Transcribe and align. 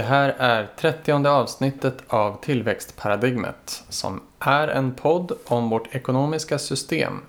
Det 0.00 0.04
här 0.06 0.34
är 0.38 0.68
trettionde 0.76 1.30
avsnittet 1.30 1.98
av 2.08 2.40
Tillväxtparadigmet 2.40 3.84
som 3.88 4.20
är 4.38 4.68
en 4.68 4.94
podd 4.94 5.32
om 5.46 5.70
vårt 5.70 5.94
ekonomiska 5.94 6.58
system, 6.58 7.20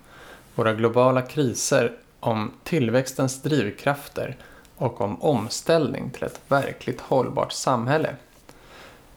våra 0.54 0.74
globala 0.74 1.22
kriser, 1.22 1.92
om 2.20 2.52
tillväxtens 2.64 3.42
drivkrafter 3.42 4.36
och 4.76 5.00
om 5.00 5.22
omställning 5.22 6.10
till 6.10 6.24
ett 6.24 6.40
verkligt 6.48 7.00
hållbart 7.00 7.52
samhälle. 7.52 8.16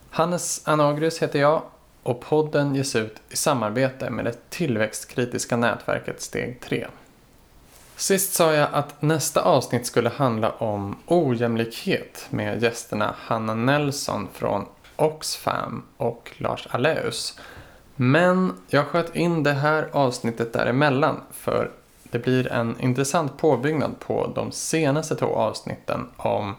Hannes 0.10 0.68
Anagrius 0.68 1.22
heter 1.22 1.40
jag 1.40 1.62
och 2.04 2.22
podden 2.22 2.76
ges 2.76 2.96
ut 2.96 3.22
i 3.30 3.35
samarbete 3.35 4.10
med 4.10 4.26
det 4.26 4.49
tillväxtkritiska 4.49 5.58
nätverket 5.58 6.22
Steg 6.22 6.60
3. 6.62 6.88
Sist 7.98 8.34
sa 8.34 8.54
jag 8.54 8.70
att 8.72 9.02
nästa 9.02 9.41
avsnitt 9.41 9.85
skulle 9.85 10.09
handla 10.09 10.52
om 10.52 10.98
ojämlikhet 11.05 12.27
med 12.30 12.63
gästerna 12.63 13.16
Hanna 13.18 13.54
Nelson 13.54 14.27
från 14.34 14.66
Oxfam 14.95 15.84
och 15.98 16.31
Lars 16.38 16.68
Aleus. 16.71 17.40
Men 17.95 18.54
jag 18.68 18.85
sköt 18.85 19.16
in 19.16 19.44
det 19.44 19.54
här 19.54 19.90
avsnittet 19.91 20.54
däremellan 20.54 21.21
för 21.31 21.71
det 22.04 22.20
blir 22.20 22.51
en 22.51 22.79
intressant 22.79 23.38
påbyggnad 23.38 23.99
på 23.99 24.32
de 24.35 24.51
senaste 24.51 25.16
två 25.16 25.26
avsnitten 25.26 26.10
om 26.18 26.55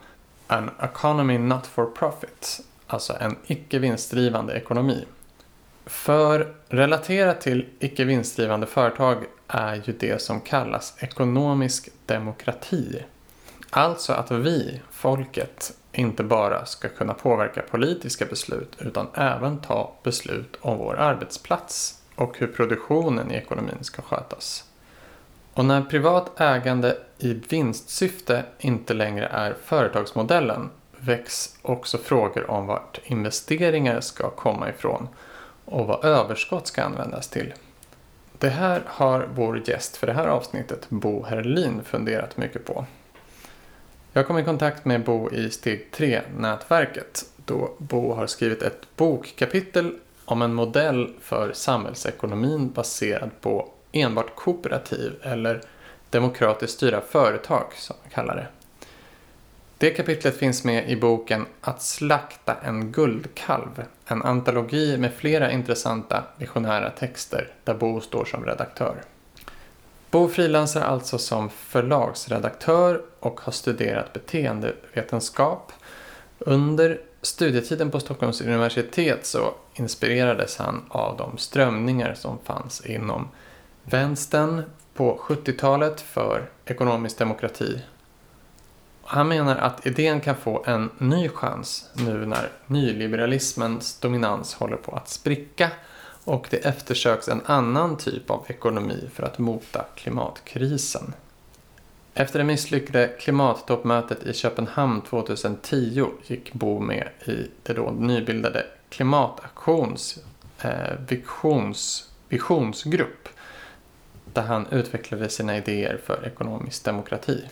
An 0.47 0.70
Economy 0.83 1.39
Not 1.39 1.67
For 1.67 1.87
Profit, 1.87 2.61
alltså 2.87 3.17
en 3.20 3.37
icke 3.47 3.79
vinstdrivande 3.79 4.55
ekonomi. 4.55 5.05
För 5.87 6.55
relaterat 6.69 7.41
till 7.41 7.67
icke 7.79 8.05
vinstdrivande 8.05 8.67
företag 8.67 9.25
är 9.48 9.83
ju 9.84 9.92
det 9.92 10.22
som 10.22 10.41
kallas 10.41 10.94
ekonomisk 10.98 11.89
demokrati. 12.06 13.02
Alltså 13.70 14.12
att 14.12 14.30
vi, 14.30 14.80
folket, 14.91 15.72
inte 15.92 16.22
bara 16.22 16.66
ska 16.66 16.89
kunna 16.89 17.14
påverka 17.14 17.62
politiska 17.62 18.27
beslut 18.27 18.77
utan 18.78 19.06
även 19.14 19.58
ta 19.58 19.92
beslut 20.02 20.56
om 20.61 20.78
vår 20.78 20.94
arbetsplats 20.98 22.02
och 22.14 22.39
hur 22.39 22.47
produktionen 22.47 23.30
i 23.30 23.34
ekonomin 23.34 23.78
ska 23.80 24.02
skötas. 24.02 24.64
Och 25.52 25.64
när 25.64 25.83
privat 25.83 26.41
ägande 26.41 26.98
i 27.19 27.34
vinstsyfte 27.34 28.44
inte 28.58 28.94
längre 28.94 29.27
är 29.27 29.55
företagsmodellen 29.64 30.70
väcks 30.97 31.58
också 31.62 31.98
frågor 31.98 32.50
om 32.50 32.67
vart 32.67 33.00
investeringar 33.05 34.00
ska 34.00 34.30
komma 34.30 34.69
ifrån 34.69 35.08
och 35.64 35.86
vad 35.86 36.05
överskott 36.05 36.67
ska 36.67 36.83
användas 36.83 37.28
till. 37.28 37.52
Det 38.39 38.48
här 38.48 38.83
har 38.87 39.29
vår 39.34 39.62
gäst 39.69 39.97
för 39.97 40.06
det 40.06 40.12
här 40.12 40.27
avsnittet, 40.27 40.87
Bo 40.89 41.25
Herlin, 41.25 41.84
funderat 41.84 42.37
mycket 42.37 42.65
på. 42.65 42.87
Jag 44.12 44.27
kom 44.27 44.39
i 44.39 44.45
kontakt 44.45 44.84
med 44.84 45.05
Bo 45.05 45.31
i 45.31 45.51
Steg 45.51 45.89
3-nätverket 45.92 47.25
då 47.37 47.75
Bo 47.79 48.14
har 48.14 48.27
skrivit 48.27 48.62
ett 48.62 48.97
bokkapitel 48.97 49.92
om 50.25 50.42
en 50.42 50.55
modell 50.55 51.14
för 51.20 51.53
samhällsekonomin 51.53 52.70
baserad 52.70 53.31
på 53.41 53.69
enbart 53.92 54.34
kooperativ 54.34 55.12
eller 55.23 55.61
demokratiskt 56.11 56.77
styrda 56.77 57.01
företag 57.01 57.64
som 57.75 57.97
man 58.03 58.11
kallar 58.11 58.37
det. 58.37 58.47
Det 59.79 59.91
kapitlet 59.91 60.36
finns 60.36 60.64
med 60.64 60.91
i 60.91 60.97
boken 60.97 61.47
Att 61.61 61.83
slakta 61.83 62.57
en 62.63 62.92
guldkalv, 62.92 63.85
en 64.06 64.22
antologi 64.22 64.98
med 64.98 65.14
flera 65.14 65.50
intressanta 65.50 66.24
visionära 66.36 66.90
texter 66.90 67.50
där 67.64 67.74
Bo 67.74 68.00
står 68.00 68.24
som 68.24 68.44
redaktör. 68.44 69.02
Bo 70.11 70.28
frilansar 70.28 70.80
alltså 70.80 71.18
som 71.18 71.50
förlagsredaktör 71.50 73.02
och 73.20 73.40
har 73.40 73.52
studerat 73.52 74.12
beteendevetenskap. 74.12 75.72
Under 76.39 77.00
studietiden 77.22 77.90
på 77.90 78.00
Stockholms 78.00 78.40
universitet 78.40 79.27
så 79.27 79.55
inspirerades 79.74 80.56
han 80.56 80.84
av 80.88 81.17
de 81.17 81.38
strömningar 81.38 82.14
som 82.14 82.38
fanns 82.44 82.86
inom 82.86 83.28
vänstern 83.83 84.62
på 84.94 85.20
70-talet 85.23 86.00
för 86.00 86.48
ekonomisk 86.64 87.18
demokrati 87.18 87.83
han 89.08 89.28
menar 89.28 89.56
att 89.56 89.86
idén 89.86 90.20
kan 90.20 90.36
få 90.36 90.64
en 90.67 90.90
ny 90.98 91.28
chans 91.28 91.90
nu 91.94 92.27
när 92.27 92.48
nyliberalismens 92.67 94.00
dominans 94.00 94.55
håller 94.55 94.77
på 94.77 94.92
att 94.92 95.08
spricka 95.08 95.70
och 96.24 96.46
det 96.50 96.56
eftersöks 96.56 97.28
en 97.28 97.42
annan 97.46 97.96
typ 97.96 98.30
av 98.30 98.44
ekonomi 98.48 99.08
för 99.14 99.22
att 99.22 99.39
mota 99.39 99.84
klimatkrisen. 99.94 101.12
Efter 102.14 102.39
det 102.39 102.44
misslyckade 102.44 103.08
klimattoppmötet 103.08 104.22
i 104.27 104.33
Köpenhamn 104.33 105.00
2010 105.00 106.06
gick 106.27 106.52
Bo 106.52 106.80
med 106.80 107.08
i 107.27 107.50
det 107.62 107.73
då 107.73 107.90
nybildade 107.90 108.67
Klimataktions 108.88 110.18
eh, 110.61 110.92
visions, 111.08 112.11
visionsgrupp 112.28 113.28
där 114.33 114.42
han 114.42 114.67
utvecklade 114.70 115.28
sina 115.28 115.56
idéer 115.56 116.00
för 116.05 116.27
ekonomisk 116.27 116.84
demokrati 116.84 117.44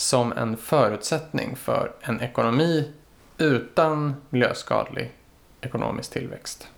som 0.00 0.32
en 0.32 0.56
förutsättning 0.56 1.56
för 1.56 1.92
en 2.00 2.20
ekonomi 2.20 2.92
utan 3.38 4.14
miljöskadlig 4.30 5.12
ekonomisk 5.60 6.12
tillväxt. 6.12 6.68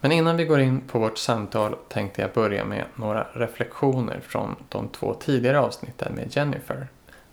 Men 0.00 0.12
innan 0.12 0.36
vi 0.36 0.44
går 0.44 0.60
in 0.60 0.80
på 0.80 0.98
vårt 0.98 1.18
samtal 1.18 1.76
tänkte 1.88 2.22
jag 2.22 2.32
börja 2.32 2.64
med 2.64 2.84
några 2.94 3.26
reflektioner 3.32 4.20
från 4.20 4.56
de 4.68 4.88
två 4.88 5.14
tidigare 5.14 5.60
avsnitten 5.60 6.14
med 6.14 6.36
Jennifer, 6.36 6.88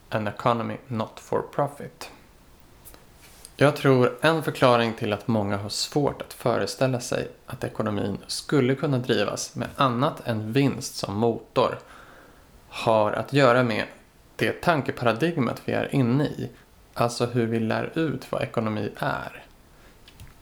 An 0.09 0.27
Economy 0.27 0.77
Not 0.87 1.19
For 1.19 1.41
Profit. 1.41 2.11
Jag 3.55 3.75
tror 3.75 4.17
en 4.21 4.43
förklaring 4.43 4.93
till 4.93 5.13
att 5.13 5.27
många 5.27 5.57
har 5.57 5.69
svårt 5.69 6.21
att 6.21 6.33
föreställa 6.33 6.99
sig 6.99 7.27
att 7.45 7.63
ekonomin 7.63 8.17
skulle 8.27 8.75
kunna 8.75 8.97
drivas 8.97 9.55
med 9.55 9.67
annat 9.75 10.27
än 10.27 10.53
vinst 10.53 10.95
som 10.95 11.15
motor 11.15 11.79
har 12.69 13.11
att 13.11 13.33
göra 13.33 13.63
med 13.63 13.85
det 14.39 14.61
tankeparadigmet 14.61 15.61
vi 15.65 15.73
är 15.73 15.95
inne 15.95 16.25
i. 16.25 16.49
Alltså 16.93 17.25
hur 17.25 17.45
vi 17.45 17.59
lär 17.59 17.99
ut 17.99 18.31
vad 18.31 18.41
ekonomi 18.41 18.91
är. 18.97 19.43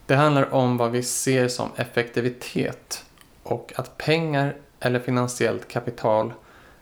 Det 0.06 0.16
handlar 0.16 0.54
om 0.54 0.78
vad 0.78 0.92
vi 0.92 1.04
ser 1.04 1.48
som 1.48 1.70
effektivitet 1.76 3.06
och 3.44 3.74
att 3.76 3.98
pengar 3.98 4.56
eller 4.80 5.00
finansiellt 5.00 5.68
kapital 5.68 6.34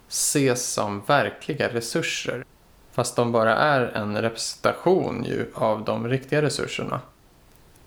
ses 0.09 0.74
som 0.74 1.02
verkliga 1.08 1.74
resurser. 1.74 2.46
Fast 2.92 3.16
de 3.16 3.32
bara 3.32 3.56
är 3.56 3.82
en 3.82 4.22
representation 4.22 5.24
ju 5.24 5.46
av 5.53 5.84
de 5.84 6.08
riktiga 6.08 6.42
resurserna. 6.42 7.02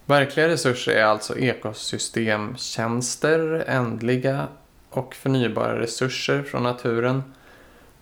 Verkliga 0.07 0.49
resurser 0.49 0.93
är 0.93 1.05
alltså 1.05 1.39
ekosystemtjänster, 1.39 3.65
ändliga 3.67 4.49
och 4.91 5.15
förnybara 5.15 5.81
resurser 5.81 6.43
från 6.43 6.63
naturen 6.63 7.23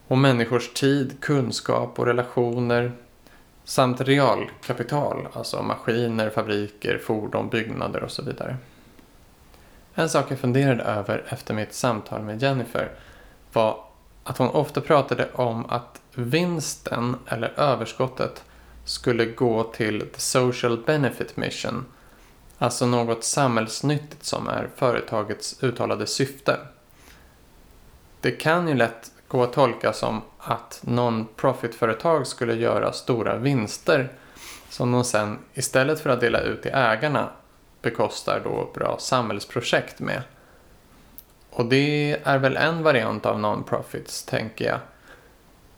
och 0.09 0.19
människors 0.19 0.73
tid, 0.73 1.21
kunskap 1.21 1.99
och 1.99 2.07
relationer 2.07 2.93
samt 3.65 4.01
realkapital, 4.01 5.29
alltså 5.33 5.63
maskiner, 5.63 6.31
fabriker, 6.31 6.99
fordon, 6.99 7.49
byggnader 7.49 8.03
och 8.03 8.11
så 8.11 8.23
vidare. 8.23 8.57
En 9.95 10.09
sak 10.09 10.31
jag 10.31 10.39
funderade 10.39 10.83
över 10.83 11.25
efter 11.29 11.55
mitt 11.55 11.75
samtal 11.75 12.23
med 12.23 12.43
Jennifer 12.43 12.91
var 13.53 13.85
att 14.25 14.39
hon 14.39 14.49
ofta 14.49 14.81
pratade 14.81 15.29
om 15.33 15.67
att 15.67 16.01
vinsten 16.15 17.17
eller 17.27 17.61
överskottet 17.61 18.45
skulle 18.85 19.25
gå 19.25 19.63
till 19.63 20.01
the 20.01 20.21
social 20.21 20.79
benefit 20.87 21.37
mission, 21.37 21.87
alltså 22.59 22.87
något 22.87 23.25
samhällsnyttigt 23.25 24.25
som 24.25 24.49
är 24.49 24.69
företagets 24.77 25.63
uttalade 25.63 26.07
syfte. 26.07 26.57
Det 28.21 28.31
kan 28.31 28.69
ju 28.69 28.75
lätt 28.75 29.11
gå 29.37 29.43
att 29.43 29.53
tolka 29.53 29.93
som 29.93 30.23
att 30.39 30.81
non-profit-företag 30.85 32.27
skulle 32.27 32.55
göra 32.55 32.93
stora 32.93 33.37
vinster 33.37 34.13
som 34.69 34.93
de 34.93 35.05
sen 35.05 35.39
istället 35.55 36.01
för 36.01 36.11
att 36.11 36.21
dela 36.21 36.41
ut 36.41 36.63
till 36.63 36.71
ägarna 36.75 37.29
bekostar 37.83 38.41
då 38.45 38.71
bra 38.75 38.97
samhällsprojekt 38.99 40.01
med. 40.01 40.23
Och 41.51 41.67
det 41.67 42.17
är 42.25 42.39
väl 42.39 42.57
en 42.57 42.83
variant 42.83 43.27
av 43.27 43.39
non-profits, 43.41 44.25
tänker 44.25 44.65
jag. 44.65 44.79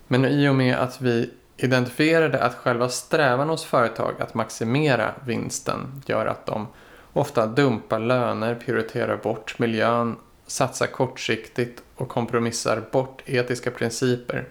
Men 0.06 0.24
i 0.24 0.48
och 0.48 0.54
med 0.54 0.76
att 0.76 1.00
vi 1.00 1.30
identifierade 1.56 2.42
att 2.42 2.54
själva 2.54 2.88
strävan 2.88 3.48
hos 3.48 3.64
företag 3.64 4.14
att 4.18 4.34
maximera 4.34 5.14
vinsten 5.26 6.02
gör 6.06 6.26
att 6.26 6.46
de 6.46 6.66
ofta 7.12 7.46
dumpar 7.46 7.98
löner, 7.98 8.54
prioriterar 8.54 9.16
bort 9.16 9.58
miljön 9.58 10.16
satsar 10.46 10.86
kortsiktigt 10.86 11.82
och 12.00 12.08
kompromissar 12.08 12.84
bort 12.92 13.22
etiska 13.26 13.70
principer 13.70 14.48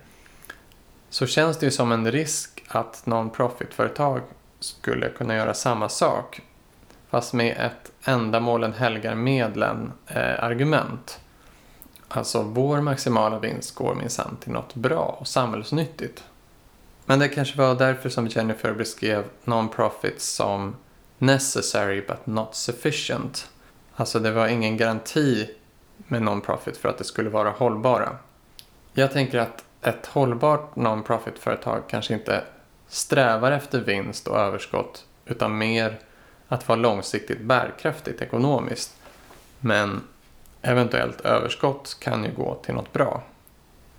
så 1.09 1.27
känns 1.27 1.57
det 1.57 1.65
ju 1.65 1.71
som 1.71 1.91
en 1.91 2.11
risk 2.11 2.63
att 2.67 3.05
non-profit-företag 3.05 4.21
skulle 4.59 5.09
kunna 5.09 5.35
göra 5.35 5.53
samma 5.53 5.89
sak 5.89 6.41
fast 7.09 7.33
med 7.33 7.57
ett 7.57 7.91
ändamålen 8.07 8.73
helgar 8.73 9.15
medlen 9.15 9.91
eh, 10.07 10.43
argument. 10.43 11.19
Alltså 12.07 12.41
vår 12.41 12.81
maximala 12.81 13.39
vinst 13.39 13.75
går 13.75 13.95
minsann 13.95 14.37
till 14.39 14.51
något 14.51 14.75
bra 14.75 15.17
och 15.19 15.27
samhällsnyttigt. 15.27 16.23
Men 17.05 17.19
det 17.19 17.27
kanske 17.27 17.57
var 17.57 17.75
därför 17.75 18.09
som 18.09 18.27
Jennifer 18.27 18.73
beskrev 18.73 19.23
non-profits 19.43 20.35
som 20.35 20.75
necessary 21.17 22.01
but 22.07 22.25
not 22.25 22.55
sufficient. 22.55 23.49
Alltså 23.95 24.19
det 24.19 24.31
var 24.31 24.47
ingen 24.47 24.77
garanti 24.77 25.49
med 25.97 26.21
non-profit 26.21 26.77
för 26.77 26.89
att 26.89 26.97
det 26.97 27.03
skulle 27.03 27.29
vara 27.29 27.49
hållbara. 27.49 28.17
Jag 28.93 29.11
tänker 29.11 29.39
att 29.39 29.65
ett 29.81 30.05
hållbart 30.05 30.75
non-profit-företag 30.75 31.83
kanske 31.89 32.13
inte 32.13 32.43
strävar 32.87 33.51
efter 33.51 33.81
vinst 33.81 34.27
och 34.27 34.39
överskott 34.39 35.05
utan 35.25 35.57
mer 35.57 35.99
att 36.47 36.67
vara 36.67 36.79
långsiktigt 36.79 37.41
bärkraftigt 37.41 38.21
ekonomiskt. 38.21 38.95
Men 39.59 40.01
eventuellt 40.61 41.21
överskott 41.21 41.97
kan 41.99 42.23
ju 42.23 42.31
gå 42.31 42.55
till 42.55 42.73
något 42.73 42.93
bra. 42.93 43.23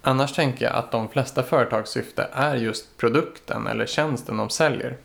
Annars 0.03 0.33
tänker 0.33 0.65
jag 0.65 0.75
att 0.75 0.91
de 0.91 1.09
flesta 1.09 1.43
företags 1.43 1.91
syfte 1.91 2.29
är 2.33 2.55
just 2.55 2.97
produkten 2.97 3.67
eller 3.67 3.87
tjänsten 3.87 4.37
de 4.37 4.51
säljer. 4.51 4.97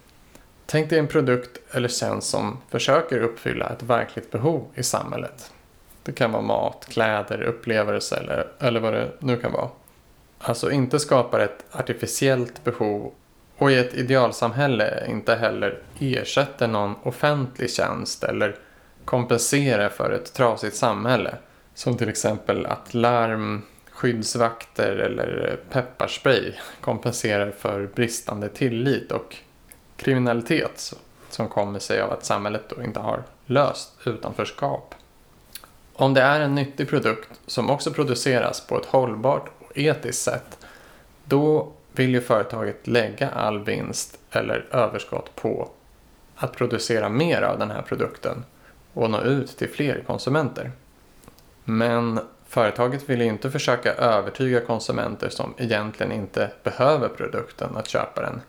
Tänk 0.65 0.89
dig 0.89 0.99
en 0.99 1.07
produkt 1.07 1.75
eller 1.75 1.89
tjänst 1.89 2.29
som 2.29 2.57
försöker 2.69 3.21
uppfylla 3.21 3.69
ett 3.69 3.83
verkligt 3.83 4.31
behov 4.31 4.67
i 4.75 4.83
samhället. 4.83 5.52
Det 6.03 6.11
kan 6.11 6.31
vara 6.31 6.41
mat, 6.41 6.87
kläder, 6.89 7.41
upplevelser 7.41 8.17
eller, 8.17 8.47
eller 8.59 8.79
vad 8.79 8.93
det 8.93 9.11
nu 9.19 9.37
kan 9.37 9.51
vara. 9.51 9.69
Alltså 10.37 10.71
inte 10.71 10.99
skapar 10.99 11.39
ett 11.39 11.65
artificiellt 11.71 12.63
behov 12.63 13.11
och 13.57 13.71
i 13.71 13.77
ett 13.77 13.93
idealsamhälle 13.93 15.05
inte 15.09 15.35
heller 15.35 15.79
ersätter 15.99 16.67
någon 16.67 16.95
offentlig 17.03 17.71
tjänst 17.71 18.23
eller 18.23 18.55
kompenserar 19.05 19.89
för 19.89 20.11
ett 20.11 20.33
trasigt 20.33 20.75
samhälle. 20.75 21.35
Som 21.73 21.97
till 21.97 22.09
exempel 22.09 22.65
att 22.65 22.93
larm, 22.93 23.61
skyddsvakter 23.91 24.95
eller 24.95 25.59
pepparspray 25.69 26.53
kompenserar 26.81 27.51
för 27.51 27.87
bristande 27.95 28.49
tillit 28.49 29.11
och 29.11 29.35
kriminalitet 29.97 30.93
som 31.29 31.49
kommer 31.49 31.79
sig 31.79 32.01
av 32.01 32.11
att 32.11 32.25
samhället 32.25 32.63
då 32.69 32.83
inte 32.83 32.99
har 32.99 33.23
löst 33.45 33.91
utanförskap. 34.05 34.95
Om 36.03 36.13
det 36.13 36.21
är 36.21 36.39
en 36.39 36.55
nyttig 36.55 36.89
produkt 36.89 37.41
som 37.45 37.69
också 37.69 37.91
produceras 37.91 38.67
på 38.67 38.77
ett 38.77 38.85
hållbart 38.85 39.49
och 39.59 39.77
etiskt 39.77 40.23
sätt 40.23 40.57
då 41.25 41.71
vill 41.91 42.13
ju 42.13 42.21
företaget 42.21 42.87
lägga 42.87 43.29
all 43.29 43.63
vinst 43.63 44.19
eller 44.31 44.65
överskott 44.71 45.35
på 45.35 45.69
att 46.35 46.57
producera 46.57 47.09
mer 47.09 47.41
av 47.41 47.59
den 47.59 47.71
här 47.71 47.81
produkten 47.81 48.45
och 48.93 49.09
nå 49.09 49.21
ut 49.21 49.57
till 49.57 49.69
fler 49.69 50.03
konsumenter. 50.07 50.71
Men 51.63 52.19
företaget 52.47 53.09
vill 53.09 53.21
ju 53.21 53.27
inte 53.27 53.51
försöka 53.51 53.93
övertyga 53.93 54.61
konsumenter 54.61 55.29
som 55.29 55.53
egentligen 55.57 56.11
inte 56.11 56.51
behöver 56.63 57.09
produkten 57.09 57.77
att 57.77 57.87
köpa 57.87 58.21
den. 58.21 58.41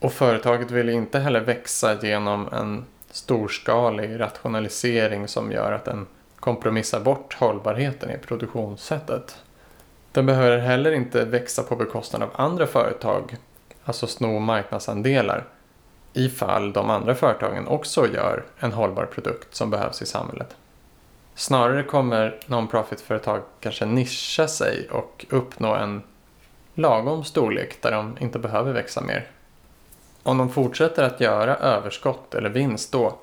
Och 0.00 0.12
företaget 0.12 0.70
vill 0.70 0.88
inte 0.88 1.18
heller 1.18 1.40
växa 1.40 2.02
genom 2.02 2.48
en 2.52 2.84
storskalig 3.10 4.20
rationalisering 4.20 5.28
som 5.28 5.52
gör 5.52 5.72
att 5.72 5.84
den 5.84 6.06
kompromissar 6.40 7.00
bort 7.00 7.34
hållbarheten 7.34 8.10
i 8.10 8.18
produktionssättet. 8.18 9.36
Den 10.12 10.26
behöver 10.26 10.58
heller 10.58 10.92
inte 10.92 11.24
växa 11.24 11.62
på 11.62 11.76
bekostnad 11.76 12.22
av 12.22 12.30
andra 12.34 12.66
företag, 12.66 13.36
alltså 13.84 14.06
sno 14.06 14.38
marknadsandelar, 14.38 15.44
ifall 16.12 16.72
de 16.72 16.90
andra 16.90 17.14
företagen 17.14 17.68
också 17.68 18.06
gör 18.06 18.44
en 18.58 18.72
hållbar 18.72 19.06
produkt 19.06 19.54
som 19.54 19.70
behövs 19.70 20.02
i 20.02 20.06
samhället. 20.06 20.56
Snarare 21.34 21.82
kommer 21.82 22.38
non-profit-företag 22.46 23.40
kanske 23.60 23.86
nischa 23.86 24.48
sig 24.48 24.88
och 24.90 25.26
uppnå 25.30 25.74
en 25.74 26.02
lagom 26.74 27.24
storlek 27.24 27.82
där 27.82 27.92
de 27.92 28.16
inte 28.20 28.38
behöver 28.38 28.72
växa 28.72 29.00
mer. 29.00 29.26
Om 30.22 30.38
de 30.38 30.50
fortsätter 30.50 31.02
att 31.02 31.20
göra 31.20 31.56
överskott 31.56 32.34
eller 32.34 32.50
vinst 32.50 32.92
då 32.92 33.18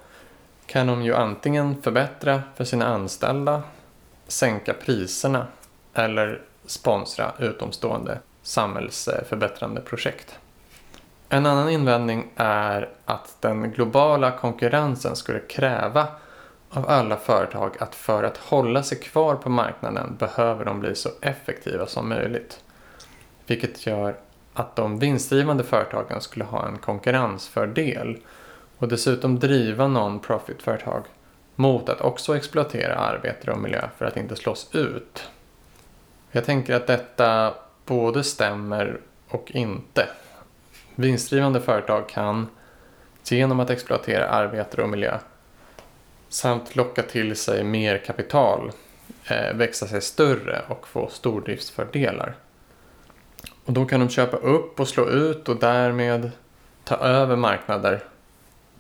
kan 0.68 0.88
de 0.88 1.04
ju 1.04 1.16
antingen 1.16 1.82
förbättra 1.82 2.42
för 2.56 2.64
sina 2.64 2.86
anställda, 2.86 3.64
sänka 4.28 4.74
priserna 4.74 5.48
eller 5.94 6.42
sponsra 6.66 7.32
utomstående 7.40 8.20
samhällsförbättrande 8.42 9.82
projekt. 9.82 10.40
En 11.30 11.46
annan 11.46 11.70
invändning 11.70 12.32
är 12.36 12.90
att 13.06 13.38
den 13.42 13.72
globala 13.72 14.32
konkurrensen 14.32 15.16
skulle 15.16 15.40
kräva 15.40 16.08
av 16.70 16.90
alla 16.90 17.18
företag 17.18 17.76
att 17.80 17.96
för 17.96 18.24
att 18.24 18.38
hålla 18.38 18.84
sig 18.84 19.00
kvar 19.00 19.36
på 19.36 19.50
marknaden 19.50 20.16
behöver 20.20 20.66
de 20.66 20.80
bli 20.80 20.96
så 20.96 21.10
effektiva 21.22 21.86
som 21.86 22.10
möjligt. 22.10 22.64
Vilket 23.48 23.88
gör 23.88 24.16
att 24.54 24.76
de 24.76 25.00
vinstdrivande 25.00 25.64
företagen 25.64 26.22
skulle 26.22 26.46
ha 26.46 26.68
en 26.68 26.78
konkurrensfördel 26.78 28.18
och 28.78 28.88
dessutom 28.88 29.40
driva 29.40 29.88
non-profit-företag 29.88 31.04
mot 31.56 31.90
att 31.90 32.02
också 32.02 32.38
exploatera 32.38 32.96
arbetare 32.96 33.52
och 33.52 33.62
miljö 33.62 33.90
för 33.98 34.06
att 34.06 34.18
inte 34.18 34.36
slås 34.36 34.70
ut. 34.74 35.30
Jag 36.32 36.46
tänker 36.46 36.76
att 36.76 36.88
detta 36.88 37.54
både 37.86 38.24
stämmer 38.24 39.00
och 39.28 39.52
inte. 39.52 40.08
Vinstdrivande 40.96 41.62
företag 41.62 42.10
kan 42.10 42.48
genom 43.24 43.60
att 43.60 43.70
exploatera 43.70 44.28
arbetare 44.28 44.84
och 44.84 44.90
miljö 44.90 45.18
samt 46.30 46.76
locka 46.76 47.02
till 47.04 47.36
sig 47.36 47.64
mer 47.64 47.98
kapital 47.98 48.72
eh, 49.26 49.54
växa 49.56 49.88
sig 49.88 50.02
större 50.02 50.62
och 50.68 50.88
få 50.88 51.10
stordriftsfördelar. 51.10 52.36
Och 53.66 53.74
då 53.74 53.86
kan 53.86 54.00
de 54.00 54.10
köpa 54.10 54.38
upp 54.38 54.80
och 54.80 54.88
slå 54.88 55.10
ut 55.10 55.50
och 55.50 55.60
därmed 55.60 56.32
ta 56.84 56.96
över 56.96 57.36
marknader 57.36 58.04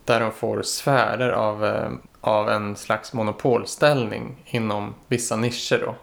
där 0.06 0.20
de 0.20 0.32
får 0.32 0.62
sfärer 0.62 1.30
av, 1.30 1.66
eh, 1.66 1.92
av 2.22 2.50
en 2.50 2.76
slags 2.76 3.14
monopolställning 3.14 4.44
inom 4.46 4.96
vissa 5.08 5.36
nischer. 5.36 5.80
Då. 5.86 5.96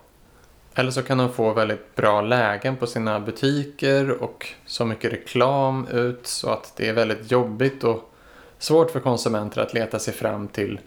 Eller 0.74 0.90
så 0.90 1.02
kan 1.02 1.18
de 1.18 1.32
få 1.32 1.52
väldigt 1.52 1.94
bra 1.94 2.20
lägen 2.20 2.76
på 2.76 2.86
sina 2.86 3.20
butiker 3.20 4.22
och 4.22 4.48
så 4.66 4.84
mycket 4.84 5.12
reklam 5.12 5.86
ut 5.86 6.26
så 6.26 6.50
att 6.50 6.72
det 6.76 6.88
är 6.88 6.92
väldigt 6.92 7.30
jobbigt 7.30 7.84
och 7.84 8.12
svårt 8.58 8.90
för 8.90 9.00
konsumenter 9.00 9.60
att 9.60 9.74
leta 9.74 9.98
sig 9.98 10.14
fram 10.14 10.48
till 10.48 10.80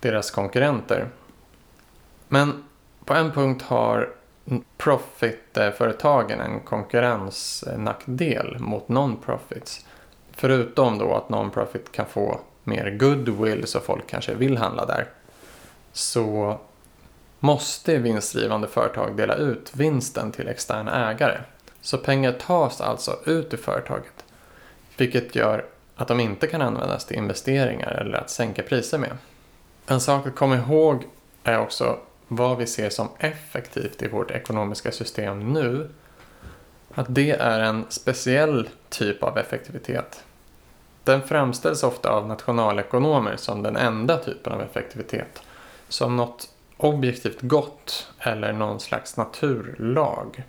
deras 0.00 0.30
konkurrenter. 0.30 1.08
Men 2.28 2.64
på 3.04 3.14
en 3.14 3.32
punkt 3.32 3.62
har 3.62 4.10
profitföretagen 4.76 6.40
en 6.40 6.60
konkurrensnackdel 6.60 8.56
mot 8.58 8.88
non-profits. 8.88 9.86
Förutom 10.32 10.98
då 10.98 11.14
att 11.14 11.28
non-profit 11.28 11.92
kan 11.92 12.06
få 12.06 12.40
mer 12.68 12.90
goodwill 12.90 13.66
så 13.66 13.80
folk 13.80 14.06
kanske 14.06 14.34
vill 14.34 14.56
handla 14.56 14.86
där. 14.86 15.08
Så 15.92 16.58
måste 17.40 17.98
vinstdrivande 17.98 18.68
företag 18.68 19.16
dela 19.16 19.34
ut 19.34 19.70
vinsten 19.74 20.32
till 20.32 20.48
externa 20.48 21.10
ägare. 21.10 21.38
Så 21.80 21.98
pengar 21.98 22.32
tas 22.32 22.80
alltså 22.80 23.18
ut 23.26 23.54
ur 23.54 23.58
företaget. 23.58 24.24
Vilket 24.96 25.34
gör 25.34 25.64
att 25.96 26.08
de 26.08 26.20
inte 26.20 26.46
kan 26.46 26.62
användas 26.62 27.04
till 27.04 27.16
investeringar 27.16 27.90
eller 27.90 28.18
att 28.18 28.30
sänka 28.30 28.62
priser 28.62 28.98
med. 28.98 29.16
En 29.86 30.00
sak 30.00 30.26
att 30.26 30.36
komma 30.36 30.56
ihåg 30.56 31.04
är 31.44 31.58
också 31.58 31.98
vad 32.28 32.58
vi 32.58 32.66
ser 32.66 32.90
som 32.90 33.08
effektivt 33.18 34.02
i 34.02 34.08
vårt 34.08 34.30
ekonomiska 34.30 34.92
system 34.92 35.52
nu. 35.52 35.90
Att 36.94 37.06
det 37.08 37.30
är 37.30 37.60
en 37.60 37.84
speciell 37.88 38.68
typ 38.88 39.22
av 39.22 39.38
effektivitet. 39.38 40.24
Den 41.08 41.22
framställs 41.22 41.82
ofta 41.82 42.10
av 42.10 42.28
nationalekonomer 42.28 43.36
som 43.36 43.62
den 43.62 43.76
enda 43.76 44.16
typen 44.16 44.52
av 44.52 44.62
effektivitet. 44.62 45.42
Som 45.88 46.16
något 46.16 46.48
objektivt 46.76 47.40
gott 47.40 48.08
eller 48.18 48.52
någon 48.52 48.80
slags 48.80 49.16
naturlag. 49.16 50.42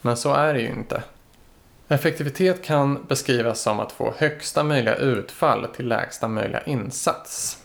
Men 0.00 0.16
så 0.16 0.34
är 0.34 0.54
det 0.54 0.60
ju 0.60 0.68
inte. 0.68 1.02
Effektivitet 1.88 2.64
kan 2.64 3.06
beskrivas 3.08 3.60
som 3.60 3.80
att 3.80 3.92
få 3.92 4.14
högsta 4.18 4.64
möjliga 4.64 4.94
utfall 4.94 5.66
till 5.76 5.88
lägsta 5.88 6.28
möjliga 6.28 6.62
insats. 6.62 7.62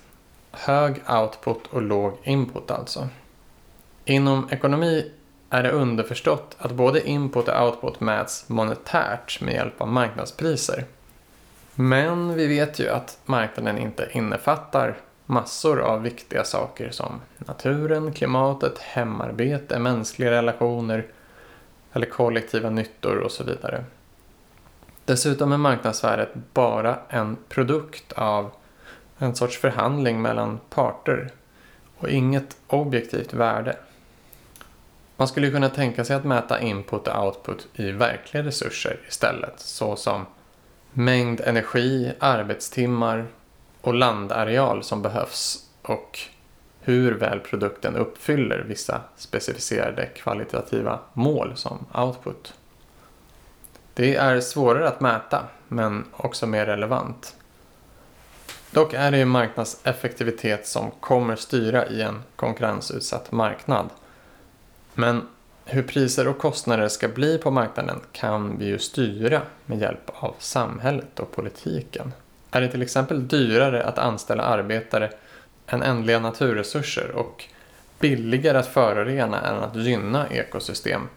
Hög 0.51 1.01
output 1.09 1.67
och 1.69 1.81
låg 1.81 2.17
input 2.23 2.71
alltså. 2.71 3.07
Inom 4.05 4.47
ekonomi 4.51 5.11
är 5.49 5.63
det 5.63 5.71
underförstått 5.71 6.55
att 6.57 6.71
både 6.71 7.09
input 7.09 7.47
och 7.47 7.65
output 7.65 7.99
mäts 7.99 8.49
monetärt 8.49 9.41
med 9.41 9.53
hjälp 9.53 9.81
av 9.81 9.87
marknadspriser. 9.87 10.85
Men 11.75 12.35
vi 12.35 12.47
vet 12.47 12.79
ju 12.79 12.89
att 12.89 13.19
marknaden 13.25 13.77
inte 13.77 14.09
innefattar 14.11 14.97
massor 15.25 15.81
av 15.81 16.01
viktiga 16.01 16.43
saker 16.43 16.89
som 16.89 17.21
naturen, 17.37 18.13
klimatet, 18.13 18.79
hemarbete, 18.79 19.79
mänskliga 19.79 20.31
relationer 20.31 21.05
eller 21.93 22.05
kollektiva 22.05 22.69
nyttor 22.69 23.17
och 23.17 23.31
så 23.31 23.43
vidare. 23.43 23.83
Dessutom 25.05 25.51
är 25.51 25.57
marknadsvärdet 25.57 26.29
bara 26.53 26.97
en 27.09 27.37
produkt 27.49 28.11
av 28.11 28.51
en 29.17 29.35
sorts 29.35 29.57
förhandling 29.57 30.21
mellan 30.21 30.59
parter 30.69 31.29
och 31.97 32.09
inget 32.09 32.57
objektivt 32.67 33.33
värde. 33.33 33.77
Man 35.17 35.27
skulle 35.27 35.51
kunna 35.51 35.69
tänka 35.69 36.05
sig 36.05 36.15
att 36.15 36.23
mäta 36.23 36.61
input 36.61 37.07
och 37.07 37.25
output 37.25 37.67
i 37.73 37.91
verkliga 37.91 38.43
resurser 38.43 38.99
istället, 39.07 39.59
såsom 39.59 40.25
mängd 40.97 41.41
energi, 41.41 42.13
arbetstimmar 42.19 43.27
och 43.81 43.93
landareal 43.93 44.83
som 44.83 45.01
behövs 45.01 45.65
och 45.81 46.19
hur 46.79 47.11
väl 47.11 47.39
produkten 47.39 47.95
uppfyller 47.95 48.59
vissa 48.67 49.01
specificerade 49.17 50.05
kvalitativa 50.05 50.99
mål 51.13 51.51
som 51.55 51.85
output. 51.93 52.53
Det 53.93 54.15
är 54.15 54.41
svårare 54.41 54.87
att 54.87 55.01
mäta, 55.01 55.43
men 55.67 56.05
också 56.11 56.47
mer 56.47 56.65
relevant. 56.65 57.35
Dock 58.71 58.93
är 58.93 59.11
det 59.11 59.17
ju 59.17 59.25
marknadseffektivitet 59.25 60.67
som 60.67 60.91
kommer 60.91 61.35
styra 61.35 61.87
i 61.87 62.01
en 62.01 62.23
konkurrensutsatt 62.35 63.31
marknad. 63.31 63.89
Men 64.93 65.27
hur 65.65 65.83
priser 65.83 66.27
och 66.27 66.37
kostnader 66.37 66.87
ska 66.87 67.07
bli 67.07 67.37
på 67.37 67.51
marknaden 67.51 67.99
kan 68.11 68.57
vi 68.57 68.65
ju 68.65 68.79
styra 68.79 69.41
med 69.65 69.79
hjälp 69.79 70.11
av 70.13 70.35
samhället 70.39 71.19
och 71.19 71.31
politiken. 71.31 72.13
Är 72.51 72.61
det 72.61 72.67
till 72.67 72.81
exempel 72.81 73.27
dyrare 73.27 73.83
att 73.83 73.97
anställa 73.97 74.43
arbetare 74.43 75.11
än 75.67 75.83
ändliga 75.83 76.19
naturresurser 76.19 77.11
och 77.11 77.43
billigare 77.99 78.57
att 78.57 78.67
förorena 78.67 79.41
än 79.41 79.55
att 79.55 79.75
gynna 79.75 80.29
ekosystem 80.29 81.07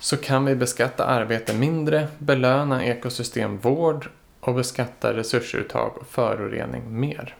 så 0.00 0.16
kan 0.16 0.44
vi 0.44 0.54
beskatta 0.54 1.04
arbete 1.04 1.54
mindre, 1.54 2.08
belöna 2.18 2.84
ekosystemvård 2.84 4.08
och 4.40 4.54
beskatta 4.54 5.12
resursuttag 5.12 5.92
och 6.00 6.06
förorening 6.06 7.00
mer. 7.00 7.36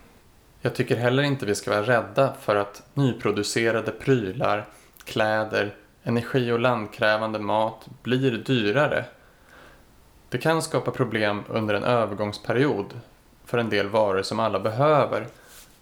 Jag 0.61 0.75
tycker 0.75 0.97
heller 0.97 1.23
inte 1.23 1.47
vi 1.47 1.55
ska 1.55 1.71
vara 1.71 1.83
rädda 1.83 2.35
för 2.41 2.57
att 2.57 2.83
nyproducerade 2.95 3.91
prylar, 3.91 4.67
kläder, 5.05 5.75
energi 6.03 6.53
och 6.53 6.61
landkrävande 6.61 7.39
mat 7.39 7.89
blir 8.03 8.31
dyrare. 8.31 9.05
Det 10.29 10.39
kan 10.39 10.63
skapa 10.63 10.91
problem 10.91 11.43
under 11.49 11.75
en 11.75 11.85
övergångsperiod 11.85 13.01
för 13.45 13.59
en 13.59 13.71
del 13.71 13.89
varor 13.89 14.23
som 14.23 14.41
alla 14.41 14.61
behöver 14.61 15.27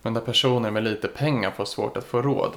men 0.02 0.14
där 0.14 0.20
personer 0.20 0.70
med 0.70 0.84
lite 0.84 1.08
pengar 1.08 1.50
får 1.50 1.64
svårt 1.64 1.96
att 1.96 2.04
få 2.04 2.22
råd. 2.22 2.52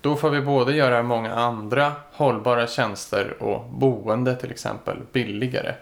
Då 0.00 0.16
får 0.16 0.30
vi 0.30 0.40
både 0.40 0.72
göra 0.72 1.02
många 1.02 1.34
andra 1.34 1.92
hållbara 2.12 2.66
tjänster 2.66 3.42
och 3.42 3.64
boende 3.64 4.36
till 4.36 4.50
exempel 4.50 4.98
billigare 5.12 5.74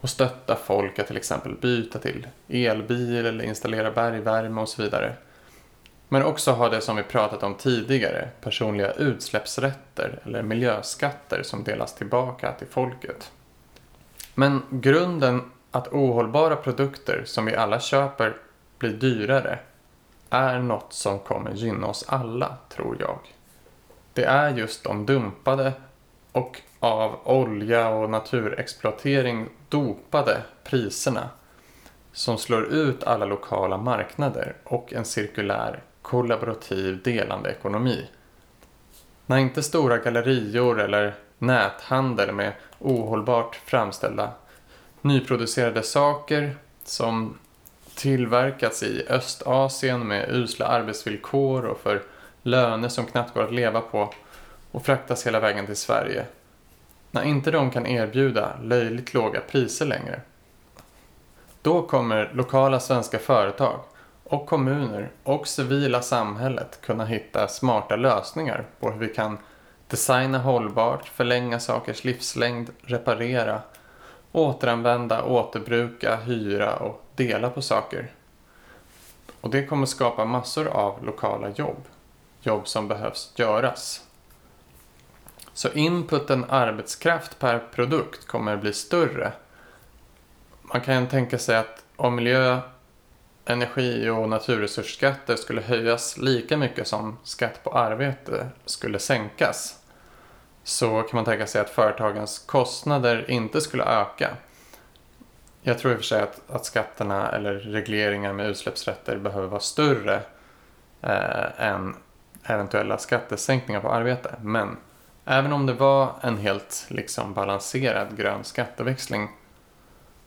och 0.00 0.10
stötta 0.10 0.56
folk 0.56 0.98
att 0.98 1.06
till 1.06 1.16
exempel 1.16 1.54
byta 1.60 1.98
till 1.98 2.26
elbil 2.48 3.26
eller 3.26 3.44
installera 3.44 3.90
bergvärme 3.90 4.60
och 4.60 4.68
så 4.68 4.82
vidare. 4.82 5.14
Men 6.08 6.22
också 6.22 6.52
ha 6.52 6.68
det 6.68 6.80
som 6.80 6.96
vi 6.96 7.02
pratat 7.02 7.42
om 7.42 7.54
tidigare, 7.54 8.28
personliga 8.40 8.92
utsläppsrätter 8.92 10.20
eller 10.24 10.42
miljöskatter 10.42 11.42
som 11.42 11.64
delas 11.64 11.94
tillbaka 11.94 12.52
till 12.52 12.66
folket. 12.66 13.32
Men 14.34 14.62
grunden 14.70 15.50
att 15.70 15.88
ohållbara 15.88 16.56
produkter 16.56 17.22
som 17.24 17.44
vi 17.44 17.56
alla 17.56 17.80
köper 17.80 18.36
blir 18.78 18.92
dyrare 18.92 19.58
är 20.30 20.58
något 20.58 20.92
som 20.92 21.18
kommer 21.18 21.52
gynna 21.52 21.86
oss 21.86 22.04
alla, 22.08 22.56
tror 22.68 22.96
jag. 23.00 23.18
Det 24.12 24.24
är 24.24 24.56
just 24.56 24.84
de 24.84 25.06
dumpade 25.06 25.72
och 26.32 26.60
av 26.80 27.20
olja 27.24 27.88
och 27.88 28.10
naturexploatering 28.10 29.48
dopade 29.68 30.42
priserna 30.64 31.28
som 32.12 32.38
slår 32.38 32.64
ut 32.64 33.04
alla 33.04 33.24
lokala 33.24 33.76
marknader 33.76 34.56
och 34.64 34.92
en 34.92 35.04
cirkulär 35.04 35.82
kollaborativ 36.04 37.02
delande 37.02 37.50
ekonomi. 37.50 38.06
När 39.26 39.38
inte 39.38 39.62
stora 39.62 39.98
gallerior 39.98 40.80
eller 40.80 41.14
näthandel 41.38 42.32
med 42.32 42.52
ohållbart 42.78 43.56
framställda 43.64 44.32
nyproducerade 45.00 45.82
saker 45.82 46.56
som 46.84 47.38
tillverkats 47.94 48.82
i 48.82 49.06
Östasien 49.08 50.08
med 50.08 50.30
usla 50.30 50.66
arbetsvillkor 50.66 51.64
och 51.64 51.80
för 51.80 52.02
löner 52.42 52.88
som 52.88 53.06
knappt 53.06 53.34
går 53.34 53.42
att 53.42 53.54
leva 53.54 53.80
på 53.80 54.14
och 54.70 54.84
fraktas 54.84 55.26
hela 55.26 55.40
vägen 55.40 55.66
till 55.66 55.76
Sverige. 55.76 56.24
När 57.10 57.22
inte 57.22 57.50
de 57.50 57.70
kan 57.70 57.86
erbjuda 57.86 58.56
löjligt 58.62 59.14
låga 59.14 59.40
priser 59.40 59.86
längre. 59.86 60.20
Då 61.62 61.82
kommer 61.82 62.30
lokala 62.34 62.80
svenska 62.80 63.18
företag 63.18 63.80
och 64.34 64.46
kommuner 64.46 65.10
och 65.22 65.48
civila 65.48 66.02
samhället 66.02 66.78
kunna 66.82 67.04
hitta 67.04 67.48
smarta 67.48 67.96
lösningar 67.96 68.64
på 68.80 68.90
hur 68.90 68.98
vi 68.98 69.14
kan 69.14 69.38
designa 69.88 70.38
hållbart, 70.38 71.08
förlänga 71.08 71.60
sakers 71.60 72.04
livslängd, 72.04 72.70
reparera, 72.82 73.62
återanvända, 74.32 75.24
återbruka, 75.24 76.16
hyra 76.16 76.76
och 76.76 77.04
dela 77.14 77.50
på 77.50 77.62
saker. 77.62 78.12
Och 79.40 79.50
det 79.50 79.66
kommer 79.66 79.86
skapa 79.86 80.24
massor 80.24 80.68
av 80.68 81.04
lokala 81.04 81.48
jobb. 81.48 81.84
Jobb 82.42 82.68
som 82.68 82.88
behövs 82.88 83.32
göras. 83.36 84.06
Så 85.52 85.72
inputen 85.72 86.44
arbetskraft 86.48 87.38
per 87.38 87.58
produkt 87.58 88.26
kommer 88.26 88.56
bli 88.56 88.72
större. 88.72 89.32
Man 90.62 90.80
kan 90.80 91.06
tänka 91.06 91.38
sig 91.38 91.56
att 91.56 91.84
om 91.96 92.14
miljö, 92.14 92.60
energi 93.46 94.08
och 94.08 94.28
naturresursskatter 94.28 95.36
skulle 95.36 95.60
höjas 95.60 96.18
lika 96.18 96.56
mycket 96.56 96.86
som 96.86 97.18
skatt 97.24 97.64
på 97.64 97.70
arbete 97.70 98.48
skulle 98.64 98.98
sänkas 98.98 99.78
så 100.64 101.02
kan 101.02 101.16
man 101.16 101.24
tänka 101.24 101.46
sig 101.46 101.60
att 101.60 101.70
företagens 101.70 102.38
kostnader 102.38 103.30
inte 103.30 103.60
skulle 103.60 103.84
öka. 103.84 104.30
Jag 105.62 105.78
tror 105.78 105.92
i 105.92 105.94
och 105.94 105.98
för 105.98 106.04
sig 106.04 106.22
att, 106.22 106.50
att 106.50 106.64
skatterna 106.64 107.32
eller 107.32 107.54
regleringar 107.54 108.32
med 108.32 108.46
utsläppsrätter 108.46 109.18
behöver 109.18 109.48
vara 109.48 109.60
större 109.60 110.22
eh, 111.02 111.66
än 111.68 111.96
eventuella 112.44 112.98
skattesänkningar 112.98 113.80
på 113.80 113.92
arbete. 113.92 114.34
Men 114.42 114.76
även 115.24 115.52
om 115.52 115.66
det 115.66 115.72
var 115.72 116.12
en 116.20 116.36
helt 116.36 116.86
liksom 116.88 117.34
balanserad 117.34 118.16
grön 118.16 118.44
skatteväxling 118.44 119.28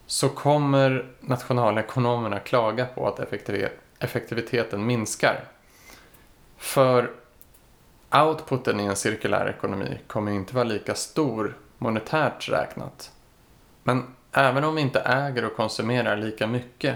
så 0.08 0.30
kommer 0.30 1.06
nationalekonomerna 1.20 2.40
klaga 2.40 2.86
på 2.86 3.08
att 3.08 3.20
effektiviteten 4.00 4.86
minskar. 4.86 5.44
För 6.58 7.12
outputen 8.12 8.80
i 8.80 8.86
en 8.86 8.96
cirkulär 8.96 9.50
ekonomi 9.50 10.00
kommer 10.08 10.32
inte 10.32 10.56
vara 10.56 10.64
lika 10.64 10.96
stor 10.96 11.58
monetärt 11.78 12.50
räknat. 12.50 13.12
Men 13.84 14.16
även 14.32 14.64
om 14.64 14.76
vi 14.76 14.82
inte 14.82 15.00
äger 15.00 15.46
och 15.46 15.56
konsumerar 15.56 16.18
lika 16.18 16.48
mycket 16.48 16.96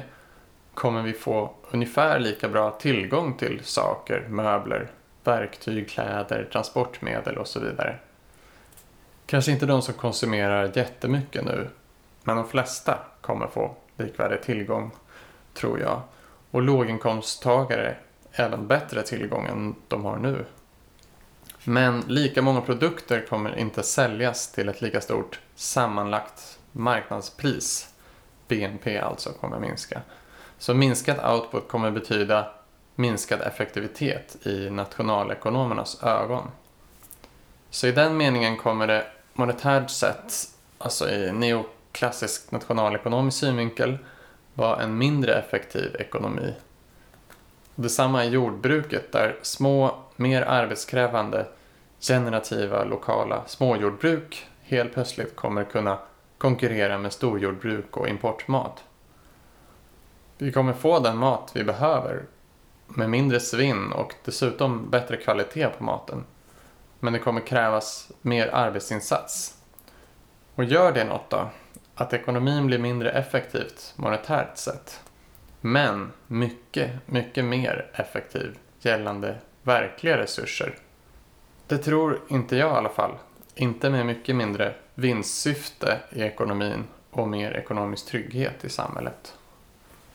kommer 0.73 1.01
vi 1.01 1.13
få 1.13 1.53
ungefär 1.71 2.19
lika 2.19 2.49
bra 2.49 2.71
tillgång 2.71 3.33
till 3.33 3.61
saker, 3.63 4.27
möbler, 4.29 4.91
verktyg, 5.23 5.89
kläder, 5.89 6.49
transportmedel 6.51 7.37
och 7.37 7.47
så 7.47 7.59
vidare. 7.59 7.95
Kanske 9.25 9.51
inte 9.51 9.65
de 9.65 9.81
som 9.81 9.93
konsumerar 9.93 10.71
jättemycket 10.75 11.45
nu, 11.45 11.69
men 12.23 12.35
de 12.35 12.47
flesta 12.47 12.97
kommer 13.21 13.47
få 13.47 13.75
likvärdig 13.97 14.41
tillgång, 14.41 14.91
tror 15.53 15.79
jag. 15.79 16.01
Och 16.51 16.61
låginkomsttagare 16.61 17.95
även 18.31 18.67
bättre 18.67 19.03
tillgång 19.03 19.45
än 19.45 19.75
de 19.87 20.05
har 20.05 20.17
nu. 20.17 20.45
Men 21.63 22.01
lika 22.07 22.41
många 22.41 22.61
produkter 22.61 23.25
kommer 23.29 23.59
inte 23.59 23.83
säljas 23.83 24.51
till 24.51 24.69
ett 24.69 24.81
lika 24.81 25.01
stort 25.01 25.39
sammanlagt 25.55 26.59
marknadspris. 26.71 27.93
BNP 28.47 28.99
alltså 28.99 29.29
kommer 29.29 29.59
minska. 29.59 30.01
Så 30.57 30.73
minskad 30.73 31.31
output 31.33 31.67
kommer 31.67 31.91
betyda 31.91 32.51
minskad 32.95 33.41
effektivitet 33.41 34.47
i 34.47 34.69
nationalekonomernas 34.69 36.03
ögon. 36.03 36.51
Så 37.69 37.87
i 37.87 37.91
den 37.91 38.17
meningen 38.17 38.57
kommer 38.57 38.87
det 38.87 39.05
monetärt 39.33 39.89
sett, 39.89 40.33
alltså 40.77 41.09
i 41.09 41.31
klassisk 41.91 42.51
nationalekonomisk 42.51 43.37
synvinkel, 43.37 43.97
var 44.53 44.79
en 44.79 44.97
mindre 44.97 45.33
effektiv 45.33 45.95
ekonomi. 45.99 46.53
Detsamma 47.75 48.25
är 48.25 48.29
jordbruket 48.29 49.11
där 49.11 49.35
små, 49.41 49.95
mer 50.15 50.41
arbetskrävande, 50.41 51.45
generativa 51.99 52.83
lokala 52.83 53.43
småjordbruk 53.47 54.47
helt 54.71 54.93
plötsligt 54.93 55.35
kommer 55.35 55.63
kunna 55.63 55.99
konkurrera 56.37 56.97
med 56.97 57.13
storjordbruk 57.13 57.97
och 57.97 58.07
importmat. 58.07 58.83
Vi 60.37 60.51
kommer 60.51 60.73
få 60.73 60.99
den 60.99 61.17
mat 61.17 61.51
vi 61.53 61.63
behöver 61.63 62.23
med 62.87 63.09
mindre 63.09 63.39
svinn 63.39 63.91
och 63.91 64.13
dessutom 64.25 64.89
bättre 64.89 65.17
kvalitet 65.17 65.67
på 65.67 65.83
maten. 65.83 66.23
Men 66.99 67.13
det 67.13 67.19
kommer 67.19 67.41
krävas 67.41 68.11
mer 68.21 68.47
arbetsinsats. 68.53 69.57
Och 70.55 70.63
gör 70.63 70.91
det 70.91 71.03
något 71.03 71.29
då? 71.29 71.49
Att 71.95 72.13
ekonomin 72.13 72.67
blir 72.67 72.79
mindre 72.79 73.11
effektivt 73.11 73.93
monetärt 73.95 74.57
sett. 74.57 75.01
Men 75.61 76.11
mycket, 76.27 76.91
mycket 77.05 77.45
mer 77.45 77.85
effektiv 77.93 78.57
gällande 78.79 79.35
verkliga 79.63 80.17
resurser. 80.17 80.75
Det 81.67 81.77
tror 81.77 82.19
inte 82.27 82.55
jag 82.55 82.73
i 82.73 82.77
alla 82.77 82.89
fall. 82.89 83.11
Inte 83.55 83.89
med 83.89 84.05
mycket 84.05 84.35
mindre 84.35 84.73
vinstsyfte 84.95 85.97
i 86.09 86.21
ekonomin 86.21 86.83
och 87.11 87.27
mer 87.27 87.51
ekonomisk 87.51 88.05
trygghet 88.05 88.65
i 88.65 88.69
samhället. 88.69 89.33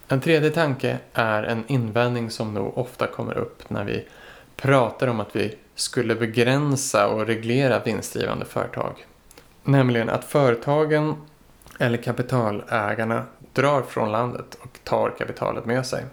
En 0.07 0.21
tredje 0.21 0.49
tanke 0.49 0.97
är 1.13 1.43
en 1.43 1.63
invändning 1.67 2.29
som 2.29 2.53
nog 2.53 2.77
ofta 2.77 3.07
kommer 3.07 3.37
upp 3.37 3.69
när 3.69 3.83
vi 3.83 4.07
pratar 4.55 5.07
om 5.07 5.19
att 5.19 5.35
vi 5.35 5.55
skulle 5.75 6.15
begränsa 6.15 7.07
och 7.07 7.27
reglera 7.27 7.79
vinstdrivande 7.79 8.45
företag. 8.45 9.05
Nämligen 9.63 10.09
att 10.09 10.25
företagen 10.25 11.15
eller 11.77 11.97
kapitalägarna 11.97 13.25
drar 13.53 13.81
från 13.81 14.11
landet 14.11 14.57
och 14.61 14.79
tar 14.83 15.09
kapitalet 15.17 15.65
med 15.65 15.85
sig. 15.85 16.05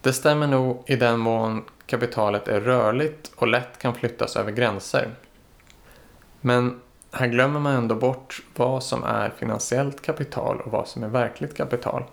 Det 0.00 0.12
stämmer 0.12 0.46
nog 0.46 0.82
i 0.86 0.96
den 0.96 1.18
mån 1.18 1.64
kapitalet 1.86 2.48
är 2.48 2.60
rörligt 2.60 3.32
och 3.36 3.48
lätt 3.48 3.78
kan 3.78 3.94
flyttas 3.94 4.36
över 4.36 4.52
gränser. 4.52 5.10
Men 6.40 6.80
här 7.12 7.26
glömmer 7.26 7.60
man 7.60 7.74
ändå 7.74 7.94
bort 7.94 8.42
vad 8.56 8.82
som 8.82 9.04
är 9.04 9.30
finansiellt 9.30 10.02
kapital 10.02 10.60
och 10.60 10.72
vad 10.72 10.88
som 10.88 11.02
är 11.02 11.08
verkligt 11.08 11.56
kapital. 11.56 12.04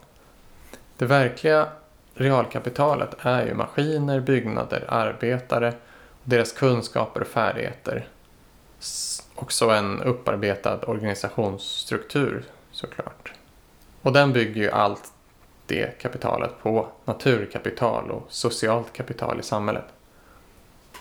Det 0.98 1.06
verkliga 1.06 1.68
realkapitalet 2.13 3.15
är 3.20 3.46
ju 3.46 3.54
maskiner, 3.54 4.20
byggnader, 4.20 4.86
arbetare, 4.88 5.74
deras 6.24 6.51
kunskaper 6.51 7.22
och 7.22 7.27
färdigheter. 7.27 8.08
Också 9.36 9.70
en 9.70 10.01
upparbetad 10.01 10.80
organisationsstruktur 10.86 12.46
såklart. 12.75 13.34
Och 14.01 14.13
den 14.13 14.34
bygger 14.34 14.62
ju 14.62 14.72
allt 14.72 15.13
det 15.65 16.01
kapitalet 16.01 16.51
på 16.62 16.88
naturkapital 17.05 18.12
och 18.12 18.25
socialt 18.29 18.94
kapital 18.94 19.39
i 19.39 19.44
samhället. 19.44 19.86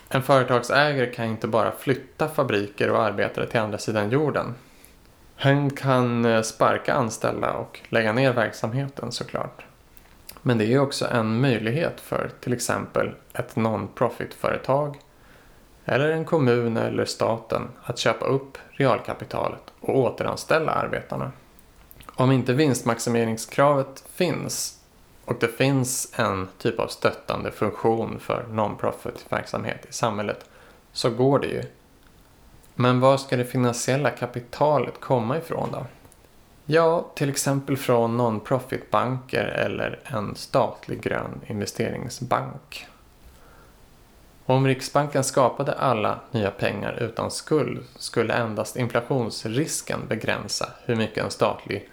En 0.08 0.22
företagsägare 0.22 1.06
kan 1.06 1.26
inte 1.26 1.48
bara 1.48 1.72
flytta 1.72 2.28
fabriker 2.28 2.90
och 2.90 3.02
arbetare 3.02 3.46
till 3.46 3.60
andra 3.60 3.78
sidan 3.78 4.10
jorden. 4.10 4.54
Han 5.36 5.70
kan 5.70 6.24
eh, 6.24 6.42
sparka 6.42 6.94
anställda 6.94 7.52
och 7.52 7.80
lägga 7.88 8.12
ner 8.12 8.32
verksamheten 8.32 9.12
såklart. 9.12 9.64
Men 10.42 10.58
det 10.58 10.72
är 10.72 10.78
också 10.78 11.06
en 11.06 11.40
möjlighet 11.40 12.00
för 12.00 12.30
till 12.40 12.52
exempel 12.52 13.14
ett 13.32 13.56
non-profit-företag 13.56 14.98
eller 15.84 16.10
en 16.10 16.24
kommun 16.24 16.76
eller 16.76 17.04
staten 17.04 17.68
att 17.82 17.98
köpa 17.98 18.26
upp 18.26 18.58
realkapitalet 18.70 19.72
och 19.80 19.98
återanställa 19.98 20.72
arbetarna. 20.72 21.32
Om 22.16 22.32
inte 22.32 22.52
vinstmaximeringskravet 22.52 24.04
finns 24.14 24.80
och 25.24 25.36
det 25.40 25.48
finns 25.48 26.12
en 26.16 26.48
typ 26.58 26.78
av 26.78 26.88
stöttande 26.88 27.50
funktion 27.50 28.20
för 28.20 28.46
non-profit 28.50 29.26
verksamhet 29.28 29.86
i 29.88 29.92
samhället 29.92 30.44
så 30.92 31.10
går 31.10 31.38
det 31.38 31.46
ju. 31.46 31.62
Men 32.74 33.00
var 33.00 33.16
ska 33.16 33.36
det 33.36 33.44
finansiella 33.44 34.10
kapitalet 34.10 35.00
komma 35.00 35.38
ifrån 35.38 35.68
då? 35.72 35.86
Ja, 36.66 37.06
till 37.14 37.28
exempel 37.28 37.76
från 37.76 38.16
non-profit-banker 38.16 39.44
eller 39.44 40.00
en 40.04 40.34
statlig 40.36 41.00
grön 41.02 41.40
investeringsbank. 41.46 42.86
Om 44.46 44.66
Riksbanken 44.66 45.24
skapade 45.24 45.72
alla 45.72 46.20
nya 46.30 46.50
pengar 46.50 47.02
utan 47.02 47.30
skuld 47.30 47.84
skulle 47.96 48.34
endast 48.34 48.76
inflationsrisken 48.76 50.00
begränsa 50.08 50.70
hur 50.84 50.96
mycket 50.96 51.24
en 51.24 51.30
statlig 51.30 51.90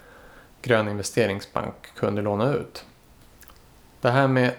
grön 0.62 0.88
investeringsbank 0.88 1.74
kunde 1.96 2.22
låna 2.22 2.52
ut. 2.54 2.84
Det 4.00 4.10
här 4.10 4.28
med 4.28 4.54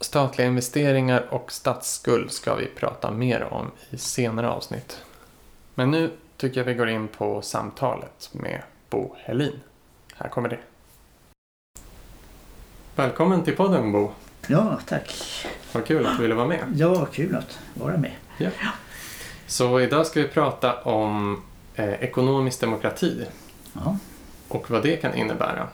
statliga 0.00 0.48
investeringar 0.48 1.26
och 1.30 1.52
statsskuld 1.52 2.32
ska 2.32 2.54
vi 2.54 2.66
prata 2.66 3.10
mer 3.10 3.42
om 3.42 3.70
i 3.90 3.98
senare 3.98 4.48
avsnitt. 4.48 5.02
Men 5.74 5.90
nu 5.90 6.10
tycker 6.36 6.60
jag 6.60 6.64
vi 6.64 6.74
går 6.74 6.88
in 6.88 7.08
på 7.08 7.42
samtalet 7.42 8.30
med 8.32 8.62
Bo 8.90 9.14
Helin. 9.18 9.60
Här 10.16 10.28
kommer 10.28 10.48
det. 10.48 10.58
Välkommen 12.96 13.44
till 13.44 13.56
podden 13.56 13.92
Bo. 13.92 14.10
Ja, 14.46 14.78
tack. 14.86 15.14
Vad 15.72 15.86
kul 15.86 16.06
att 16.06 16.16
du 16.16 16.22
ville 16.22 16.34
vara 16.34 16.46
med. 16.46 16.64
Ja, 16.76 17.06
kul 17.06 17.36
att 17.36 17.58
vara 17.74 17.96
med. 17.96 18.12
Ja. 18.38 18.50
Så 19.46 19.80
idag 19.80 20.06
ska 20.06 20.22
vi 20.22 20.28
prata 20.28 20.82
om 20.82 21.42
eh, 21.74 21.92
ekonomisk 21.92 22.60
demokrati. 22.60 23.26
Ja. 23.72 23.98
Och 24.48 24.70
vad 24.70 24.82
det 24.82 24.96
kan 24.96 25.14
innebära. 25.14 25.68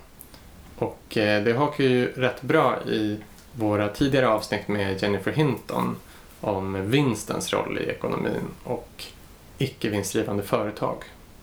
Och 0.77 1.17
eh, 1.17 1.45
det 1.45 1.53
hakar 1.53 1.85
ju 1.85 2.13
rätt 2.13 2.43
bra 2.43 2.83
i 2.87 3.19
våra 3.53 3.89
tidigare 3.89 4.29
avsnitt 4.29 4.69
med 4.69 5.03
Jennifer 5.03 5.33
Hinton 5.33 5.97
om 6.41 6.91
vinstens 6.91 7.53
roll 7.53 7.79
i 7.79 7.91
ekonomin 7.91 8.43
och 8.65 9.05
icke 9.59 9.89
vinstdrivande 9.89 10.43
företag 10.43 10.97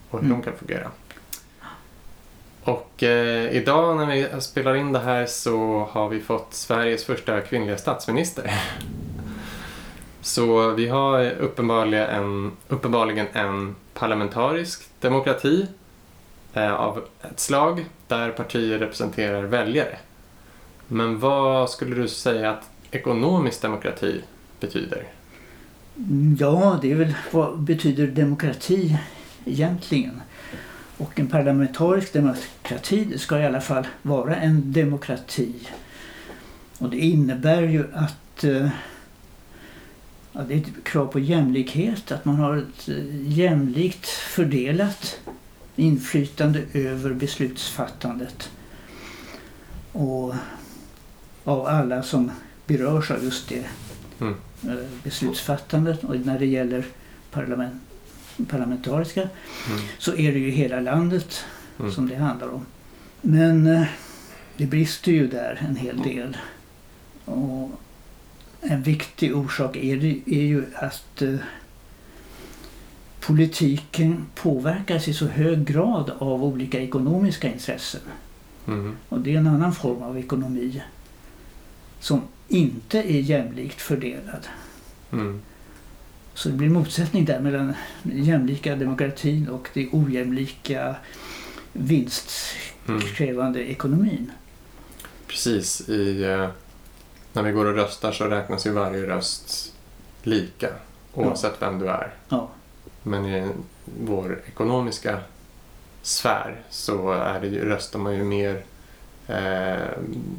och 0.09 0.19
hur 0.19 0.27
mm. 0.27 0.41
de 0.41 0.43
kan 0.43 0.57
fungera. 0.57 0.91
Och 2.63 3.03
eh, 3.03 3.51
idag 3.51 3.97
när 3.97 4.05
vi 4.05 4.41
spelar 4.41 4.75
in 4.75 4.91
det 4.91 4.99
här 4.99 5.25
så 5.25 5.87
har 5.91 6.09
vi 6.09 6.19
fått 6.19 6.53
Sveriges 6.53 7.05
första 7.05 7.41
kvinnliga 7.41 7.77
statsminister. 7.77 8.61
Så 10.21 10.69
vi 10.69 10.87
har 10.87 11.31
uppenbarligen 11.31 12.09
en, 12.09 12.51
uppenbarligen 12.67 13.27
en 13.33 13.75
parlamentarisk 13.93 14.83
demokrati 14.99 15.67
Eh, 16.57 16.73
av 16.73 17.03
ett 17.21 17.39
slag 17.39 17.85
där 18.07 18.31
partier 18.31 18.79
representerar 18.79 19.43
väljare. 19.43 19.97
Men 20.87 21.19
vad 21.19 21.69
skulle 21.69 21.95
du 21.95 22.07
säga 22.07 22.51
att 22.51 22.69
ekonomisk 22.91 23.61
demokrati 23.61 24.21
betyder? 24.59 25.03
Ja, 26.39 26.79
det 26.81 26.91
är 26.91 26.95
väl 26.95 27.13
vad 27.31 27.59
betyder 27.59 28.07
demokrati 28.07 28.97
egentligen? 29.45 30.21
Och 30.97 31.19
en 31.19 31.27
parlamentarisk 31.27 32.13
demokrati 32.13 33.17
ska 33.17 33.39
i 33.39 33.45
alla 33.45 33.61
fall 33.61 33.87
vara 34.01 34.35
en 34.35 34.73
demokrati. 34.73 35.53
Och 36.77 36.89
det 36.89 36.97
innebär 36.97 37.61
ju 37.61 37.85
att 37.93 38.43
eh, 38.43 38.69
ja, 40.31 40.41
det 40.47 40.53
är 40.53 40.57
ett 40.57 40.83
krav 40.83 41.05
på 41.05 41.19
jämlikhet, 41.19 42.11
att 42.11 42.25
man 42.25 42.35
har 42.35 42.57
ett 42.57 42.89
eh, 42.89 43.29
jämlikt 43.31 44.07
fördelat 44.07 45.19
inflytande 45.77 46.63
över 46.73 47.13
beslutsfattandet. 47.13 48.49
Och 49.91 50.35
av 51.43 51.65
alla 51.67 52.03
som 52.03 52.31
berörs 52.67 53.11
av 53.11 53.23
just 53.23 53.49
det 53.49 53.65
mm. 54.19 54.35
Eh, 54.63 54.73
beslutsfattandet. 55.03 56.03
Och 56.03 56.15
när 56.25 56.39
det 56.39 56.45
gäller 56.45 56.85
parlament, 57.31 57.81
parlamentariska 58.47 59.21
mm. 59.21 59.79
så 59.97 60.15
är 60.15 60.31
det 60.31 60.39
ju 60.39 60.49
hela 60.49 60.79
landet 60.79 61.45
mm. 61.79 61.91
som 61.91 62.09
det 62.09 62.15
handlar 62.15 62.47
om. 62.47 62.65
Men 63.21 63.67
eh, 63.67 63.83
det 64.57 64.65
brister 64.65 65.11
ju 65.11 65.27
där 65.27 65.65
en 65.67 65.75
hel 65.75 66.01
del. 66.01 66.37
Och 67.25 67.71
en 68.61 68.83
viktig 68.83 69.37
orsak 69.37 69.75
är, 69.75 69.97
det, 69.97 70.21
är 70.25 70.43
ju 70.43 70.65
att 70.75 71.21
eh, 71.21 71.35
politiken 73.27 74.25
påverkas 74.35 75.07
i 75.07 75.13
så 75.13 75.25
hög 75.25 75.65
grad 75.65 76.11
av 76.19 76.43
olika 76.43 76.81
ekonomiska 76.81 77.51
intressen. 77.51 78.01
Mm. 78.67 78.95
Och 79.09 79.19
det 79.19 79.33
är 79.33 79.37
en 79.37 79.47
annan 79.47 79.73
form 79.73 80.01
av 80.03 80.17
ekonomi 80.17 80.83
som 81.99 82.21
inte 82.47 82.99
är 82.99 83.19
jämlikt 83.19 83.81
fördelad. 83.81 84.47
Mm. 85.11 85.41
Så 86.33 86.49
det 86.49 86.55
blir 86.55 86.69
motsättning 86.69 87.25
där 87.25 87.39
mellan 87.39 87.73
den 88.03 88.23
jämlika 88.23 88.75
demokratin 88.75 89.49
och 89.49 89.69
den 89.73 89.89
ojämlika 89.91 90.95
vinstkrävande 91.73 93.59
mm. 93.59 93.71
ekonomin. 93.71 94.31
Precis. 95.27 95.89
I, 95.89 96.23
eh, 96.23 96.49
när 97.33 97.43
vi 97.43 97.51
går 97.51 97.65
och 97.65 97.75
röstar 97.75 98.11
så 98.11 98.25
räknas 98.25 98.67
ju 98.67 98.71
varje 98.71 99.07
röst 99.07 99.73
lika 100.23 100.69
oavsett 101.13 101.55
ja. 101.59 101.69
vem 101.69 101.79
du 101.79 101.89
är. 101.89 102.13
Ja. 102.29 102.49
Men 103.07 103.25
i 103.25 103.49
vår 103.85 104.41
ekonomiska 104.47 105.19
sfär 106.01 106.61
så 106.69 107.11
är 107.11 107.41
det, 107.41 107.65
röstar 107.65 107.99
man 107.99 108.15
ju 108.15 108.23
mer 108.23 108.63
eh, 109.27 109.87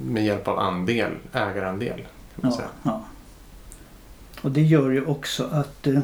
med 0.04 0.24
hjälp 0.24 0.48
av 0.48 0.59
andel, 0.59 1.12
ägarandel. 1.33 1.96
Kan 1.96 2.07
man 2.35 2.50
ja, 2.50 2.57
säga. 2.57 2.68
Ja. 2.83 3.04
Och 4.40 4.50
det 4.50 4.62
gör 4.62 4.90
ju 4.90 5.04
också 5.04 5.48
att 5.52 5.87
eh, 5.87 6.00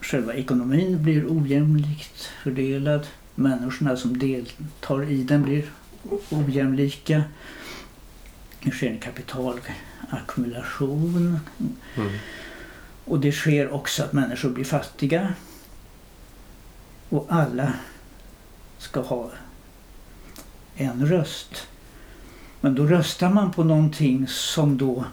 själva 0.00 0.34
ekonomin 0.34 1.02
blir 1.02 1.26
ojämlikt 1.28 2.30
fördelad. 2.42 3.06
Människorna 3.34 3.96
som 3.96 4.18
deltar 4.18 5.10
i 5.10 5.22
den 5.22 5.42
blir 5.42 5.64
ojämlika. 6.30 7.22
Det 8.62 8.70
sker 8.70 8.90
en 8.90 8.98
kapitalackumulation. 8.98 11.40
Mm. 11.96 12.12
Och 13.04 13.20
det 13.20 13.32
sker 13.32 13.70
också 13.70 14.02
att 14.02 14.12
människor 14.12 14.50
blir 14.50 14.64
fattiga. 14.64 15.34
Och 17.08 17.26
alla 17.28 17.72
ska 18.78 19.00
ha 19.00 19.30
en 20.74 21.06
röst. 21.06 21.66
Men 22.60 22.74
då 22.74 22.86
röstar 22.86 23.30
man 23.30 23.52
på 23.52 23.64
någonting 23.64 24.26
som 24.28 24.78
då 24.78 25.04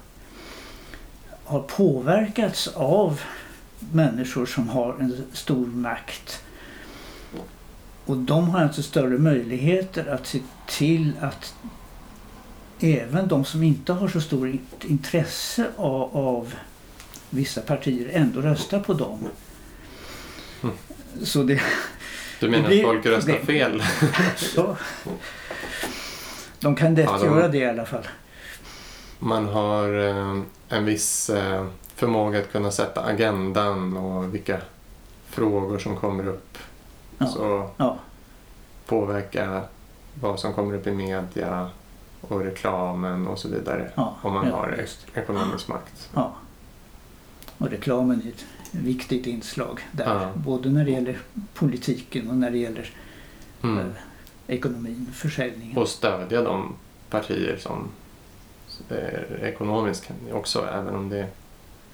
har 1.43 1.62
påverkats 1.62 2.67
av 2.67 3.21
människor 3.91 4.45
som 4.45 4.69
har 4.69 4.95
en 4.99 5.23
stor 5.34 5.65
makt. 5.65 6.43
Och 8.06 8.17
de 8.17 8.49
har 8.49 8.60
alltså 8.60 8.84
större 8.84 9.17
möjligheter 9.17 10.13
att 10.13 10.28
se 10.28 10.39
till 10.67 11.13
att 11.21 11.56
även 12.80 13.28
de 13.28 13.45
som 13.45 13.63
inte 13.63 13.93
har 13.93 14.08
så 14.08 14.21
stort 14.21 14.84
intresse 14.84 15.67
av, 15.75 16.17
av 16.17 16.54
vissa 17.29 17.61
partier 17.61 18.09
ändå 18.13 18.41
röstar 18.41 18.79
på 18.79 18.93
dem. 18.93 19.19
Mm. 20.63 20.75
Så 21.23 21.43
det, 21.43 21.61
Du 22.39 22.49
menar 22.49 22.67
blir- 22.67 22.79
att 22.79 22.85
folk 22.91 23.05
röstar 23.05 23.33
det- 23.33 23.45
fel? 23.45 23.83
ja. 24.55 24.75
De 26.59 26.75
kan 26.75 26.95
lätt 26.95 27.05
Ja, 27.05 27.17
de- 27.17 27.25
göra 27.25 27.47
det 27.47 27.57
i 27.57 27.65
alla 27.65 27.85
fall. 27.85 28.07
Man 29.19 29.45
har 29.47 30.07
eh, 30.07 30.39
en 30.69 30.85
viss 30.85 31.29
eh, 31.29 31.65
förmåga 31.95 32.39
att 32.39 32.51
kunna 32.51 32.71
sätta 32.71 33.01
agendan 33.03 33.97
och 33.97 34.33
vilka 34.35 34.57
frågor 35.29 35.79
som 35.79 35.97
kommer 35.97 36.27
upp. 36.27 36.57
Ja. 37.17 37.27
Så 37.27 37.69
Ja, 37.77 37.97
påverka 38.85 39.61
vad 40.21 40.39
som 40.39 40.53
kommer 40.53 40.75
upp 40.75 40.87
i 40.87 40.91
media 40.91 41.69
och 42.21 42.39
reklamen 42.39 43.27
och 43.27 43.39
så 43.39 43.47
vidare. 43.49 43.91
ja, 43.95 44.15
Om 44.21 44.33
man 44.33 44.47
ja, 44.47 44.55
har 44.55 44.75
just. 44.79 45.05
ekonomisk 45.15 45.67
makt. 45.67 46.09
Ja. 46.15 46.33
Och 47.59 47.69
reklamen 47.69 48.21
är 48.25 48.29
ett 48.29 48.45
viktigt 48.71 49.27
inslag 49.27 49.79
där. 49.91 50.05
Ja. 50.05 50.31
Både 50.35 50.69
när 50.69 50.85
det 50.85 50.91
gäller 50.91 51.17
politiken 51.53 52.29
och 52.29 52.35
när 52.35 52.51
det 52.51 52.57
gäller 52.57 52.89
Mm. 53.63 53.79
eh, 53.79 53.85
ekonomin, 54.47 55.07
försäljningen. 55.13 55.77
Och 55.77 55.87
stödja 55.89 56.41
de 56.41 56.75
partier 57.09 57.57
som 57.57 57.87
är 58.89 59.39
ekonomiskt 59.43 60.09
också, 60.31 60.67
även 60.73 60.95
om 60.95 61.09
det 61.09 61.17
är 61.19 61.27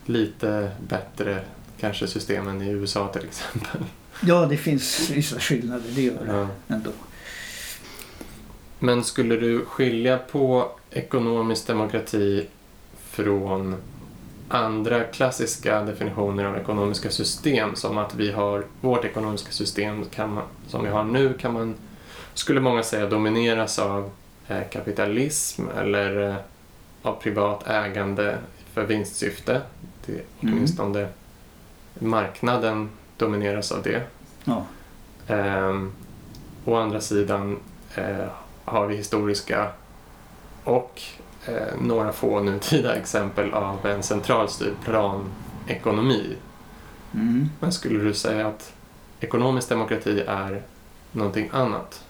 lite 0.06 0.72
bättre 0.88 1.42
kanske 1.80 2.08
system 2.08 2.48
än 2.48 2.62
i 2.62 2.70
USA 2.70 3.08
till 3.08 3.24
exempel. 3.26 3.84
Ja, 4.24 4.46
det 4.46 4.58
finns 4.58 5.10
vissa 5.10 5.40
skillnader, 5.40 5.84
det 5.96 6.02
gör 6.02 6.26
det 6.26 6.32
Ja. 6.38 6.48
ändå. 6.76 6.92
Men 8.80 9.04
skulle 9.04 9.36
du 9.36 9.66
skilja 9.66 10.18
på 10.18 10.72
ekonomisk 10.92 11.68
demokrati 11.68 12.48
från 13.10 13.76
andra 14.48 15.04
klassiska 15.04 15.82
definitioner 15.82 16.46
av 16.46 16.58
ekonomiska 16.58 17.10
system 17.10 17.76
som 17.76 17.98
att 17.98 18.16
vi 18.16 18.32
har 18.32 18.66
vårt 18.82 19.06
ekonomiska 19.06 19.52
system 19.52 20.06
man, 20.18 20.42
som 20.68 20.84
vi 20.84 20.90
har 20.90 21.04
nu 21.04 21.34
kan 21.34 21.54
man, 21.54 21.76
skulle 22.34 22.60
många 22.62 22.84
säga, 22.84 23.10
domineras 23.10 23.80
av 23.80 24.10
eh, 24.48 24.68
kapitalism 24.72 25.64
eller 25.78 26.30
eh, 26.30 26.36
av 27.02 27.14
privat 27.14 27.68
ägande 27.68 28.38
för 28.74 28.84
vinstsyfte. 28.84 29.62
Det, 30.06 30.12
Mm. 30.12 30.54
åtminstone 30.56 31.08
marknaden 32.00 32.90
domineras 33.18 33.72
av 33.72 33.82
det. 33.84 34.02
Ja, 34.44 34.66
Ehm, 35.28 35.92
å 36.66 36.76
andra 36.76 37.02
sidan 37.02 37.60
eh, 37.96 38.26
har 38.66 38.88
vi 38.88 38.96
historiska 38.96 39.68
och 40.64 41.02
eh, 41.48 41.82
några 41.82 42.12
få 42.12 42.40
nutida 42.44 42.96
exempel 42.96 43.54
av 43.54 43.86
en 43.86 44.04
centralstyrd 44.04 44.74
planekonomi. 44.84 46.36
mm. 47.14 47.50
Men 47.60 47.72
skulle 47.72 48.00
du 48.04 48.14
säga 48.14 48.48
att 48.48 48.74
ekonomisk 49.20 49.70
demokrati 49.70 50.20
är 50.28 50.62
någonting 51.12 51.50
annat? 51.54 52.02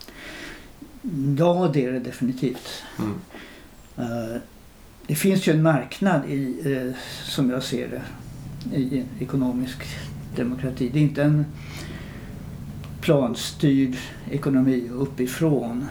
ja 1.38 1.70
det 1.74 1.86
är 1.86 1.92
det 1.92 2.00
definitivt. 2.00 2.84
Mm. 3.00 3.14
Eh, 3.98 4.42
Det 5.08 5.16
finns 5.16 5.48
ju 5.48 5.54
en 5.54 5.62
marknad 5.64 6.22
i, 6.30 6.74
eh, 6.74 6.94
som 7.24 7.50
jag 7.50 7.64
ser 7.64 7.88
det, 7.88 8.02
i 8.78 9.06
ekonomisk 9.20 9.78
demokrati. 10.36 10.90
Det 10.94 11.00
är 11.00 11.04
inte 11.04 11.24
en 11.24 11.46
planstyrd 13.02 13.96
ekonomi 14.32 14.90
uppifrån 14.94 15.88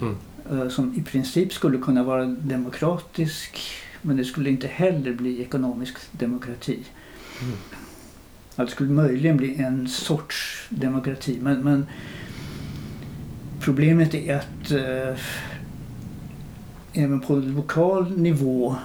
Mm. 0.00 0.16
Eh, 0.50 0.68
som 0.68 0.94
i 0.94 1.02
princip 1.02 1.52
skulle 1.52 1.78
kunna 1.78 2.02
vara 2.02 2.24
demokratisk 2.26 3.60
men 4.02 4.16
det 4.16 4.24
skulle 4.24 4.50
inte 4.50 4.66
heller 4.66 5.12
bli 5.12 5.42
ekonomisk 5.42 5.96
demokrati. 6.12 6.84
Mm. 7.42 7.56
Ja, 8.56 8.64
Det 8.64 8.70
skulle 8.70 8.90
möjligen 8.90 9.36
bli 9.36 9.56
en 9.56 9.88
sorts 9.88 10.66
demokrati 10.68 11.38
men, 11.40 11.60
men 11.60 11.86
problemet 13.60 14.14
är 14.14 14.36
att 14.36 14.70
eh, 14.70 15.18
även 16.92 17.20
på 17.20 17.36
lokal 17.36 18.18
nivå 18.18 18.76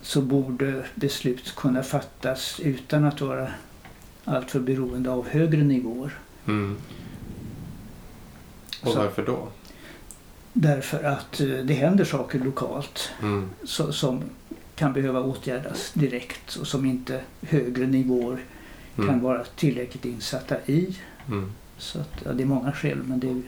så 0.00 0.22
borde 0.22 0.84
beslut 0.94 1.54
kunna 1.56 1.82
fattas 1.82 2.60
utan 2.60 3.04
att 3.04 3.20
vara 3.20 3.48
alltför 4.24 4.60
beroende 4.60 5.10
av 5.10 5.28
högre 5.28 5.62
nivåer. 5.62 6.18
Mm. 6.46 6.76
Och 8.82 8.94
varför 8.94 9.26
då? 9.26 9.48
Därför 10.52 11.04
att 11.04 11.40
eh, 11.40 11.46
det 11.46 11.74
händer 11.74 12.04
saker 12.04 12.38
lokalt 12.38 13.10
Mm. 13.22 13.50
så, 13.64 13.92
som 13.92 14.22
kan 14.74 14.92
behöva 14.92 15.20
åtgärdas 15.20 15.92
direkt 15.94 16.56
och 16.56 16.66
som 16.66 16.84
inte 16.86 17.20
högre 17.42 17.86
nivåer 17.86 18.38
kan 18.96 19.08
Mm. 19.08 19.20
vara 19.22 19.44
tillräckligt 19.56 20.04
insatta 20.04 20.56
i. 20.66 20.96
Mm. 21.28 21.52
Så 21.78 22.00
att, 22.00 22.12
ja, 22.24 22.32
det 22.32 22.42
är 22.42 22.46
många 22.46 22.72
skäl 22.72 22.98
men 23.04 23.20
det 23.20 23.28
är 23.30 23.42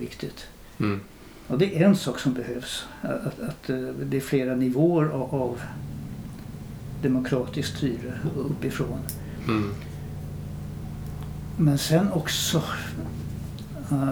viktigt. 0.00 0.46
Mm. 0.80 1.00
Och 1.46 1.58
det 1.58 1.76
är 1.76 1.86
en 1.86 1.96
sak 1.96 2.18
som 2.18 2.34
behövs. 2.34 2.84
Att, 3.02 3.40
att 3.40 3.70
eh, 3.70 3.76
det 3.78 4.16
är 4.16 4.20
flera 4.20 4.54
nivåer 4.54 5.04
av, 5.08 5.34
av 5.34 5.60
demokratiskt 7.02 7.76
styre 7.76 8.18
uppifrån. 8.36 8.98
Mm. 9.48 9.74
Men 11.56 11.78
sen 11.78 12.12
också 12.12 12.62
eh, 13.90 14.08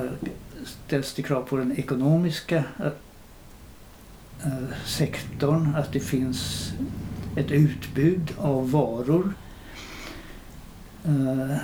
ställs 0.88 1.14
det 1.14 1.22
krav 1.22 1.42
på 1.42 1.56
den 1.56 1.78
ekonomiska 1.78 2.64
eh, 2.78 2.86
eh, 4.44 4.68
sektorn. 4.84 5.74
Att 5.76 5.92
det 5.92 6.00
finns 6.00 6.72
ett 7.36 7.50
utbud 7.50 8.34
av 8.38 8.70
varor 8.70 9.32
eh, 11.04 11.56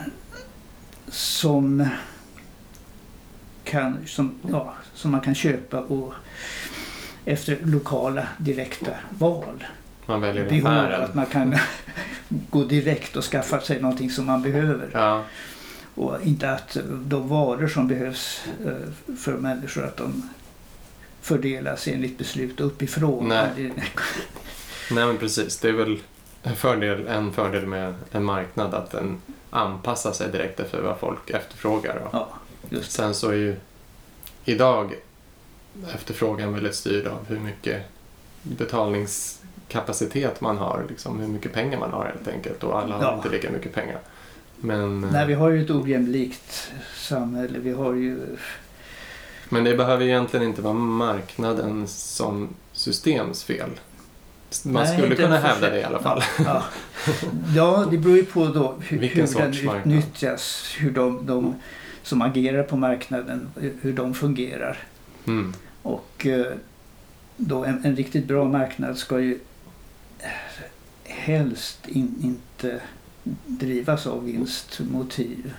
som, 1.09 1.89
kan, 3.65 4.07
som, 4.07 4.35
ja, 4.51 4.75
som 4.95 5.11
man 5.11 5.21
kan 5.21 5.35
köpa 5.35 5.81
och 5.81 6.15
efter 7.25 7.59
lokala 7.65 8.29
direkta 8.39 8.91
val. 9.19 9.65
Man 10.07 10.21
väljer 10.21 10.49
Behov 10.49 10.67
att 10.67 10.93
affären. 10.93 11.11
man 11.13 11.27
kan 11.27 11.57
gå 12.51 12.65
direkt 12.65 13.17
och 13.17 13.25
skaffa 13.25 13.61
sig 13.61 13.81
någonting 13.81 14.11
som 14.11 14.27
man 14.27 14.43
behöver. 14.43 14.91
Ja. 14.93 15.25
Och 15.95 16.23
inte 16.23 16.51
att 16.51 16.77
de 16.91 17.29
varor 17.29 17.69
som 17.69 17.89
behövs 17.89 18.45
eh, 18.67 19.15
för 19.17 19.33
människor 19.33 19.85
att 19.85 19.97
de 19.97 20.29
fördelas 21.21 21.89
enligt 21.89 22.19
beslut 22.19 22.61
uppifrån. 22.61 23.29
Nej. 23.29 23.51
Nej 24.91 25.07
men 25.07 25.17
precis, 25.19 25.59
det 25.59 25.69
är 25.69 25.73
väl 25.73 25.99
en 26.43 26.57
fördel, 26.57 27.07
en 27.07 27.33
fördel 27.33 27.67
med 27.67 27.95
en 28.13 28.25
marknad 28.25 28.75
att 28.75 28.91
den 28.91 29.21
anpassar 29.51 30.13
sig 30.13 30.33
direkt 30.33 30.61
efter 30.61 30.81
vad 30.83 30.99
folk 30.99 31.31
efterfrågar. 31.31 32.09
Ja, 32.13 32.29
sen 32.83 33.15
så 33.15 33.29
är 33.29 33.35
ju 33.35 33.57
idag 34.45 34.95
efterfrågan 35.95 36.53
väldigt 36.55 36.75
styrd 36.75 37.07
av 37.07 37.27
hur 37.29 37.39
mycket 37.41 37.83
betalningskapacitet 38.43 40.41
man 40.41 40.59
har, 40.59 40.85
liksom 40.89 41.21
hur 41.21 41.29
mycket 41.29 41.53
pengar 41.53 41.79
man 41.79 41.91
har 41.93 42.05
helt 42.05 42.29
enkelt 42.29 42.65
och 42.65 42.79
alla 42.79 42.95
har 42.97 43.03
Ja. 43.03 43.17
inte 43.17 43.29
lika 43.29 43.51
mycket 43.51 43.75
pengar. 43.75 43.99
Men, 44.65 45.01
Nej, 45.01 45.27
vi 45.27 45.35
har 45.35 45.51
ju 45.51 45.65
ett 45.65 45.71
ojämlikt 45.71 46.73
samhälle. 46.97 47.59
Vi 47.59 47.73
har 47.73 47.95
ju... 47.95 48.19
men 49.49 49.65
det 49.65 49.77
behöver 49.77 50.05
egentligen 50.05 50.47
inte 50.47 50.63
vara 50.63 50.75
marknaden 50.75 51.89
som 51.89 52.49
systems 52.73 53.45
fel. 53.45 53.71
Man 54.65 54.83
Nej, 54.83 54.99
skulle 54.99 55.17
kunna 55.17 55.39
hävda 55.39 55.71
det 55.71 55.81
i 55.81 55.85
alla 55.85 55.99
fall. 55.99 56.23
Ja, 56.45 56.65
ja 57.57 57.87
det 57.91 57.99
beror 57.99 58.17
ju 58.17 58.25
på 58.25 58.47
då 58.47 58.75
hur, 58.81 58.99
Vilken 58.99 59.29
hur 59.29 59.39
den 59.39 59.79
utnyttjas. 59.79 60.75
Hur 60.79 60.91
de, 60.91 61.27
de 61.27 61.55
som 62.03 62.23
agerar 62.23 62.63
på 62.63 62.77
marknaden, 62.77 63.49
hur 63.81 63.93
de 63.93 64.15
fungerar. 64.15 64.79
Mm. 65.27 65.55
Och 65.83 66.27
eh, 66.27 66.47
då 67.37 67.65
en, 67.65 67.85
en 67.85 67.97
riktigt 67.97 68.27
bra 68.27 68.45
marknad 68.45 68.99
ska 68.99 69.21
ju 69.21 69.39
helst 71.05 71.89
in, 71.89 72.15
inte 72.23 72.81
drivas 73.47 74.07
av 74.07 74.25
vinstmotiv. 74.25 75.55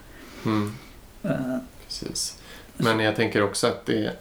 Mm. 0.45 0.73
Eh, 1.23 1.57
Precis. 1.85 2.37
Men 2.77 2.99
jag 2.99 3.15
tänker 3.15 3.43
också 3.43 3.67
att 3.67 3.85
det 3.85 4.05
är 4.05 4.15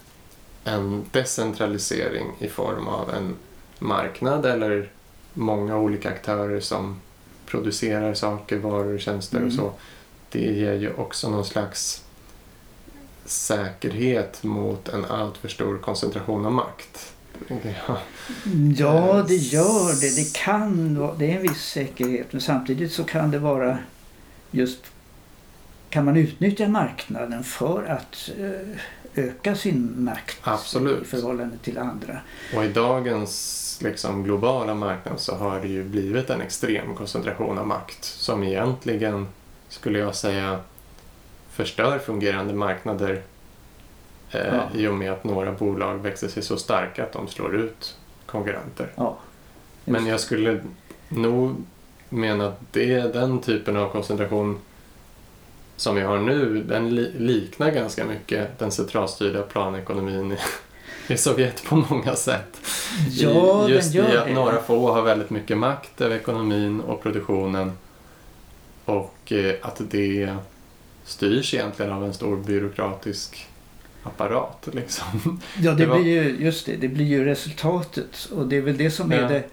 en 0.64 1.04
decentralisering 1.12 2.26
i 2.38 2.48
form 2.48 2.88
av 2.88 3.10
en 3.10 3.36
marknad 3.78 4.46
eller 4.46 4.90
många 5.34 5.76
olika 5.78 6.08
aktörer 6.08 6.60
som 6.60 7.00
producerar 7.46 8.14
saker, 8.14 8.56
varor, 8.58 8.98
tjänster 8.98 9.36
Mm. 9.36 9.48
och 9.48 9.54
så. 9.54 9.72
Det 10.30 10.52
ger 10.52 10.74
ju 10.74 10.94
också 10.94 11.30
någon 11.30 11.44
slags 11.44 12.04
säkerhet 13.24 14.42
mot 14.42 14.88
en 14.88 15.04
alltför 15.04 15.48
stor 15.48 15.78
koncentration 15.78 16.46
av 16.46 16.52
makt. 16.52 17.13
Ja. 17.48 17.98
Ja, 18.76 19.24
det 19.28 19.34
gör 19.34 20.00
det. 20.00 20.16
Det 20.16 20.36
kan 20.36 20.98
vara, 20.98 21.14
det 21.14 21.30
är 21.30 21.36
en 21.36 21.42
viss 21.42 21.62
säkerhet 21.62 22.26
men 22.30 22.40
samtidigt 22.40 22.92
så 22.92 23.04
kan 23.04 23.30
det 23.30 23.38
vara 23.38 23.78
just 24.50 24.78
kan 25.90 26.04
man 26.04 26.16
utnyttja 26.16 26.68
marknaden 26.68 27.44
för 27.44 27.84
att 27.84 28.30
eh, 28.38 29.24
öka 29.24 29.54
sin 29.54 30.04
makt 30.04 30.38
Absolut. 30.42 31.02
i 31.02 31.04
förhållande 31.04 31.56
till 31.58 31.78
andra. 31.78 32.18
Och 32.56 32.64
i 32.64 32.68
dagens 32.68 33.78
liksom, 33.82 34.24
globala 34.24 34.74
marknad 34.74 35.20
så 35.20 35.34
har 35.34 35.60
det 35.60 35.68
ju 35.68 35.84
blivit 35.84 36.30
en 36.30 36.40
extrem 36.40 36.94
koncentration 36.94 37.58
av 37.58 37.66
makt 37.66 38.04
som 38.04 38.42
egentligen, 38.44 39.28
skulle 39.68 39.98
jag 39.98 40.14
säga, 40.14 40.60
förstör 41.50 41.98
fungerande 41.98 42.54
marknader 42.54 43.22
eh, 44.34 44.54
Ja. 44.54 44.62
i 44.74 44.86
och 44.86 44.94
med 44.94 45.12
att 45.12 45.24
några 45.24 45.52
bolag 45.52 45.94
växer 45.98 46.28
sig 46.28 46.42
så 46.42 46.56
starka 46.56 47.02
att 47.04 47.12
de 47.12 47.28
slår 47.28 47.56
ut 47.56 47.96
konkurrenter. 48.26 48.92
Ja, 48.96 49.16
Men 49.84 50.06
jag 50.06 50.20
skulle 50.20 50.60
nog 51.08 51.56
mena 52.08 52.46
att 52.46 52.60
det 52.72 53.12
den 53.12 53.40
typen 53.40 53.76
av 53.76 53.88
koncentration 53.88 54.58
som 55.76 55.94
vi 55.94 56.02
har 56.02 56.18
nu, 56.18 56.62
den 56.62 56.94
li- 56.94 57.12
liknar 57.18 57.70
ganska 57.70 58.04
mycket 58.04 58.58
den 58.58 58.70
centralstyrda 58.70 59.42
planekonomin 59.42 60.32
i, 60.32 60.36
i 61.12 61.16
Sovjet 61.16 61.64
på 61.64 61.76
många 61.90 62.14
sätt. 62.16 62.60
Ja, 63.10 63.68
I, 63.68 63.72
just 63.72 63.94
i 63.94 64.00
att 64.00 64.30
några 64.32 64.62
få 64.62 64.92
har 64.92 65.02
väldigt 65.02 65.30
mycket 65.30 65.58
makt 65.58 66.00
över 66.00 66.16
ekonomin 66.16 66.80
och 66.80 67.02
produktionen 67.02 67.72
och 68.84 69.32
eh, 69.32 69.54
att 69.62 69.80
det 69.90 70.36
styrs 71.04 71.54
egentligen 71.54 71.92
av 71.92 72.04
en 72.04 72.14
stor 72.14 72.36
byråkratisk 72.36 73.46
apparat. 74.04 74.68
Liksom. 74.72 75.40
Ja, 75.60 75.70
det, 75.70 75.76
Det 75.76 75.86
var- 75.86 75.98
blir 76.00 76.22
ju, 76.22 76.44
just 76.44 76.66
det, 76.66 76.76
det 76.76 76.88
blir 76.88 77.04
ju 77.06 77.24
resultatet 77.24 78.28
och 78.36 78.46
det 78.48 78.56
är 78.56 78.60
väl 78.60 78.76
det 78.76 78.90
som 78.90 79.12
är 79.12 79.20
Ja. 79.22 79.28
det 79.28 79.44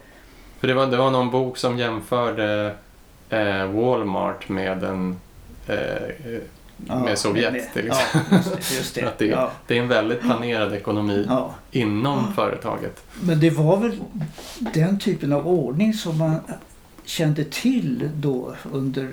För 0.60 0.68
det 0.68 0.74
var, 0.74 0.86
det 0.86 0.96
var 0.96 1.10
någon 1.10 1.30
bok 1.30 1.58
som 1.58 1.78
jämförde 1.78 2.74
eh, 3.30 3.66
Walmart 3.66 4.48
med 4.48 4.84
en 4.84 5.16
eh, 5.66 5.76
ja, 6.88 6.98
med 6.98 7.18
Sovjet 7.18 7.52
med- 7.52 7.72
till 7.72 7.86
Ja, 7.86 7.94
exempel. 8.00 8.36
just 8.38 8.68
det. 8.68 8.74
Just 8.76 8.94
det. 8.94 9.02
Att 9.08 9.18
det- 9.18 9.26
Ja, 9.26 9.50
Det 9.66 9.78
är 9.78 9.82
en 9.82 9.88
väldigt 9.88 10.20
planerad 10.20 10.72
ekonomi 10.74 11.24
ja. 11.28 11.54
inom 11.70 12.34
företaget. 12.34 13.02
Men 13.20 13.40
det 13.40 13.50
var 13.50 13.76
väl 13.76 14.00
den 14.58 14.98
typen 14.98 15.32
av 15.32 15.48
ordning 15.48 15.94
som 15.94 16.18
man 16.18 16.36
kände 17.04 17.44
till 17.44 18.10
då 18.14 18.54
under 18.72 19.08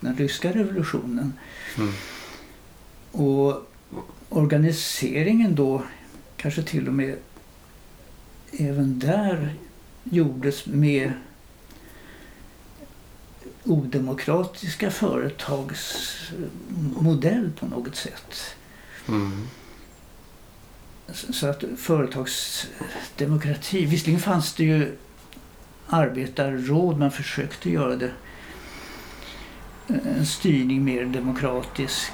den 0.00 0.16
ryska 0.16 0.50
revolutionen. 0.52 1.32
Mm. 1.78 1.92
Och 3.12 3.66
organiseringen 4.30 5.54
då 5.54 5.82
kanske 6.36 6.62
till 6.62 6.88
och 6.88 6.94
med 6.94 7.16
även 8.52 8.98
där 8.98 9.54
gjordes 10.04 10.66
med 10.66 11.12
odemokratiska 13.64 14.90
företags 14.90 16.16
modell 17.00 17.50
på 17.58 17.66
något 17.66 17.96
sätt. 17.96 18.56
Mm. 19.08 19.48
Så 21.12 21.46
att 21.46 21.64
företagsdemokrati, 21.76 23.84
visserligen 23.84 24.20
fanns 24.20 24.54
det 24.54 24.64
ju 24.64 24.96
arbetarråd, 25.86 26.98
man 26.98 27.10
försökte 27.10 27.70
göra 27.70 27.96
det 27.96 28.10
en 29.86 30.26
styrning 30.26 30.84
mer 30.84 31.04
demokratisk. 31.04 32.12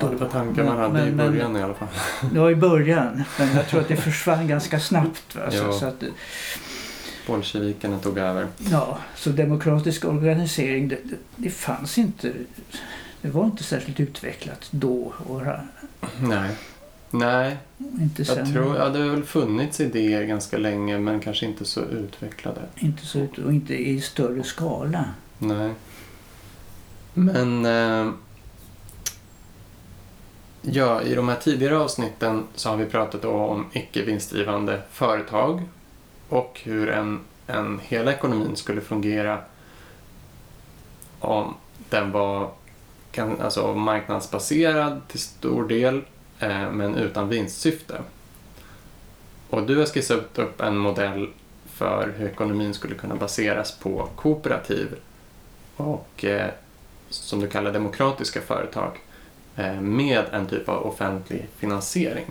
Ja, 0.00 0.08
det 0.08 0.16
var 0.16 0.28
tankar 0.28 0.64
man 0.64 0.76
hade 0.78 0.92
Men- 0.92 1.08
i 1.08 1.10
men- 1.10 1.16
början 1.32 1.56
i 1.56 1.62
alla 1.62 1.74
fall. 1.74 1.88
Var 2.32 2.50
i 2.50 2.54
början, 2.56 3.22
men 3.38 3.54
jag 3.56 3.68
tror 3.68 3.80
att 3.80 3.88
det 3.88 3.96
försvann 3.96 4.48
ganska 4.48 4.80
snabbt. 4.80 5.34
Va? 5.36 5.50
Så, 5.50 5.56
Ja. 5.56 5.72
så, 5.72 5.86
att, 5.86 6.02
Bolsjevikerna 7.26 7.98
tog 7.98 8.18
över. 8.18 8.46
ja, 8.70 8.98
så 9.16 9.30
demokratisk 9.30 10.04
organisering, 10.04 10.88
det, 10.88 10.98
det, 11.04 11.16
det 11.36 11.50
fanns 11.50 11.98
inte. 11.98 12.32
Det 13.22 13.28
var 13.28 13.44
inte 13.44 13.62
särskilt 13.64 14.00
utvecklat 14.00 14.68
då 14.70 15.12
och 15.26 15.42
Nej. 16.20 16.50
Nej, 17.10 17.56
inte 18.00 18.24
sen. 18.24 18.38
jag 18.38 18.52
tror, 18.52 18.76
ja, 18.76 18.88
det 18.88 18.98
har 18.98 19.08
väl 19.10 19.24
funnits 19.24 19.80
idéer 19.80 20.22
ganska 20.24 20.58
länge 20.58 20.98
men 20.98 21.20
kanske 21.20 21.46
inte 21.46 21.64
så 21.64 21.80
utvecklade. 21.80 22.60
Inte 22.76 23.06
så 23.06 23.26
och 23.44 23.52
inte 23.52 23.74
i 23.88 24.00
större 24.00 24.42
skala. 24.42 25.04
Nej. 25.38 25.70
Men 27.14 27.64
eh, 27.64 28.12
ja, 30.72 31.02
i 31.02 31.14
de 31.14 31.28
här 31.28 31.36
tidigare 31.36 31.78
avsnitten 31.78 32.44
så 32.54 32.68
har 32.68 32.76
vi 32.76 32.86
pratat 32.86 33.24
om 33.24 33.66
icke 33.72 34.02
vinstdrivande 34.02 34.82
företag 34.92 35.62
och 36.28 36.60
hur 36.64 36.88
en, 36.88 37.20
en 37.46 37.80
hela 37.82 38.12
ekonomin 38.12 38.56
skulle 38.56 38.80
fungera 38.80 39.38
om 41.20 41.54
den 41.88 42.12
var 42.12 42.50
kan, 43.10 43.40
alltså 43.40 43.74
marknadsbaserad 43.74 45.08
till 45.08 45.20
stor 45.20 45.68
del 45.68 46.02
eh, 46.38 46.70
men 46.70 46.94
utan 46.94 47.28
vinstsyfte. 47.28 48.00
Och 49.50 49.62
du 49.62 49.76
har 49.78 49.86
skissat 49.86 50.38
upp 50.38 50.60
en 50.60 50.76
modell 50.76 51.28
för 51.66 52.14
hur 52.18 52.28
ekonomin 52.28 52.74
skulle 52.74 52.94
kunna 52.94 53.16
baseras 53.16 53.72
på 53.72 54.08
kooperativ 54.16 54.94
och 55.76 56.24
eh, 56.24 56.50
som 57.10 57.40
du 57.40 57.48
kallar 57.48 57.72
demokratiska 57.72 58.40
företag 58.40 58.98
med 59.80 60.24
en 60.32 60.46
typ 60.46 60.68
av 60.68 60.86
offentlig 60.86 61.46
finansiering. 61.56 62.24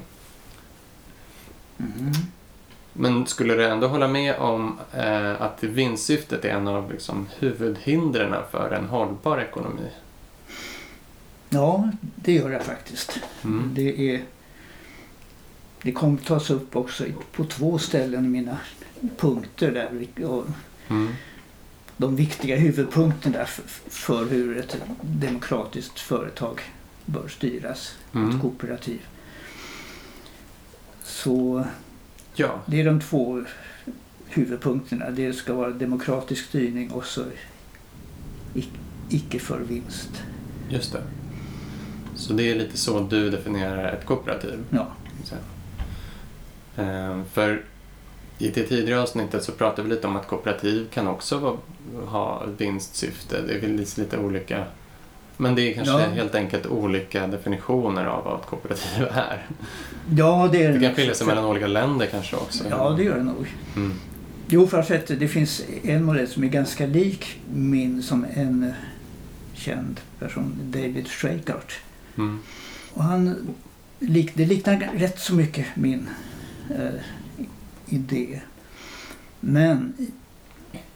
Mm. 1.79 2.11
Men 2.93 3.27
skulle 3.27 3.53
du 3.55 3.65
ändå 3.65 3.87
hålla 3.87 4.07
med 4.07 4.35
om 4.35 4.79
eh, 4.93 5.41
att 5.41 5.63
vinstsyftet 5.63 6.45
är 6.45 6.49
en 6.49 6.67
av 6.67 6.91
liksom, 6.91 7.27
huvudhindren 7.39 8.33
för 8.51 8.71
en 8.71 8.85
hållbar 8.85 9.37
ekonomi? 9.39 9.89
Ja, 11.49 11.89
det 12.15 12.33
gör 12.33 12.49
jag 12.49 12.63
faktiskt. 12.63 13.19
Mm. 13.43 13.71
Det, 13.73 14.13
är, 14.15 14.21
det 15.81 15.91
kommer 15.91 16.17
tas 16.17 16.49
upp 16.49 16.75
också 16.75 17.03
på 17.31 17.43
två 17.43 17.77
ställen 17.77 18.25
i 18.25 18.29
mina 18.29 18.57
punkter 19.17 19.71
där. 19.71 20.25
Och 20.25 20.45
Mm. 20.87 21.13
de 21.97 22.15
viktiga 22.15 22.55
huvudpunkterna 22.57 23.45
för 23.89 24.25
hur 24.25 24.57
ett 24.57 24.77
demokratiskt 25.01 25.99
företag 25.99 26.61
bör 27.05 27.27
styras. 27.27 27.95
Ett 28.09 28.15
Mm. 28.15 28.39
kooperativ. 28.41 29.01
Så 31.03 31.65
Ja, 32.35 32.59
det 32.65 32.81
är 32.81 32.85
de 32.85 33.01
två 33.01 33.43
huvudpunkterna. 34.27 35.09
Det 35.11 35.33
ska 35.33 35.53
vara 35.53 35.69
demokratisk 35.69 36.45
styrning 36.45 36.91
och 36.91 37.05
så 37.05 37.23
ic- 38.53 38.77
icke 39.09 39.39
för 39.39 39.59
vinst. 39.59 40.23
just 40.69 40.93
det. 40.93 41.01
Så 42.15 42.33
det 42.33 42.43
är 42.51 42.55
lite 42.55 42.77
så 42.77 42.99
du 42.99 43.29
definierar 43.29 43.93
ett 43.93 44.05
kooperativ? 44.05 44.59
Ja, 44.69 44.87
Så. 45.23 45.35
Eh, 46.81 47.21
För 47.33 47.63
i 48.37 48.47
det 48.49 48.63
tidigare 48.63 49.01
avsnittet 49.01 49.43
så 49.43 49.51
pratade 49.51 49.87
vi 49.87 49.95
lite 49.95 50.07
om 50.07 50.15
att 50.15 50.27
kooperativ 50.27 50.87
kan 50.93 51.07
också 51.07 51.57
ha 52.05 52.45
vinstsyfte. 52.57 53.41
Det 53.41 53.59
lite 53.59 53.97
lite 53.97 54.17
olika. 54.17 54.65
Men 55.37 55.55
det 55.55 55.61
är 55.61 55.73
kanske 55.73 55.93
Ja. 55.93 55.99
helt 55.99 56.35
enkelt 56.35 56.65
olika 56.65 57.27
definitioner 57.27 58.05
av 58.05 58.23
vad 58.23 58.39
ett 58.39 58.45
kooperativ 58.45 59.03
är. 59.13 59.45
ja 60.17 60.49
det 60.51 60.63
är 60.63 60.73
Det 60.73 60.79
kan 60.79 60.95
skilja 60.95 61.13
sig 61.13 61.27
mellan 61.27 61.45
olika 61.45 61.67
länder 61.67 62.05
kanske 62.05 62.35
också. 62.35 62.63
Ja, 62.69 62.89
det 62.89 63.03
gör 63.03 63.17
det 63.17 63.23
nog. 63.23 63.47
Mm. 63.75 63.93
Jo, 64.47 64.67
för 64.67 64.79
att 64.79 65.07
det 65.07 65.27
finns 65.27 65.61
en 65.83 66.03
modell 66.03 66.27
som 66.27 66.43
är 66.43 66.47
ganska 66.47 66.85
lik 66.85 67.39
min 67.53 68.03
som 68.03 68.25
en 68.33 68.73
känd 69.53 69.99
person, 70.19 70.55
David 70.63 71.07
Schweikart. 71.07 71.73
Mm. 72.17 72.39
Och 72.93 73.03
han, 73.03 73.47
det 73.99 74.45
liknar 74.45 74.89
rätt 74.95 75.19
så 75.19 75.33
mycket 75.35 75.65
min 75.75 76.09
eh, 76.69 76.99
idé. 77.89 78.41
Men 79.39 79.93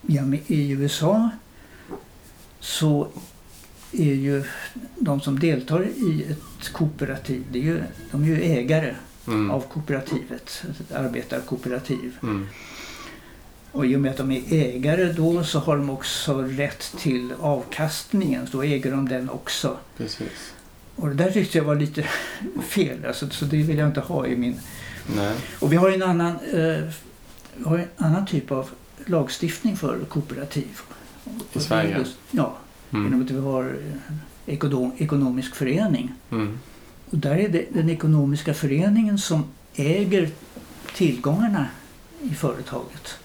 ja, 0.06 0.22
i 0.46 0.70
USA 0.70 1.30
så 2.60 3.08
är 3.92 4.14
ju 4.14 4.44
de 4.98 5.20
som 5.20 5.38
deltar 5.38 5.82
i 5.84 6.26
ett 6.30 6.72
kooperativ, 6.72 7.44
det 7.52 7.58
är 7.58 7.62
ju, 7.62 7.82
de 8.10 8.22
är 8.22 8.26
ju 8.26 8.42
ägare 8.42 8.94
Mm. 9.26 9.50
av 9.50 9.60
kooperativet, 9.60 10.64
ett 10.80 10.92
arbetarkooperativ. 10.92 12.16
Mm. 12.22 12.46
Och 13.72 13.86
i 13.86 13.96
och 13.96 14.00
med 14.00 14.10
att 14.10 14.16
de 14.16 14.30
är 14.30 14.42
ägare 14.52 15.12
då 15.12 15.44
så 15.44 15.58
har 15.58 15.76
de 15.76 15.90
också 15.90 16.42
rätt 16.42 16.94
till 16.98 17.32
avkastningen. 17.40 18.46
Så 18.46 18.56
då 18.56 18.62
äger 18.62 18.90
de 18.90 19.08
den 19.08 19.30
också. 19.30 19.76
Precis. 19.96 20.52
Och 20.96 21.08
det 21.08 21.14
där 21.14 21.30
tyckte 21.30 21.58
jag 21.58 21.64
var 21.64 21.74
lite 21.74 22.02
fel. 22.68 23.04
Alltså, 23.06 23.30
så 23.30 23.44
det 23.44 23.56
vill 23.56 23.78
jag 23.78 23.88
inte 23.88 24.00
ha 24.00 24.26
i 24.26 24.36
min... 24.36 24.60
Nej. 25.16 25.36
Och 25.60 25.72
vi 25.72 25.76
har 25.76 25.90
en 25.90 26.02
annan, 26.02 26.38
eh, 26.52 26.84
har 27.66 27.78
en 27.78 27.88
annan 27.96 28.26
typ 28.26 28.50
av 28.50 28.70
lagstiftning 29.06 29.76
för 29.76 29.98
kooperativ. 30.08 30.78
Är 31.52 31.60
Sverige? 31.60 31.98
Just, 31.98 32.16
ja, 32.30 32.56
Mm. 32.92 33.04
genom 33.04 33.22
att 33.24 33.30
vi 33.30 33.38
har 33.40 33.64
eh, 33.64 34.54
ekonom, 34.54 34.92
ekonomisk 34.98 35.54
förening. 35.54 36.12
Mm. 36.30 36.58
Och 37.10 37.18
där 37.18 37.34
är 37.36 37.48
det 37.48 37.64
den 37.72 37.90
ekonomiska 37.90 38.54
föreningen 38.54 39.18
som 39.18 39.44
äger 39.74 40.30
tillgångarna 40.94 41.66
i 42.22 42.34
företaget. 42.34 43.18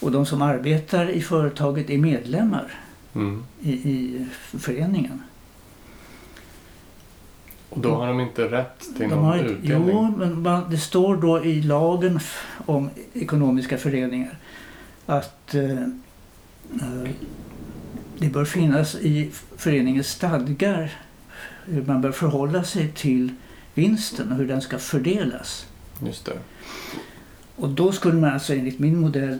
Och 0.00 0.12
de 0.12 0.26
som 0.26 0.42
arbetar 0.42 1.10
i 1.10 1.20
företaget 1.22 1.90
är 1.90 1.98
medlemmar 1.98 2.80
Mm. 3.14 3.44
i, 3.62 3.70
i 3.72 4.26
föreningen. 4.58 5.22
Och 7.70 7.80
då 7.80 7.94
har 7.94 8.06
de 8.06 8.20
inte 8.20 8.42
rätt 8.44 8.78
till 8.96 9.08
De 9.08 9.14
någon 9.14 9.38
inte- 9.38 9.50
utdelning? 9.50 9.88
Jo, 9.92 10.14
men 10.18 10.42
man, 10.42 10.70
det 10.70 10.78
står 10.78 11.16
då 11.16 11.44
i 11.44 11.62
lagen 11.62 12.20
om 12.66 12.90
ekonomiska 13.14 13.78
föreningar 13.78 14.38
att 15.06 15.54
eh, 15.54 15.70
eh, 16.80 17.10
det 18.18 18.28
bör 18.28 18.44
finnas 18.44 18.94
i 18.94 19.30
föreningens 19.56 20.08
stadgar 20.08 20.92
hur 21.64 21.82
man 21.82 22.00
bör 22.00 22.12
förhålla 22.12 22.64
sig 22.64 22.92
till 22.92 23.32
vinsten 23.74 24.32
och 24.32 24.38
hur 24.38 24.48
den 24.48 24.60
ska 24.60 24.78
fördelas. 24.78 25.66
Just 26.06 26.24
det. 26.24 26.38
Och 27.56 27.68
då 27.68 27.92
skulle 27.92 28.20
man 28.20 28.32
alltså 28.32 28.52
enligt 28.52 28.78
min 28.78 29.00
modell 29.00 29.38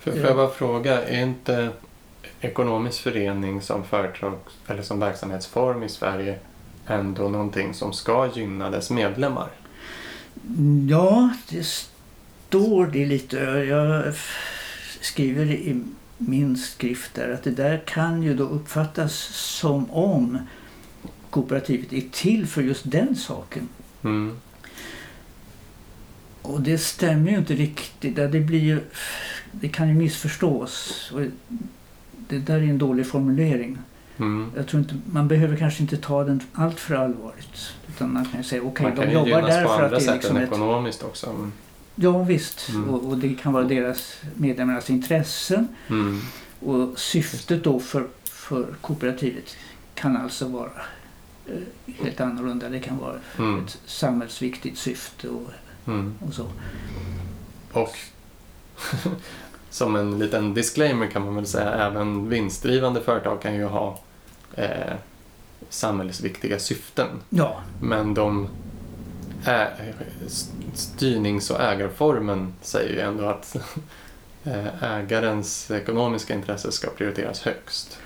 För, 0.00 0.10
får 0.10 0.20
jag 0.20 0.36
bara 0.36 0.50
fråga, 0.50 1.02
är 1.02 1.22
inte 1.22 1.70
ekonomisk 2.40 3.02
förening 3.02 3.62
som 3.62 3.84
företag 3.84 4.34
eller 4.66 4.82
som 4.82 5.00
verksamhetsform 5.00 5.82
i 5.82 5.88
Sverige 5.88 6.38
ändå 6.86 7.28
någonting 7.28 7.74
som 7.74 7.92
ska 7.92 8.30
gynna 8.34 8.70
dess 8.70 8.90
medlemmar? 8.90 9.48
Ja, 10.88 11.30
det 11.48 11.66
står 12.48 12.86
det 12.86 13.06
lite. 13.06 13.36
Jag 13.68 14.14
skriver 15.00 15.50
i 15.50 15.82
min 16.20 16.56
skrift 16.56 17.14
där 17.14 17.32
att 17.32 17.42
det 17.42 17.50
där 17.50 17.82
kan 17.86 18.22
ju 18.22 18.34
då 18.34 18.44
uppfattas 18.44 19.14
som 19.32 19.90
om 19.90 20.38
kooperativet 21.30 21.92
är 21.92 22.04
till 22.12 22.46
för 22.46 22.62
just 22.62 22.90
den 22.90 23.16
saken. 23.16 23.68
Mm. 24.02 24.36
Och 26.42 26.60
det 26.60 26.78
stämmer 26.78 27.30
ju 27.30 27.38
inte 27.38 27.54
riktigt. 27.54 28.16
Det, 28.16 28.40
blir 28.40 28.58
ju, 28.58 28.80
det 29.52 29.68
kan 29.68 29.88
ju 29.88 29.94
missförstås. 29.94 31.10
Och 31.14 31.20
det 32.28 32.38
där 32.38 32.56
är 32.56 32.62
en 32.62 32.78
dålig 32.78 33.06
formulering. 33.06 33.78
Mm. 34.16 34.52
Jag 34.56 34.66
tror 34.66 34.82
inte, 34.82 34.94
man 35.06 35.28
behöver 35.28 35.56
kanske 35.56 35.82
inte 35.82 35.96
ta 35.96 36.24
den 36.24 36.40
allt 36.52 36.80
för 36.80 36.94
allvarligt. 36.94 37.74
Utan 37.88 38.12
man 38.12 38.24
kan 38.24 38.40
ju 38.40 38.44
säga 38.44 38.62
okej, 38.62 38.86
Man 38.86 38.96
kan 38.96 39.04
de 39.04 39.10
ju 39.10 39.14
jobbar 39.14 39.28
gynnas 39.30 39.48
där 39.48 39.62
på 39.62 39.68
för 39.68 39.76
att 39.76 39.82
andra 39.82 39.98
det 39.98 40.04
är 40.04 40.06
sätt 40.06 40.14
liksom 40.14 40.36
än 40.36 40.42
ett 40.42 40.48
ekonomiskt 40.48 41.02
också. 41.02 41.50
Ja 42.02 42.22
visst, 42.22 42.68
Mm. 42.68 42.88
och, 42.90 43.04
och 43.08 43.18
det 43.18 43.34
kan 43.34 43.52
vara 43.52 43.64
deras 43.64 44.16
medlemmarnas 44.34 44.90
intressen. 44.90 45.68
Mm. 45.88 46.20
Och 46.60 46.98
syftet 46.98 47.64
då 47.64 47.80
för, 47.80 48.06
för 48.24 48.66
kooperativet 48.80 49.56
kan 49.94 50.16
alltså 50.16 50.48
vara 50.48 50.70
eh, 51.46 51.94
helt 52.04 52.20
annorlunda. 52.20 52.68
Det 52.68 52.80
kan 52.80 52.98
vara 52.98 53.16
Mm. 53.38 53.64
ett 53.64 53.78
samhällsviktigt 53.86 54.78
syfte 54.78 55.28
och, 55.28 55.48
Mm. 55.86 56.14
och 56.28 56.34
så. 56.34 56.46
Och 57.72 57.94
som 59.70 59.96
en 59.96 60.18
liten 60.18 60.54
disclaimer 60.54 61.06
kan 61.06 61.24
man 61.24 61.34
väl 61.34 61.46
säga, 61.46 61.70
även 61.70 62.28
vinstdrivande 62.28 63.00
företag 63.00 63.42
kan 63.42 63.54
ju 63.54 63.64
ha 63.64 64.00
eh, 64.54 64.94
samhällsviktiga 65.68 66.58
syften. 66.58 67.08
Ja, 67.30 67.60
Men 67.80 68.14
de 68.14 68.48
ä, 69.46 69.66
styrnings 70.74 71.50
och 71.50 71.60
ägarformen 71.60 72.52
säger 72.62 72.92
ju 72.92 73.00
ändå 73.00 73.24
att 73.24 73.56
ägarens 74.82 75.70
ekonomiska 75.70 76.34
intresse 76.34 76.72
ska 76.72 76.90
prioriteras 76.90 77.42
högst. 77.42 77.98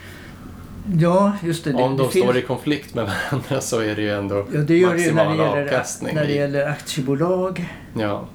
ja 1.01 1.37
just 1.43 1.65
det. 1.65 1.73
det 1.73 1.83
Om 1.83 1.97
de 1.97 2.07
det 2.07 2.13
finns- 2.13 2.25
står 2.25 2.37
i 2.37 2.43
konflikt 2.43 2.95
med 2.95 3.05
varandra 3.31 3.61
så 3.61 3.81
är 3.81 3.95
det 3.97 4.03
ju 4.03 4.11
ändå 4.11 4.47
Ja, 4.55 4.61
det 4.61 4.77
gör 4.79 4.95
det 4.95 5.03
ju 5.03 5.13
när 5.13 5.25
det 5.25 5.29
maximal 5.31 5.39
gäller, 5.57 5.63
avkastning. 5.65 6.15
när 6.15 6.25
det 6.27 6.33
gäller 6.33 6.67
aktiebolag 6.69 7.67
Ja, 7.99 8.27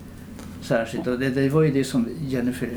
särskilt. 0.61 1.07
Och 1.07 1.19
det, 1.19 1.29
det 1.29 1.49
var 1.49 1.61
ju 1.61 1.71
det 1.71 1.83
som 1.83 2.09
Jennifer 2.21 2.69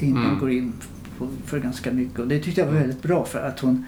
innan 0.00 0.24
Mm. 0.26 0.38
går 0.40 0.50
in 0.50 0.72
på 1.18 1.28
för 1.46 1.58
ganska 1.60 1.90
mycket. 1.92 2.18
Och 2.18 2.28
det 2.28 2.38
tyckte 2.40 2.60
jag 2.60 2.66
var 2.68 2.74
väldigt 2.74 3.02
bra 3.02 3.24
för 3.24 3.38
att 3.46 3.60
hon 3.60 3.86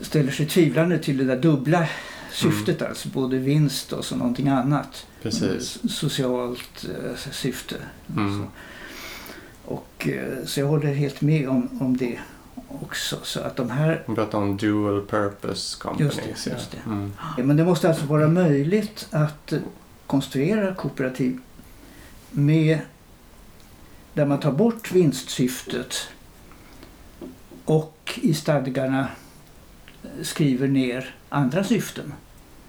ställer 0.00 0.32
sig 0.32 0.46
tvivlande 0.46 0.98
till 0.98 1.18
det 1.18 1.24
där 1.24 1.36
dubbla 1.36 1.86
syftet. 2.32 2.82
Alltså 2.82 3.08
både 3.08 3.38
vinst 3.38 3.92
och 3.92 4.04
så 4.04 4.16
någonting 4.16 4.48
annat. 4.48 5.06
precis. 5.22 5.78
Socialt 5.90 6.84
eh, 6.84 7.16
syfte. 7.32 7.76
Mm. 8.16 8.38
Så. 8.38 8.46
Och, 9.74 10.08
eh, 10.08 10.44
så 10.44 10.60
jag 10.60 10.66
håller 10.66 10.94
helt 10.94 11.20
med 11.20 11.48
om, 11.48 11.68
om 11.80 11.96
det 11.96 12.18
också. 12.68 13.18
Så 13.22 13.40
att 13.40 13.56
de 13.56 13.70
här 13.70 14.02
Man 14.06 14.16
pratar 14.16 14.38
om 14.38 14.56
dual 14.56 15.06
purpose 15.06 15.78
companies. 15.80 16.16
Just 16.16 16.44
det, 16.44 16.50
just 16.50 16.70
det. 16.70 16.78
Mm. 16.86 17.12
Men 17.36 17.56
det 17.56 17.64
måste 17.64 17.88
alltså 17.88 18.06
vara 18.06 18.28
möjligt 18.28 19.08
att 19.10 19.52
eh, 19.52 19.60
konstruera 20.06 20.74
kooperativ 20.74 21.40
med 22.30 22.78
där 24.14 24.26
man 24.26 24.40
tar 24.40 24.52
bort 24.52 24.92
vinstsyftet 24.92 26.08
och 27.64 28.18
i 28.22 28.34
stadgarna 28.34 29.08
skriver 30.22 30.68
ner 30.68 31.14
andra 31.28 31.64
syften 31.64 32.12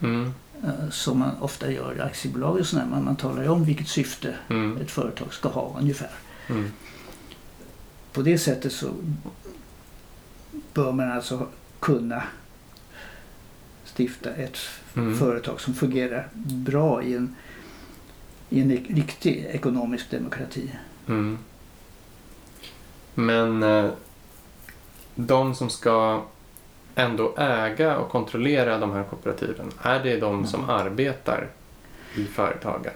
Mm. 0.01 0.33
eh, 0.63 0.89
som 0.91 1.19
man 1.19 1.31
ofta 1.41 1.71
gör 1.71 1.95
i 1.97 2.01
aktiebolag 2.01 2.57
och 2.59 2.65
sådär. 2.65 2.85
Man, 2.85 3.05
man 3.05 3.15
talar 3.15 3.43
ju 3.43 3.49
om 3.49 3.63
vilket 3.65 3.87
syfte 3.87 4.35
Mm. 4.49 4.77
ett 4.77 4.91
företag 4.91 5.33
ska 5.33 5.49
ha 5.49 5.75
ungefär. 5.79 6.11
Mm. 6.49 6.71
På 8.13 8.21
det 8.21 8.37
sättet 8.37 8.73
så 8.73 8.89
bör 10.73 10.91
man 10.91 11.11
alltså 11.11 11.47
kunna 11.79 12.23
stifta 13.97 14.29
ett 14.33 14.57
Mm. 14.95 15.17
företag 15.17 15.61
som 15.61 15.73
fungerar 15.73 16.27
bra 16.45 17.03
i 17.03 17.15
en, 17.15 17.35
i 18.49 18.61
en 18.61 18.69
riktig 18.71 19.45
ekonomisk 19.51 20.11
demokrati. 20.11 20.71
Mm. 21.07 21.37
Men 23.15 23.63
eh, 23.63 23.91
de 25.15 25.55
som 25.55 25.69
ska 25.69 26.23
ändå 26.99 27.33
äga 27.37 27.97
och 27.97 28.09
kontrollera 28.09 28.77
de 28.77 28.91
här 28.91 29.03
kooperativen, 29.03 29.71
är 29.81 30.03
det 30.03 30.17
de 30.19 30.47
som 30.47 30.63
Mm. 30.63 30.75
arbetar 30.75 31.47
i 32.17 32.23
företagen? 32.25 32.91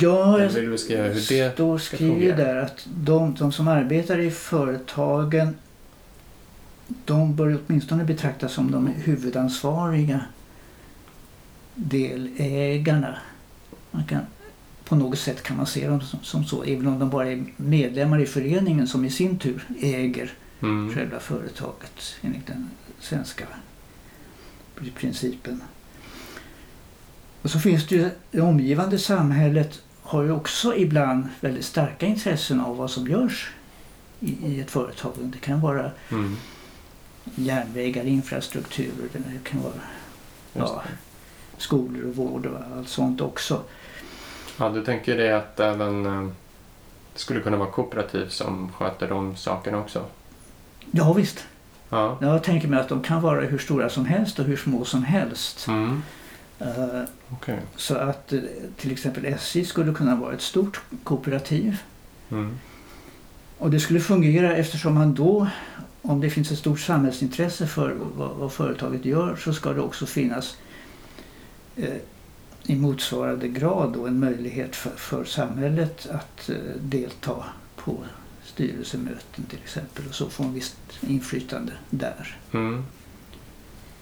Ja, 0.00 0.38
Eller 0.38 0.60
vill 0.60 0.70
beskriva 0.70 1.02
hur 1.02 1.14
det 1.14 1.20
står 1.54 1.78
fungera? 1.96 2.36
där 2.36 2.56
att 2.56 2.86
de, 2.94 3.34
de 3.34 3.52
som 3.52 3.68
arbetar 3.68 4.18
i 4.18 4.30
företagen 4.30 5.56
de 7.04 7.36
bör 7.36 7.58
åtminstone 7.66 8.04
betraktas 8.04 8.52
som 8.52 8.70
de 8.70 8.86
huvudansvariga 8.86 10.20
delägarna. 11.74 13.16
Man 13.90 14.04
kan, 14.04 14.20
på 14.84 14.96
något 14.96 15.18
sätt 15.18 15.42
kan 15.42 15.56
man 15.56 15.66
se 15.66 15.88
dem 15.88 16.00
som, 16.00 16.18
som 16.22 16.44
så, 16.44 16.62
även 16.62 16.86
om 16.86 16.98
de 16.98 17.10
bara 17.10 17.28
är 17.32 17.44
medlemmar 17.56 18.20
i 18.20 18.26
föreningen 18.26 18.86
som 18.88 19.04
i 19.04 19.10
sin 19.10 19.38
tur 19.38 19.64
äger 19.80 20.32
Mm. 20.62 20.94
själva 20.94 21.20
företaget 21.20 22.16
enligt 22.22 22.46
den 22.46 22.70
svenska 23.00 23.44
principen. 24.94 25.62
Och 27.42 27.50
så 27.50 27.58
finns 27.60 27.86
det 27.86 27.94
ju, 27.94 28.10
det 28.30 28.40
omgivande 28.40 28.98
samhället 28.98 29.82
har 30.02 30.22
ju 30.22 30.30
också 30.32 30.76
ibland 30.76 31.28
väldigt 31.40 31.64
starka 31.64 32.06
intressen 32.06 32.60
av 32.60 32.76
vad 32.76 32.90
som 32.90 33.08
görs 33.08 33.50
i, 34.20 34.46
i 34.46 34.60
ett 34.60 34.70
företag. 34.70 35.12
Det 35.18 35.38
kan 35.38 35.60
vara 35.60 35.90
Mm. 36.10 36.36
järnvägar, 37.34 38.04
infrastruktur, 38.04 38.92
det 39.12 39.44
kan 39.50 39.62
vara 39.62 39.72
Ja. 40.52 40.82
skolor 41.56 42.08
och 42.08 42.16
vård 42.16 42.46
och 42.46 42.58
allt 42.76 42.88
sånt 42.88 43.20
också. 43.20 43.62
Ja, 44.58 44.68
du 44.68 44.84
tänker 44.84 45.16
det 45.16 45.36
att 45.36 45.60
även 45.60 46.06
eh, 46.06 46.22
det 47.12 47.18
skulle 47.18 47.40
kunna 47.40 47.56
vara 47.56 47.70
kooperativ 47.70 48.28
som 48.28 48.72
sköter 48.72 49.08
de 49.08 49.36
sakerna 49.36 49.78
också? 49.78 50.04
Ja 50.94 51.12
visst, 51.12 51.44
Ja. 51.88 52.18
jag 52.20 52.42
tänker 52.42 52.68
mig 52.68 52.80
att 52.80 52.88
de 52.88 53.02
kan 53.02 53.22
vara 53.22 53.40
hur 53.40 53.58
stora 53.58 53.88
som 53.88 54.04
helst 54.06 54.38
och 54.38 54.44
hur 54.44 54.56
små 54.56 54.84
som 54.84 55.02
helst. 55.02 55.66
Mm. 55.68 56.02
Eh, 56.58 57.02
Okej. 57.28 57.58
Så 57.76 57.94
att 57.94 58.32
eh, 58.32 58.40
till 58.76 58.92
exempel 58.92 59.24
SJ 59.24 59.64
skulle 59.64 59.92
kunna 59.92 60.16
vara 60.16 60.34
ett 60.34 60.42
stort 60.42 60.80
kooperativ. 61.04 61.78
Mm. 62.30 62.58
Och 63.58 63.70
det 63.70 63.80
skulle 63.80 64.00
fungera 64.00 64.56
eftersom 64.56 64.94
man 64.94 65.14
då, 65.14 65.46
om 66.02 66.20
det 66.20 66.30
finns 66.30 66.52
ett 66.52 66.58
stort 66.58 66.80
samhällsintresse 66.80 67.66
för 67.66 67.96
vad, 68.16 68.30
vad 68.30 68.52
företaget 68.52 69.04
gör, 69.04 69.36
så 69.36 69.52
ska 69.52 69.72
det 69.72 69.80
också 69.80 70.06
finnas 70.06 70.56
eh, 71.76 71.96
i 72.62 72.76
motsvarande 72.76 73.48
grad 73.48 73.92
då 73.92 74.06
en 74.06 74.18
möjlighet 74.18 74.76
för, 74.76 74.90
för 74.90 75.24
samhället 75.24 76.08
att 76.10 76.48
eh, 76.48 76.56
delta 76.80 77.44
på 77.76 77.98
styrelsemöten 78.54 79.44
till 79.50 79.58
exempel 79.64 80.04
och 80.08 80.14
så 80.14 80.30
få 80.30 80.42
en 80.42 80.54
visst 80.54 80.76
inflytande 81.08 81.72
där. 81.90 82.36
Mm. 82.52 82.84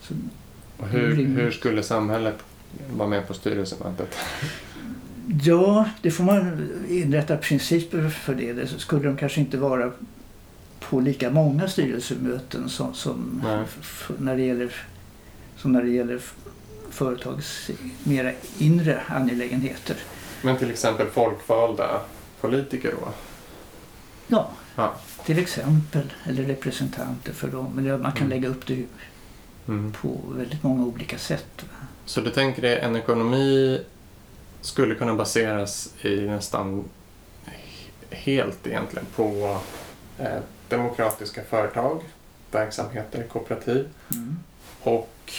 Så, 0.01 0.13
hur, 0.85 1.15
hur 1.15 1.51
skulle 1.51 1.83
samhället 1.83 2.35
vara 2.93 3.09
med 3.09 3.27
på 3.27 3.33
styrelsemötet? 3.33 4.15
ja, 5.43 5.85
det 6.01 6.11
får 6.11 6.23
man 6.23 6.69
inrätta 6.89 7.37
principer 7.37 8.09
för 8.09 8.35
det. 8.35 8.53
Det 8.53 8.67
skulle 8.67 9.07
de 9.07 9.17
kanske 9.17 9.39
inte 9.41 9.57
vara 9.57 9.91
på 10.79 10.99
lika 10.99 11.29
många 11.29 11.67
styrelsemöten 11.67 12.69
som, 12.69 12.93
som 12.93 13.43
när 14.17 14.35
det 14.37 14.41
gäller, 14.43 14.73
som 15.57 15.71
när 15.71 15.81
det 15.83 15.89
gäller 15.89 16.15
f- 16.15 16.35
företagets 16.89 17.69
mera 18.03 18.31
inre 18.57 19.01
angelägenheter. 19.07 19.95
Men 20.41 20.57
till 20.57 20.71
exempel 20.71 21.07
folkvalda 21.07 22.01
politiker 22.41 22.93
då? 23.01 23.07
Ja, 24.31 24.49
Ja. 24.75 24.93
Till 25.25 25.39
exempel, 25.39 26.13
eller 26.25 26.43
representanter 26.43 27.33
för 27.33 27.47
dem. 27.47 27.71
Men 27.75 28.01
man 28.01 28.11
kan 28.11 28.17
Mm. 28.27 28.29
lägga 28.29 28.49
upp 28.49 28.67
det 28.67 28.85
Mm. 29.67 29.93
på 30.01 30.19
väldigt 30.35 30.63
många 30.63 30.85
olika 30.85 31.17
sätt. 31.17 31.65
Så 32.05 32.21
du 32.21 32.29
tänker 32.29 32.61
dig 32.61 32.79
en 32.79 32.95
ekonomi 32.95 33.81
skulle 34.61 34.95
kunna 34.95 35.13
baseras 35.15 35.93
i 36.01 36.21
nästan 36.21 36.83
he- 37.45 38.15
helt 38.15 38.67
egentligen 38.67 39.05
på 39.15 39.57
eh, 40.19 40.39
demokratiska 40.69 41.41
företag, 41.49 42.01
verksamheter, 42.51 43.23
kooperativ 43.23 43.87
Mm. 44.13 44.39
och 44.81 45.31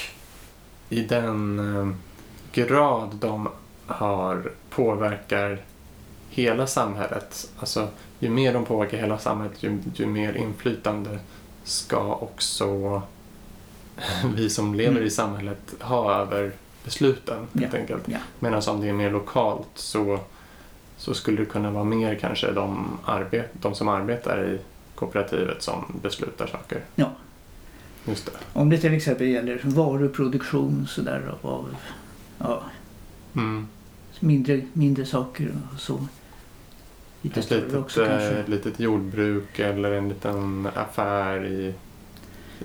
i 0.88 1.01
den 1.05 1.59
eh, 1.76 1.95
grad 2.53 3.14
de 3.20 3.49
har 3.86 4.51
påverkar 4.70 5.61
hela 6.34 6.66
samhället, 6.66 7.50
alltså 7.58 7.88
ju 8.18 8.28
mer 8.28 8.52
de 8.52 8.64
påverkar 8.64 8.98
hela 8.98 9.18
samhället 9.18 9.62
ju, 9.62 9.78
ju 9.94 10.06
mer 10.06 10.32
inflytande 10.36 11.18
ska 11.64 12.14
också 12.14 13.02
vi 14.36 14.50
som 14.50 14.74
lever 14.74 14.90
Mm. 14.90 15.04
i 15.06 15.10
samhället 15.10 15.74
ha 15.80 16.14
över 16.14 16.52
besluten 16.84 17.46
helt 17.54 17.72
Ja, 17.74 17.78
enkelt. 17.80 18.02
ja. 18.06 18.18
Medan 18.38 18.62
om 18.68 18.80
det 18.80 18.88
är 18.88 18.92
mer 18.92 19.10
lokalt 19.10 19.68
så, 19.74 20.18
så 20.96 21.14
skulle 21.14 21.36
det 21.36 21.44
kunna 21.44 21.70
vara 21.70 21.84
mer 21.84 22.14
kanske 22.14 22.52
de, 22.52 22.98
arbet, 23.04 23.50
de 23.52 23.74
som 23.74 23.88
arbetar 23.88 24.44
i 24.54 24.58
kooperativet 24.94 25.62
som 25.62 25.84
beslutar 26.02 26.46
saker. 26.46 26.80
Ja. 26.94 27.10
Just 28.04 28.26
det. 28.26 28.32
Om 28.52 28.70
det 28.70 28.78
till 28.78 28.94
exempel 28.94 29.26
gäller 29.26 29.60
varuproduktion 29.64 30.86
så 30.88 31.00
där, 31.02 31.34
av 31.42 31.76
ja, 32.38 32.62
Mm. 33.34 33.66
mindre, 34.20 34.60
mindre 34.72 35.06
saker 35.06 35.52
och 35.74 35.80
så. 35.80 36.06
Lite 37.22 37.40
Ett 37.40 37.50
litet, 37.50 37.74
också 37.74 38.04
eh, 38.06 38.48
litet 38.48 38.80
jordbruk 38.80 39.58
eller 39.58 39.92
en 39.92 40.08
liten 40.08 40.68
affär 40.74 41.46
i 41.46 41.74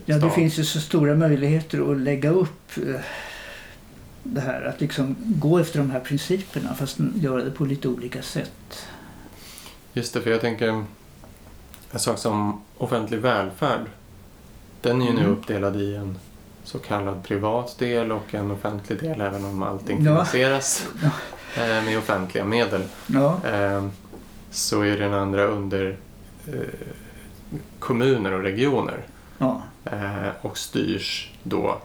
Ja, 0.05 0.15
det 0.15 0.19
stan. 0.21 0.31
finns 0.31 0.59
ju 0.59 0.63
så 0.63 0.79
stora 0.79 1.15
möjligheter 1.15 1.91
att 1.91 1.97
lägga 1.97 2.29
upp 2.29 2.77
eh, 2.77 2.99
det 4.23 4.41
här. 4.41 4.61
Att 4.61 4.81
liksom 4.81 5.15
gå 5.19 5.59
efter 5.59 5.79
de 5.79 5.91
här 5.91 5.99
principerna 5.99 6.73
fast 6.73 6.97
göra 7.15 7.43
det 7.43 7.51
på 7.51 7.65
lite 7.65 7.87
olika 7.87 8.21
sätt. 8.21 8.87
Just 9.93 10.13
det, 10.13 10.21
för 10.21 10.29
jag 10.31 10.41
tänker 10.41 10.67
en 10.67 11.99
sak 11.99 12.17
som 12.17 12.61
offentlig 12.77 13.19
välfärd. 13.19 13.81
Den 14.81 15.01
är 15.01 15.05
ju 15.05 15.13
nu 15.13 15.19
Mm. 15.19 15.31
uppdelad 15.31 15.75
i 15.81 15.95
en 15.95 16.17
så 16.63 16.79
kallad 16.79 17.23
privat 17.23 17.75
del 17.79 18.11
och 18.11 18.33
en 18.33 18.51
offentlig 18.51 18.99
del 18.99 19.21
även 19.21 19.45
om 19.45 19.63
allting 19.63 19.97
Ja. 19.97 20.03
finansieras 20.03 20.87
eh, 21.57 21.61
med 21.85 21.97
offentliga 21.97 22.45
medel. 22.45 22.81
Ja, 23.07 23.39
Eh, 23.45 23.87
så 24.51 24.81
är 24.81 24.97
den 24.97 25.13
andra 25.13 25.43
under 25.45 25.97
eh, 26.47 26.87
kommuner 27.79 28.33
och 28.33 28.41
regioner 28.41 29.05
ja, 29.37 29.61
eh, 29.85 30.29
och 30.41 30.57
styrs 30.57 31.31
då 31.43 31.81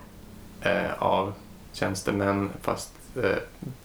eh, 0.60 0.92
av 0.98 1.32
tjänstemän 1.72 2.50
fast 2.62 2.92
eh, 3.16 3.36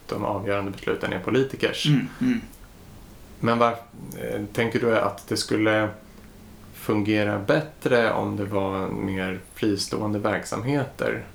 de 0.08 0.26
avgörande 0.26 0.72
besluten 0.72 1.14
är 1.14 1.20
politikers. 1.20 1.86
mm, 1.86 2.08
mm. 2.22 2.42
Men 3.40 3.60
var, 3.60 3.72
eh, 3.72 4.42
tänker 4.54 4.80
du 4.80 4.98
att 4.98 5.28
det 5.28 5.38
skulle 5.38 5.90
fungera 6.74 7.40
bättre 7.40 8.14
om 8.14 8.38
det 8.38 8.46
var 8.46 8.88
mer 8.88 9.40
fristående 9.54 10.20
verksamheter? 10.20 11.26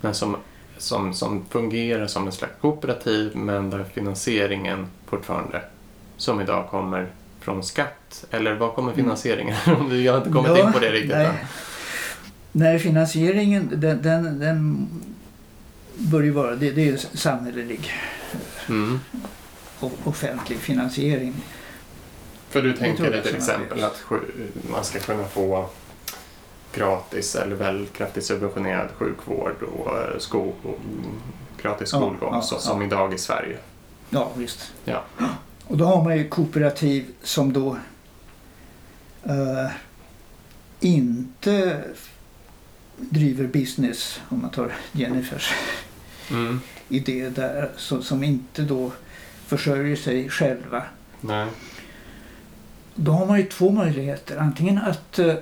Men 0.00 0.14
som, 0.14 0.36
som, 0.78 1.14
som 1.14 1.44
fungerar 1.50 2.06
som 2.06 2.26
en 2.26 2.32
slags 2.32 2.52
kooperativ 2.60 3.36
men 3.36 3.70
där 3.70 3.84
finansieringen 3.84 4.86
fortfarande 5.06 5.62
som 6.16 6.40
idag 6.40 6.68
kommer 6.70 7.08
från 7.40 7.62
skatt? 7.64 8.24
Eller 8.30 8.54
var 8.54 8.72
kommer 8.72 8.92
Mm. 8.92 9.04
finansieringen? 9.04 9.56
Om 9.80 10.02
Jag 10.02 10.12
har 10.12 10.18
inte 10.18 10.30
kommit 10.30 10.50
Ja, 10.58 10.66
in 10.66 10.72
på 10.72 10.78
det 10.78 10.90
riktigt 10.92 11.10
nej. 11.16 11.44
Nej, 12.52 12.78
finansieringen 12.78 13.70
den, 13.76 14.02
den, 14.02 14.38
den 14.40 14.88
bör 15.94 16.22
ju 16.22 16.30
vara, 16.30 16.50
det, 16.56 16.70
det 16.70 16.80
är 16.80 16.86
ju 16.86 16.98
samhällelig 16.98 17.92
Mm. 18.68 19.00
och 19.80 19.92
offentlig 20.04 20.58
finansiering. 20.58 21.34
För 22.48 22.62
du 22.62 22.72
tänker 22.72 23.10
dig 23.10 23.22
till 23.22 23.36
exempel 23.36 23.84
att 23.84 24.02
man 24.70 24.84
ska 24.84 24.98
kunna 24.98 25.24
få 25.24 25.68
gratis 26.74 27.34
eller 27.34 27.56
väl 27.56 27.86
kraftigt 27.86 28.24
subventionerad 28.24 28.88
sjukvård 28.98 29.62
och 29.62 29.98
eh, 29.98 30.18
sko 30.18 30.52
och 30.62 30.78
mm, 30.84 31.10
gratis 31.62 31.92
Ja, 31.92 31.98
skolgång 31.98 32.34
ja, 32.34 32.42
så, 32.42 32.54
ja. 32.54 32.58
som 32.58 32.82
idag 32.82 33.14
i 33.14 33.18
Sverige. 33.18 33.58
Ja, 34.10 34.30
visst. 34.36 34.72
Ja. 34.84 35.02
Och 35.68 35.76
då 35.76 35.84
har 35.84 36.04
man 36.04 36.16
ju 36.18 36.28
kooperativ 36.28 37.04
som 37.22 37.52
då 37.52 37.78
eh, 39.24 39.70
inte 40.80 41.84
driver 42.98 43.46
business, 43.46 44.20
om 44.28 44.40
man 44.42 44.50
tar 44.50 44.72
Jennifers 44.92 45.52
Mm. 46.30 46.60
idé 46.88 47.28
där, 47.28 47.70
så, 47.76 48.02
som 48.02 48.22
inte 48.24 48.62
då 48.62 48.92
försörjer 49.46 49.96
sig 49.96 50.28
själva. 50.28 50.82
Nej. 51.20 51.48
Då 52.94 53.12
har 53.12 53.26
man 53.26 53.38
ju 53.38 53.44
två 53.46 53.70
möjligheter. 53.70 54.36
Antingen 54.36 54.78
att 54.78 55.18
eh, 55.18 55.34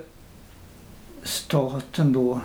staten 1.23 2.13
då 2.13 2.41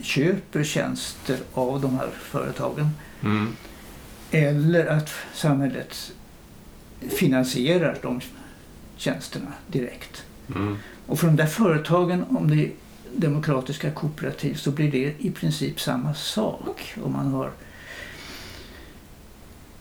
köper 0.00 0.64
tjänster 0.64 1.38
av 1.54 1.80
de 1.80 1.98
här 1.98 2.08
företagen 2.20 2.90
Mm. 3.22 3.56
eller 4.30 4.86
att 4.86 5.10
samhället 5.34 6.12
finansierar 7.08 7.98
de 8.02 8.20
tjänsterna 8.96 9.52
direkt. 9.66 10.24
Mm. 10.54 10.76
Och 11.06 11.18
för 11.18 11.26
de 11.26 11.36
där 11.36 11.46
företagen, 11.46 12.24
om 12.28 12.50
det 12.50 12.64
är 12.64 12.70
demokratiska 13.16 13.90
kooperativ, 13.90 14.54
så 14.54 14.70
blir 14.70 14.90
det 14.90 15.14
i 15.18 15.30
princip 15.30 15.80
samma 15.80 16.14
sak. 16.14 16.94
Om 17.04 17.12
man 17.12 17.26
har 17.26 17.50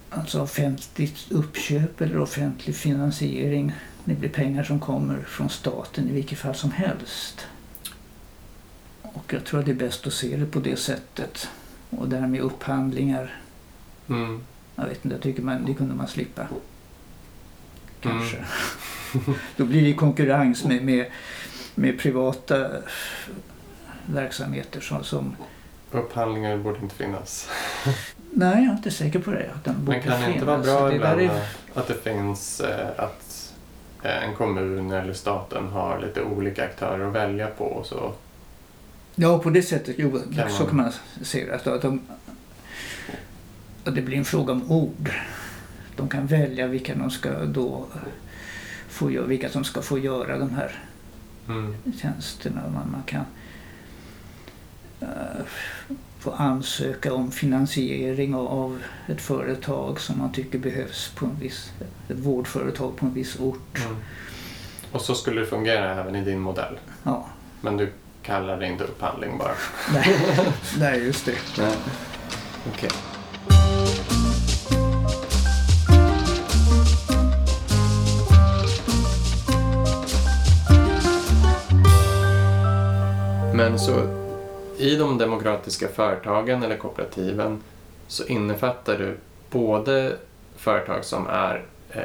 alltså 0.10 0.42
offentligt 0.42 1.32
uppköp 1.32 2.02
eller 2.02 2.20
offentlig 2.20 2.76
finansiering. 2.76 3.74
Det 4.06 4.16
blir 4.16 4.30
pengar 4.30 4.64
som 4.64 4.80
kommer 4.80 5.20
från 5.22 5.50
staten 5.50 6.10
i 6.10 6.14
vilket 6.14 6.40
fall 6.40 6.56
som 6.56 6.72
helst. 6.72 7.48
Och 9.02 9.34
jag 9.34 9.46
tror 9.46 9.60
att 9.60 9.66
det 9.66 9.72
är 9.72 9.76
bäst 9.76 10.08
att 10.08 10.14
se 10.14 10.38
det 10.38 10.46
på 10.46 10.60
det 10.60 10.76
sättet. 10.76 11.50
Och 11.90 12.10
därmed 12.10 12.42
upphandlingar. 12.42 13.42
Mm. 14.10 14.44
Jag 14.76 14.86
vet 14.86 15.06
inte, 15.06 15.16
jag 15.16 15.24
tycker 15.24 15.42
man, 15.42 15.66
det 15.66 15.74
kunde 15.74 15.96
man 15.96 16.08
slippa. 16.08 16.48
Kanske. 18.02 18.38
Mm. 18.38 19.40
Då 19.58 19.66
blir 19.66 19.82
det 19.82 19.94
konkurrens 19.94 20.64
med, 20.64 20.84
med, 20.84 21.06
med 21.76 22.00
privata 22.00 22.68
verksamheter 24.06 24.82
som, 24.82 25.04
som... 25.04 25.36
Upphandlingar 25.92 26.58
borde 26.58 26.80
inte 26.80 26.96
finnas. 26.96 27.50
Nej, 28.32 28.64
jag 28.64 28.72
är 28.74 28.78
inte 28.78 28.92
säker 28.92 29.20
på 29.20 29.32
det. 29.32 29.50
Att 29.56 29.64
den 29.64 29.86
borde 29.86 29.98
Men 29.98 30.08
kan 30.08 30.22
det 30.22 30.34
inte 30.34 30.46
vara 30.46 30.58
bra 30.58 30.90
det 30.90 30.96
ibland 30.96 31.22
är, 31.22 31.46
att 31.74 31.88
det 31.88 32.04
finns 32.04 32.62
eh, 32.62 32.88
att 32.98 33.54
eh, 34.04 34.24
en 34.24 34.36
kommun 34.36 34.92
eller 34.92 35.14
staten 35.14 35.68
har 35.68 36.00
lite 36.00 36.22
olika 36.22 36.66
aktörer 36.66 37.08
att 37.08 37.14
välja 37.14 37.48
på 37.48 37.66
och 37.66 37.86
så 37.86 38.14
Ja, 39.16 39.40
på 39.40 39.50
det 39.50 39.62
sättet. 39.62 39.96
Jo, 39.98 40.12
Kan 40.36 40.50
så 40.50 40.60
man- 40.60 40.68
kan 40.68 40.78
man 40.78 40.92
se 41.22 41.46
det. 41.46 41.56
Att, 41.56 41.68
att, 41.68 41.82
de, 41.82 42.02
att 43.86 43.96
det 43.96 44.02
blir 44.02 44.18
en 44.18 44.26
fråga 44.26 44.54
om 44.54 44.72
ord. 44.72 45.12
De 46.02 46.10
kan 46.10 46.28
välja 46.28 46.68
vilka 46.68 46.96
de 46.96 47.12
ska 47.12 47.46
då 47.46 47.86
få 48.88 49.12
göra, 49.12 49.26
vilka 49.26 49.50
som 49.50 49.64
ska 49.64 49.82
få 49.82 50.00
göra 50.00 50.38
de 50.38 50.50
här 50.50 50.72
mm. 51.48 51.76
tjänsterna. 52.02 52.62
Man, 52.62 52.92
man 52.92 53.04
kan 53.06 53.26
eh, 55.00 55.46
få 56.20 56.32
ansöka 56.32 57.14
om 57.14 57.32
finansiering 57.32 58.36
av, 58.36 58.48
av 58.48 58.82
ett 59.08 59.22
företag 59.22 60.00
som 60.00 60.20
man 60.20 60.32
tycker 60.32 60.60
behövs 60.60 61.12
på 61.16 61.26
en 61.26 61.40
viss, 61.40 61.72
ett 62.10 62.20
vårdföretag 62.20 62.96
på 62.98 63.06
en 63.06 63.14
viss 63.14 63.40
ort. 63.40 63.86
Mm. 63.86 63.98
Och 64.92 65.02
så 65.02 65.16
skulle 65.16 65.42
det 65.42 65.48
fungera 65.48 66.02
även 66.02 66.16
i 66.16 66.24
din 66.24 66.40
modell. 66.40 66.80
Ja, 67.04 67.26
Men 67.62 67.78
du 67.78 67.92
kallar 68.22 68.60
det 68.60 68.68
inte 68.68 68.84
upphandling 68.84 69.38
bara. 69.38 69.56
nej, 69.94 70.18
nej 70.80 71.06
just 71.06 71.26
det. 71.26 71.38
Nej. 71.58 71.76
Okej. 72.74 72.90
Men 83.62 83.80
så 83.80 84.02
i 84.78 84.96
de 84.96 85.18
demokratiska 85.18 85.88
företagen 85.88 86.64
eller 86.64 86.78
kooperativen 86.78 87.60
så 88.08 88.26
innefattar 88.26 88.98
du 88.98 89.18
både 89.50 90.16
företag 90.56 91.06
som 91.06 91.28
är 91.28 91.64
eh, 91.92 92.04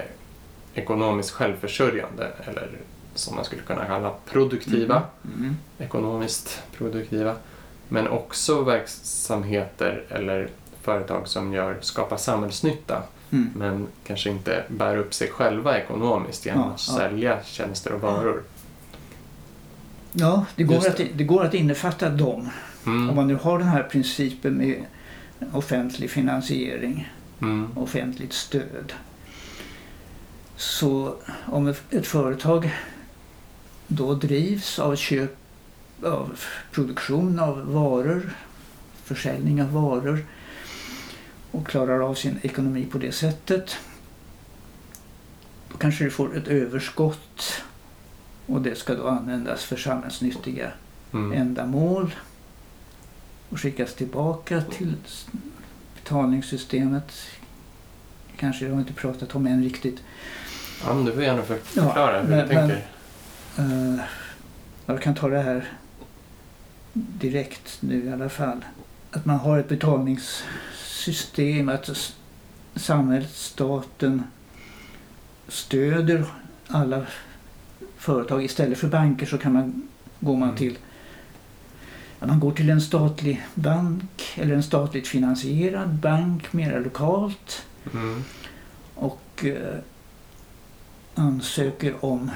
ekonomiskt 0.75 1.31
självförsörjande 1.31 2.29
eller 2.45 2.69
som 3.15 3.37
man 3.37 3.45
skulle 3.45 3.63
kunna 3.63 3.85
kalla 3.85 4.13
produktiva 4.27 5.03
Mm. 5.39 5.57
ekonomiskt 5.79 6.63
produktiva. 6.77 7.35
Men 7.89 8.09
också 8.09 8.63
verksamheter 8.63 10.03
eller 10.09 10.49
företag 10.83 11.29
som 11.29 11.53
gör, 11.53 11.77
skapar 11.81 12.17
samhällsnytta. 12.17 13.03
Mm. 13.31 13.51
men 13.57 13.87
kanske 14.07 14.31
inte 14.31 14.65
bär 14.69 14.97
upp 14.97 15.15
sig 15.15 15.29
själva 15.31 15.79
ekonomiskt 15.79 16.47
genom 16.47 16.63
Ja, 16.63 16.75
att 16.75 16.89
ja. 16.89 16.95
sälja 16.97 17.39
tjänster 17.45 17.93
och 17.93 18.01
varor. 18.01 18.43
Ja, 20.19 20.47
det 20.57 20.63
går, 20.65 20.75
Just 20.77 20.89
att, 20.89 20.97
det. 20.97 21.09
det 21.15 21.25
går 21.25 21.45
att 21.45 21.55
innefatta 21.55 22.11
dem. 22.11 22.49
Mm. 22.87 23.11
Om 23.11 23.17
man 23.17 23.27
nu 23.29 23.35
har 23.35 23.59
den 23.59 23.69
här 23.69 23.83
principen 23.83 24.55
med 24.55 24.85
offentlig 25.53 26.11
finansiering, 26.11 27.09
Mm. 27.41 27.79
offentligt 27.79 28.33
stöd. 28.33 28.93
Så 30.57 31.15
om 31.47 31.75
ett 31.91 32.07
företag 32.07 32.75
då 33.87 34.15
drivs 34.15 34.79
av 34.79 34.97
köp 34.97 35.37
av 36.05 36.41
produktion 36.73 37.39
av 37.39 37.73
varor, 37.73 38.31
försäljning 39.05 39.63
av 39.63 39.73
varor 39.73 40.25
och 41.51 41.67
klarar 41.67 42.01
av 42.01 42.15
sin 42.15 42.39
ekonomi 42.43 42.87
på 42.93 42.99
det 42.99 43.13
sättet. 43.13 43.77
Då 45.73 45.77
kanske 45.79 46.05
det 46.05 46.11
får 46.11 46.37
ett 46.37 46.49
överskott 46.49 47.63
och 48.47 48.61
det 48.61 48.79
ska 48.79 48.95
då 48.95 49.09
användas 49.09 49.65
för 49.65 49.77
samhällsnyttiga 49.77 50.71
Mm. 51.13 51.33
ändamål 51.41 52.15
och 53.49 53.61
skickas 53.61 53.95
tillbaka 53.95 54.61
till 54.61 54.95
betalningssystemet. 55.95 57.13
Kanske 58.37 58.65
jag 58.65 58.73
har 58.73 58.81
inte 58.81 58.93
pratat 58.93 59.35
om 59.35 59.47
än 59.47 59.63
riktigt. 59.63 59.99
Ja, 60.85 60.95
men 60.95 61.05
du 61.05 61.13
får 61.13 61.23
gärna 61.23 61.43
för- 61.43 61.59
förklara 61.59 62.21
hur 62.21 62.29
men- 62.29 62.49
du 62.49 62.55
tänker. 62.55 62.87
Eh, 63.59 64.01
jag 64.87 65.03
kan 65.03 65.15
ta 65.15 65.29
det 65.29 65.43
här 65.43 65.73
direkt 66.95 67.77
nu 67.81 68.05
i 68.05 68.13
alla 68.13 68.29
fall. 68.29 68.65
Att 69.11 69.25
man 69.25 69.39
har 69.39 69.59
ett 69.59 69.69
betalningssystem, 69.69 71.69
att 71.69 71.91
samhället, 72.75 73.35
staten 73.35 74.23
stöder 75.49 76.25
alla 76.69 77.07
företag. 78.07 78.45
Istället 78.45 78.79
för 78.79 78.89
banker 78.89 79.27
så 79.27 79.39
kan 79.39 79.53
man, 79.53 79.89
går 80.21 80.37
man 80.37 80.49
Mm. 80.49 80.57
till 80.59 80.79
ja, 82.21 82.27
man 82.27 82.41
går 82.41 82.53
till 82.53 82.71
en 82.71 82.81
statlig 82.81 83.47
bank 83.55 84.33
eller 84.37 84.55
en 84.55 84.63
statligt 84.63 85.09
finansierad 85.09 85.89
bank 85.95 86.53
mera 86.53 86.79
lokalt 86.79 87.63
Mm. 87.95 88.23
och 88.95 89.45
eh, 89.45 89.79
ansöker 91.15 92.05
om 92.05 92.31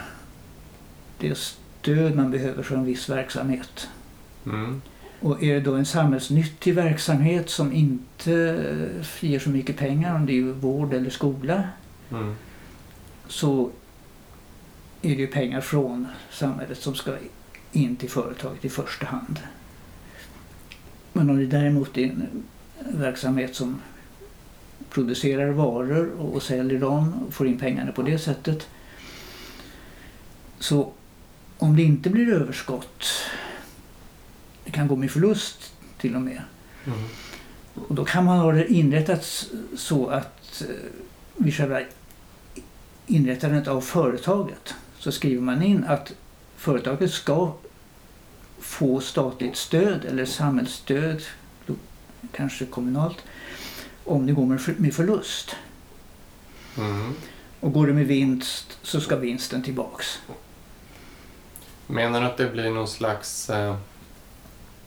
det 1.18 1.38
stöd 1.38 2.16
man 2.16 2.30
behöver 2.30 2.62
för 2.62 2.76
en 2.76 2.84
viss 2.84 3.08
verksamhet. 3.08 3.88
Mm. 4.46 4.82
Och 5.20 5.42
är 5.42 5.54
det 5.54 5.60
då 5.60 5.74
en 5.74 5.86
samhällsnyttig 5.86 6.74
verksamhet 6.74 7.50
som 7.50 7.72
inte 7.72 8.30
ger 9.20 9.38
så 9.38 9.50
mycket 9.50 9.76
pengar, 9.76 10.14
om 10.14 10.26
det 10.26 10.38
är 10.38 10.42
vård 10.42 10.92
eller 10.94 11.10
skola, 11.10 11.62
Mm. 12.10 12.34
så 13.28 13.70
är 15.02 15.08
det 15.08 15.20
ju 15.20 15.26
pengar 15.26 15.60
från 15.60 16.06
samhället 16.30 16.78
som 16.78 16.94
ska 16.94 17.16
in 17.72 17.96
till 17.96 18.10
företaget 18.10 18.64
i 18.64 18.68
första 18.68 19.06
hand. 19.06 19.38
Men 21.12 21.30
om 21.30 21.38
det 21.38 21.46
däremot 21.46 21.98
är 21.98 22.04
en 22.04 22.42
verksamhet 22.78 23.54
som 23.54 23.80
producerar 24.90 25.50
varor 25.50 26.10
och 26.10 26.42
säljer 26.42 26.80
dem 26.80 27.14
och 27.26 27.34
får 27.34 27.46
in 27.46 27.58
pengarna 27.58 27.92
på 27.92 28.02
det 28.02 28.18
sättet. 28.18 28.68
Så 30.58 30.92
om 31.58 31.76
det 31.76 31.82
inte 31.82 32.10
blir 32.10 32.32
överskott, 32.32 33.04
det 34.64 34.70
kan 34.70 34.88
gå 34.88 34.96
med 34.96 35.10
förlust 35.10 35.72
till 35.98 36.14
och 36.14 36.22
med, 36.22 36.42
Mm. 36.86 36.98
och 37.88 37.94
då 37.94 38.04
kan 38.04 38.24
man 38.24 38.38
ha 38.38 38.52
det 38.52 38.72
inrättat 38.72 39.48
så 39.76 40.06
att 40.06 40.62
eh, 40.68 40.74
vid 41.36 41.54
själva 41.54 41.80
inrättandet 43.06 43.68
av 43.68 43.80
företaget 43.80 44.74
så 45.00 45.12
skriver 45.12 45.42
man 45.42 45.62
in 45.62 45.84
att 45.84 46.12
företaget 46.56 47.10
ska 47.12 47.52
få 48.60 49.00
statligt 49.00 49.56
stöd 49.56 50.04
eller 50.04 50.24
samhällsstöd, 50.24 51.22
kanske 52.32 52.66
kommunalt, 52.66 53.16
om 54.04 54.26
det 54.26 54.32
går 54.32 54.46
med 54.46 54.60
för- 54.60 54.74
med 54.78 54.94
förlust. 54.94 55.56
Mm. 56.78 57.14
Och 57.60 57.72
går 57.72 57.86
det 57.86 57.92
med 57.92 58.06
vinst 58.06 58.78
så 58.82 59.00
ska 59.00 59.16
vinsten 59.16 59.62
tillbaks. 59.62 60.18
Menar 61.86 62.20
du 62.20 62.26
att 62.26 62.36
det 62.36 62.46
blir 62.52 62.70
någon 62.70 62.88
slags... 62.88 63.50
Eh, 63.50 63.76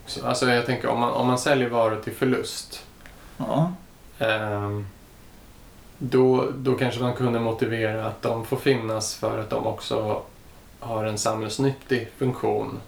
så- 0.05 0.26
alltså 0.28 0.49
jag 0.49 0.66
tänker 0.66 0.88
om 0.88 0.99
man, 0.99 1.11
om 1.14 1.28
man 1.28 1.39
säljer 1.39 1.70
varor 1.70 2.01
till 2.01 2.14
förlust. 2.14 2.84
Ja, 3.38 3.74
ehm, 4.20 4.88
då, 5.98 6.48
då 6.58 6.74
kanske 6.76 7.02
man 7.02 7.14
kunde 7.14 7.39
motivera 7.39 8.08
att 8.08 8.22
de 8.22 8.46
får 8.46 8.58
finnas 8.58 9.16
för 9.16 9.39
att 9.39 9.50
de 9.50 9.68
också 9.68 10.22
har 10.80 11.06
en 11.06 11.18
samhällsnyttig 11.18 12.10
funktion. 12.18 12.80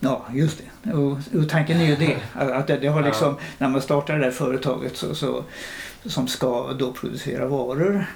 ja 0.00 0.24
just 0.32 0.60
det. 0.82 0.92
Och, 0.92 1.18
och 1.40 1.48
tanken 1.48 1.80
är 1.80 1.84
ju 1.84 1.96
det. 1.96 2.16
Att 2.34 2.66
det, 2.66 2.76
det 2.76 2.88
har 2.88 3.02
liksom, 3.02 3.36
när 3.58 3.68
man 3.68 3.82
startar 3.82 4.18
det 4.18 4.24
här 4.24 4.32
företaget 4.32 4.96
så, 4.96 5.14
så, 5.14 5.44
som 6.04 6.28
ska 6.28 6.72
då 6.72 6.92
producera 6.92 7.46
varor 7.46 8.06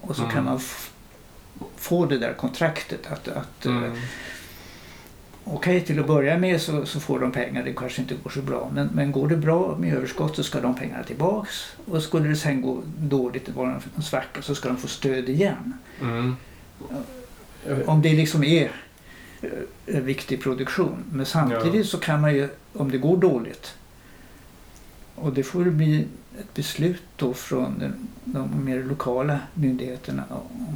och 0.00 0.16
så 0.16 0.22
Mm. 0.22 0.34
kan 0.34 0.44
man 0.44 0.60
få 1.76 2.06
det 2.06 2.18
där 2.18 2.32
kontraktet 2.32 3.06
att, 3.12 3.28
att 3.28 3.66
eh, 3.66 3.76
Mm. 3.76 3.92
Okej, 5.44 5.80
till 5.80 6.00
att 6.00 6.06
börja 6.06 6.38
med 6.38 6.60
så, 6.60 6.86
så 6.86 7.00
får 7.00 7.18
de 7.20 7.32
pengar. 7.32 7.64
Det 7.64 7.72
kanske 7.72 8.02
inte 8.02 8.14
går 8.14 8.30
så 8.30 8.42
bra. 8.42 8.70
Men, 8.74 8.88
men 8.94 9.12
går 9.12 9.28
det 9.28 9.36
bra 9.36 9.76
med 9.78 9.94
överskott 9.94 10.36
så 10.36 10.42
ska 10.42 10.60
de 10.60 10.74
pengarna 10.74 11.02
tillbaks. 11.04 11.76
Och 11.84 12.02
skulle 12.02 12.28
det 12.28 12.36
sen 12.36 12.62
gå 12.62 12.82
dåligt, 12.98 13.46
det 13.46 13.52
var 13.52 13.80
en 13.96 14.02
svacka, 14.02 14.42
så 14.42 14.54
ska 14.54 14.68
de 14.68 14.76
få 14.76 14.88
stöd 14.88 15.28
igen. 15.28 15.74
Mm. 16.00 16.36
Om 17.86 18.02
det 18.02 18.12
liksom 18.12 18.44
är 18.44 18.70
eh, 19.42 19.50
en 19.86 20.04
viktig 20.04 20.42
produktion. 20.42 21.04
Men 21.12 21.26
samtidigt 21.26 21.74
Ja. 21.74 21.84
så 21.84 21.98
kan 21.98 22.20
man 22.20 22.34
ju, 22.34 22.48
om 22.72 22.90
det 22.90 22.98
går 22.98 23.16
dåligt, 23.16 23.74
och 25.14 25.32
det 25.32 25.42
får 25.42 25.64
bli 25.64 26.06
ett 26.40 26.54
beslut 26.54 27.02
då 27.16 27.34
från 27.34 27.78
den, 27.78 28.08
de 28.24 28.64
mer 28.64 28.82
lokala 28.82 29.38
myndigheterna. 29.54 30.24
Om, 30.28 30.66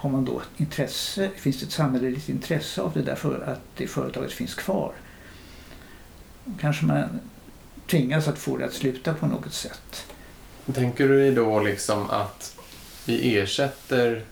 har 0.00 0.10
man 0.10 0.24
då 0.24 0.42
intresse, 0.56 1.30
finns 1.36 1.60
det 1.60 1.66
ett 1.66 1.72
samhälleligt 1.72 2.28
intresse 2.28 2.82
av 2.82 2.92
det 2.92 3.02
där 3.02 3.14
för 3.14 3.40
att 3.40 3.60
det 3.76 3.86
företaget 3.86 4.32
finns 4.32 4.54
kvar? 4.54 4.92
Kanske 6.60 6.84
man 6.84 7.20
tvingas 7.86 8.28
att 8.28 8.38
få 8.38 8.56
det 8.56 8.64
att 8.64 8.72
sluta 8.72 9.14
på 9.14 9.26
något 9.26 9.52
sätt. 9.52 10.06
Tänker 10.74 11.08
du 11.08 11.18
dig 11.18 11.30
då 11.30 11.60
liksom 11.60 12.10
att 12.10 12.56
vi 13.06 13.38
ersätter 13.38 14.24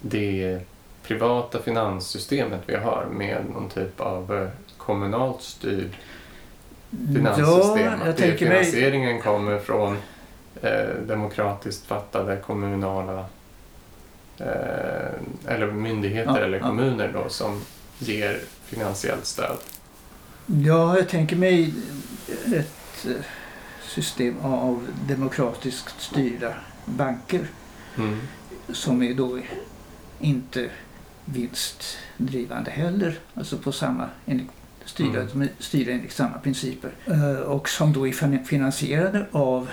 det 0.00 0.60
privata 1.02 1.62
finanssystemet 1.62 2.60
vi 2.66 2.76
har 2.76 3.06
med 3.12 3.44
någon 3.52 3.68
typ 3.68 4.00
av 4.00 4.34
eh, 4.34 4.48
kommunalt 4.76 5.42
styrd 5.42 5.96
finanssystem? 6.90 7.76
Ja, 7.76 7.80
jag 7.80 7.92
att 7.92 8.16
det, 8.16 8.28
tänker 8.28 8.48
mig... 8.48 8.64
finansieringen 8.64 9.22
kommer 9.22 9.58
från 9.58 9.96
eh, 10.62 10.88
demokratiskt 11.06 11.86
fattade 11.86 12.36
kommunala 12.36 13.26
eller 15.46 15.66
myndigheter 15.72 16.30
Ja, 16.30 16.44
eller 16.44 16.58
ja. 16.58 16.66
kommuner 16.66 17.12
då 17.12 17.28
som 17.28 17.60
ger 17.98 18.40
finansiellt 18.64 19.26
stöd. 19.26 19.56
Ja, 20.46 20.96
jag 20.96 21.08
tänker 21.08 21.36
mig 21.36 21.74
ett 22.54 23.06
eh, 23.06 23.12
system 23.88 24.34
av 24.42 24.86
demokratiskt 25.08 26.00
styrda 26.00 26.54
banker 26.84 27.46
Mm. 27.98 28.20
som 28.72 29.02
är 29.02 29.14
då 29.14 29.38
inte 30.20 30.70
vinstdrivande 31.24 32.70
heller. 32.70 33.18
Alltså 33.34 33.58
på 33.58 33.72
samma, 33.72 34.08
styrda, 34.84 35.20
Mm. 35.22 35.48
styrda 35.58 35.92
enligt 35.92 36.12
samma 36.12 36.38
principer. 36.38 36.90
Eh, 37.06 37.30
Och 37.40 37.68
som 37.68 37.92
då 37.92 38.08
är 38.08 38.12
fin- 38.12 38.44
finansierade 38.44 39.26
av 39.32 39.70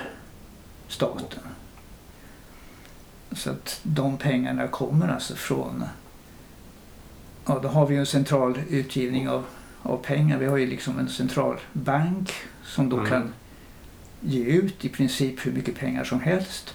staten. 0.88 1.40
Så 3.34 3.50
att 3.50 3.80
de 3.84 4.18
pengarna 4.18 4.68
kommer 4.68 5.08
alltså 5.08 5.36
från, 5.36 5.84
ja 7.46 7.60
då 7.64 7.68
har 7.68 7.88
vi 7.88 7.94
ju 7.94 8.00
en 8.00 8.06
central 8.06 8.60
utgivning 8.70 9.30
av, 9.30 9.44
av 9.82 9.98
pengar. 9.98 10.38
Vi 10.38 10.46
har 10.46 10.58
ju 10.58 10.68
liksom 10.68 11.00
en 11.00 11.10
centralbank 11.10 12.32
som 12.64 12.90
då 12.90 12.98
Mm. 12.98 13.10
kan 13.10 13.34
ge 14.22 14.44
ut 14.44 14.86
i 14.86 14.90
princip 14.90 15.46
hur 15.46 15.52
mycket 15.52 15.76
pengar 15.76 16.04
som 16.04 16.20
helst. 16.20 16.74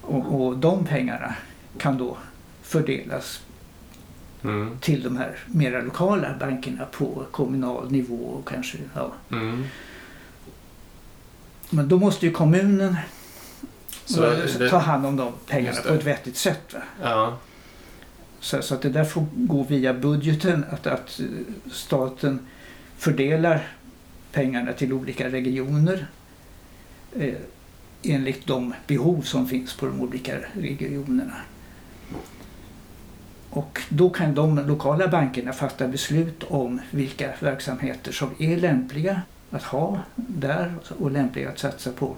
Och, 0.00 0.40
och 0.46 0.58
de 0.58 0.84
pengarna 0.84 1.34
kan 1.78 1.98
då 1.98 2.16
fördelas 2.62 3.40
Mm. 4.44 4.78
till 4.80 5.02
de 5.02 5.16
här 5.16 5.38
mera 5.46 5.80
lokala 5.80 6.34
bankerna 6.40 6.84
på 6.84 7.24
kommunal 7.30 7.90
nivå 7.90 8.14
och 8.24 8.48
kanske, 8.48 8.78
ja. 8.94 9.12
Mm. 9.30 9.64
Men 11.70 11.88
då 11.88 11.98
måste 11.98 12.26
ju 12.26 12.32
kommunen 12.32 12.96
Så 14.04 14.20
det- 14.20 14.68
ta 14.70 14.78
hand 14.78 15.06
om 15.06 15.16
de 15.16 15.32
pengarna 15.46 15.80
på 15.80 15.94
ett 15.94 16.04
vettigt 16.06 16.36
sätt. 16.36 16.74
Ja. 17.02 17.38
Så, 18.40 18.62
så 18.62 18.74
att 18.74 18.82
det 18.82 18.88
där 18.88 19.04
får 19.04 19.26
gå 19.34 19.62
via 19.62 19.94
budgeten, 19.94 20.64
att, 20.70 20.86
att 20.86 21.20
eh, 21.20 21.26
staten 21.72 22.38
fördelar 22.98 23.68
pengarna 24.32 24.72
till 24.72 24.92
olika 24.92 25.28
regioner. 25.28 26.06
Eh, 27.16 27.34
enligt 28.02 28.46
de 28.46 28.74
behov 28.86 29.22
som 29.22 29.48
finns 29.48 29.74
på 29.74 29.86
de 29.86 30.00
olika 30.00 30.36
regionerna. 30.52 31.34
Och 33.50 33.80
då 33.88 34.10
kan 34.10 34.34
de 34.34 34.58
lokala 34.68 35.08
bankerna 35.08 35.52
fatta 35.52 35.88
beslut 35.88 36.44
om 36.44 36.80
vilka 36.90 37.30
verksamheter 37.40 38.12
som 38.12 38.30
är 38.38 38.56
lämpliga 38.56 39.22
att 39.50 39.62
ha 39.62 39.98
där 40.16 40.74
och 40.98 41.10
lämpliga 41.10 41.48
att 41.48 41.58
satsa 41.58 41.92
på. 41.92 42.16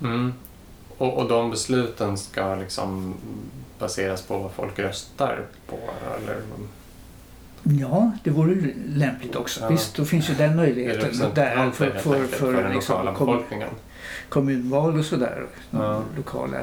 Mm. 0.00 0.32
Och, 0.98 1.18
och 1.18 1.28
de 1.28 1.50
besluten 1.50 2.18
ska 2.18 2.54
liksom 2.54 3.14
baseras 3.78 4.22
på 4.22 4.38
vad 4.38 4.52
folk 4.52 4.78
röstar 4.78 5.44
på? 5.66 5.78
Eller? 6.22 6.36
Ja, 7.80 8.12
det 8.24 8.30
vore 8.30 8.54
ju 8.54 8.74
lämpligt 8.86 9.36
också. 9.36 9.60
Ja. 9.60 9.68
Visst, 9.68 9.96
då 9.96 10.04
finns 10.04 10.30
ju 10.30 10.34
den 10.34 10.56
möjligheten 10.56 11.34
där 11.34 11.70
för, 11.70 11.90
för, 11.90 12.00
för, 12.00 12.26
för 12.26 12.74
liksom, 12.74 13.04
befolkningen. 13.04 13.68
kommunval 14.28 14.98
och 14.98 15.04
sådär. 15.04 15.46
Ja. 15.70 16.02
Lokala. 16.16 16.58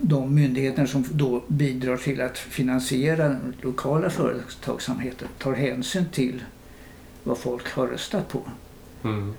De 0.00 0.34
myndigheter 0.34 0.86
som 0.86 1.04
då 1.10 1.42
bidrar 1.46 1.96
till 1.96 2.20
att 2.20 2.38
finansiera 2.38 3.28
den 3.28 3.54
lokala 3.60 4.10
företagsamheten 4.10 5.28
tar 5.38 5.52
hänsyn 5.52 6.04
till 6.12 6.44
vad 7.24 7.38
folk 7.38 7.72
har 7.72 7.86
röstat 7.86 8.28
på. 8.28 8.42
Mm. 9.04 9.34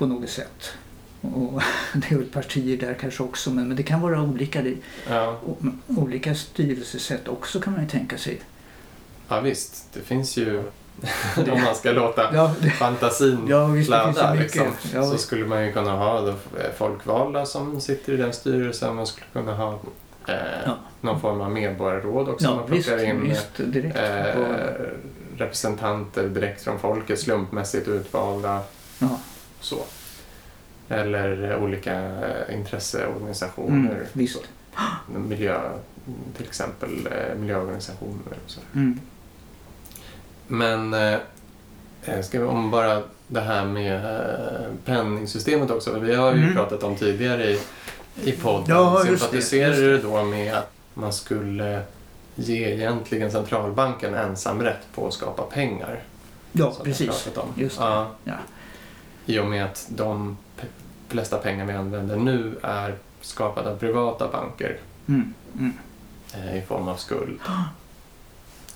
På 0.00 0.06
något 0.06 0.28
sätt. 0.28 0.72
Och 1.20 1.62
det 1.94 2.14
är 2.14 2.18
väl 2.18 2.26
partier 2.26 2.76
där 2.76 2.94
kanske 2.94 3.22
också 3.22 3.50
men, 3.50 3.68
men 3.68 3.76
det 3.76 3.82
kan 3.82 4.00
vara 4.00 4.22
olika, 4.22 4.62
ja. 5.08 5.38
olika 5.86 6.34
styrelsesätt 6.34 7.28
också 7.28 7.60
kan 7.60 7.72
man 7.72 7.82
ju 7.82 7.88
tänka 7.88 8.18
sig. 8.18 8.40
Ja 9.28 9.40
visst, 9.40 9.86
det 9.92 10.00
finns 10.00 10.36
ju 10.36 10.58
om 11.36 11.62
man 11.64 11.74
ska 11.74 11.92
låta 11.92 12.34
ja, 12.34 12.54
det, 12.60 12.70
fantasin 12.70 13.46
ja, 13.48 13.66
visst, 13.66 13.88
flöda 13.88 14.34
liksom, 14.34 14.66
ja, 14.94 15.02
så 15.02 15.18
skulle 15.18 15.46
man 15.46 15.66
ju 15.66 15.72
kunna 15.72 15.96
ha 15.96 16.20
då 16.20 16.34
folkvalda 16.76 17.46
som 17.46 17.80
sitter 17.80 18.12
i 18.12 18.16
den 18.16 18.32
styrelsen. 18.32 18.96
Man 18.96 19.06
skulle 19.06 19.26
kunna 19.32 19.54
ha 19.54 19.80
eh, 20.26 20.34
ja. 20.66 20.76
någon 21.00 21.20
form 21.20 21.40
av 21.40 21.50
medborgarråd 21.50 22.28
också. 22.28 22.44
Ja, 22.44 22.54
man 22.54 22.66
plockar 22.66 22.96
visst, 22.96 23.06
in 23.06 23.22
visst, 23.22 23.56
direkt. 23.56 23.96
Eh, 23.96 24.42
representanter 25.36 26.28
direkt 26.28 26.62
från 26.62 26.78
folket, 26.78 27.20
slumpmässigt 27.20 27.88
utvalda. 27.88 28.60
Så. 29.60 29.84
Eller 30.88 31.56
olika 31.56 31.94
eh, 31.94 32.54
intresseorganisationer. 32.54 33.94
Mm, 33.94 34.06
visst. 34.12 34.42
Miljö, 35.06 35.60
till 36.36 36.46
exempel 36.46 37.06
eh, 37.06 37.38
miljöorganisationer. 37.38 38.36
Och 38.44 38.50
så. 38.50 38.60
Mm. 38.74 39.00
Men 40.46 40.94
eh, 40.94 41.18
eh, 42.04 42.22
ska 42.22 42.40
vi 42.40 42.46
om 42.46 42.70
bara 42.70 43.02
det 43.26 43.40
här 43.40 43.64
med 43.64 44.04
eh, 44.04 44.66
penningsystemet 44.84 45.70
också. 45.70 45.98
Vi 45.98 46.14
har 46.14 46.32
ju 46.32 46.42
mm. 46.42 46.54
pratat 46.54 46.82
om 46.82 46.96
tidigare 46.96 47.50
i, 47.50 47.60
i 48.24 48.32
podden. 48.32 48.64
Ja, 48.68 49.02
Sympatiserar 49.04 49.76
du 49.76 49.98
då 49.98 50.24
med 50.24 50.54
att 50.54 50.72
man 50.94 51.12
skulle 51.12 51.82
ge 52.34 52.74
egentligen 52.74 53.30
centralbanken 53.30 54.14
ensamrätt 54.14 54.86
på 54.94 55.06
att 55.06 55.14
skapa 55.14 55.42
pengar? 55.42 56.02
Ja, 56.52 56.76
precis. 56.84 57.26
Just 57.56 57.78
det. 57.78 57.84
Ja. 57.84 58.10
ja. 58.24 58.34
I 59.30 59.38
och 59.38 59.46
med 59.46 59.64
att 59.64 59.88
de 59.88 60.36
flesta 61.08 61.38
pengar 61.38 61.66
vi 61.66 61.72
använder 61.72 62.16
nu 62.16 62.58
är 62.62 62.94
skapade 63.20 63.70
av 63.70 63.76
privata 63.76 64.28
banker 64.28 64.76
mm. 65.06 65.34
Mm. 65.58 65.72
Eh, 66.34 66.58
i 66.58 66.62
form 66.62 66.88
av 66.88 66.96
skuld. 66.96 67.40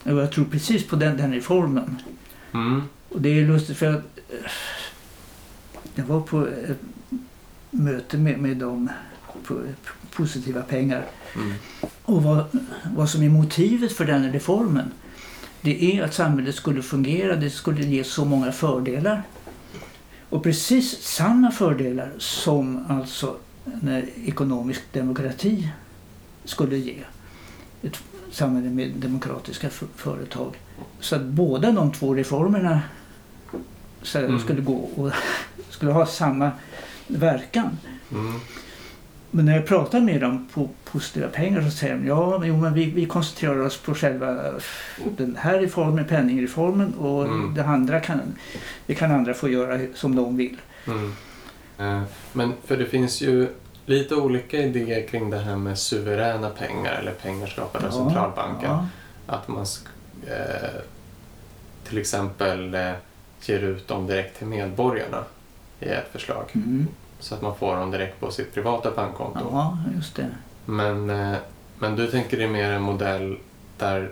Och 0.02 0.10
jag 0.10 0.32
tror 0.32 0.44
precis 0.44 0.86
på 0.86 0.96
den, 0.96 1.16
den 1.16 1.34
reformen. 1.34 2.02
Mm. 2.52 2.82
Och 3.08 3.20
det 3.20 3.28
är 3.28 3.46
lustigt 3.46 3.76
för 3.76 3.94
att 3.94 4.18
jag 5.94 6.04
var 6.04 6.20
på 6.20 6.46
ett 6.46 6.80
möte 7.70 8.18
med, 8.18 8.38
med 8.38 8.56
dem 8.56 8.88
på 9.46 9.60
positiva 10.16 10.62
pengar. 10.62 11.06
Mm. 11.34 11.54
Och 12.02 12.22
vad, 12.22 12.44
vad 12.94 13.10
som 13.10 13.22
är 13.22 13.28
motivet 13.28 13.92
för 13.92 14.04
den 14.04 14.32
reformen 14.32 14.90
det 15.60 15.96
är 15.96 16.02
att 16.02 16.14
samhället 16.14 16.54
skulle 16.54 16.82
fungera, 16.82 17.36
det 17.36 17.50
skulle 17.50 17.82
ge 17.82 18.04
så 18.04 18.24
många 18.24 18.52
fördelar. 18.52 19.22
Och 20.30 20.42
precis 20.42 21.02
samma 21.02 21.50
fördelar 21.50 22.12
som 22.18 22.84
alltså 22.88 23.36
när 23.64 24.08
ekonomisk 24.24 24.80
demokrati 24.92 25.68
skulle 26.44 26.76
ge. 26.76 26.96
Ett 27.82 27.98
samhälle 28.30 28.70
med 28.70 28.92
demokratiska 28.96 29.70
företag. 29.96 30.54
Så 31.00 31.16
att 31.16 31.22
båda 31.22 31.72
de 31.72 31.92
två 31.92 32.14
reformerna 32.14 32.82
mm. 34.14 34.38
skulle 34.38 34.60
gå 34.60 34.76
och 34.76 35.10
skulle 35.70 35.92
ha 35.92 36.06
samma 36.06 36.50
verkan. 37.06 37.78
Mm. 38.12 38.40
Men 39.34 39.44
när 39.44 39.56
jag 39.56 39.66
pratar 39.66 40.00
med 40.00 40.20
dem 40.20 40.48
på 40.54 40.68
positiva 40.84 41.28
pengar 41.28 41.62
så 41.62 41.70
säger 41.70 41.94
de 41.94 42.06
ja, 42.06 42.44
jo, 42.44 42.56
men 42.56 42.74
vi, 42.74 42.90
vi 42.90 43.06
koncentrerar 43.06 43.58
oss 43.58 43.76
på 43.76 43.94
själva 43.94 44.52
den 45.16 45.36
här 45.36 45.58
reformen, 45.58 46.04
penningreformen 46.04 46.94
och 46.94 47.24
mm. 47.24 47.54
det 47.54 47.64
andra 47.64 48.00
kan, 48.00 48.20
det 48.86 48.94
kan 48.94 49.12
andra 49.12 49.34
få 49.34 49.48
göra 49.48 49.80
som 49.94 50.16
de 50.16 50.36
vill. 50.36 50.56
Mm. 50.86 51.12
Eh, 51.78 52.02
men 52.32 52.52
för 52.64 52.76
det 52.76 52.86
finns 52.86 53.22
ju 53.22 53.48
lite 53.86 54.14
olika 54.14 54.58
idéer 54.58 55.06
kring 55.06 55.30
det 55.30 55.38
här 55.38 55.56
med 55.56 55.78
suveräna 55.78 56.50
pengar 56.50 56.92
eller 56.92 57.12
pengar 57.12 57.46
skapade 57.46 57.86
av 57.86 57.90
centralbanken. 57.90 58.70
Ja. 58.70 58.86
Att 59.26 59.48
man 59.48 59.66
eh, 60.26 60.80
till 61.88 61.98
exempel 61.98 62.74
eh, 62.74 62.92
ger 63.42 63.60
ut 63.60 63.88
dem 63.88 64.06
direkt 64.06 64.38
till 64.38 64.46
medborgarna 64.46 65.24
i 65.80 65.88
ett 65.88 66.08
förslag. 66.12 66.44
Mm. 66.54 66.88
Så 67.24 67.34
att 67.34 67.42
man 67.42 67.56
får 67.56 67.76
dem 67.76 67.90
direkt 67.90 68.20
på 68.20 68.30
sitt 68.30 68.54
privata 68.54 68.90
bankkonto. 68.90 69.48
Ja, 69.52 69.78
just 69.96 70.16
det. 70.16 70.30
Men, 70.64 71.10
eh, 71.10 71.36
men 71.78 71.96
du 71.96 72.10
tänker 72.10 72.36
dig 72.36 72.48
mer 72.48 72.70
en 72.70 72.82
modell 72.82 73.38
där 73.78 74.10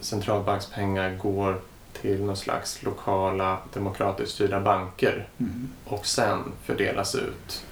centralbankspengar 0.00 1.16
går 1.16 1.60
till 1.92 2.24
någon 2.24 2.36
slags 2.36 2.82
lokala 2.82 3.58
demokratiskt 3.72 4.34
styrda 4.34 4.60
banker 4.60 5.28
mm. 5.38 5.68
och 5.84 6.06
sen 6.06 6.38
fördelas 6.62 7.14
ut 7.14 7.64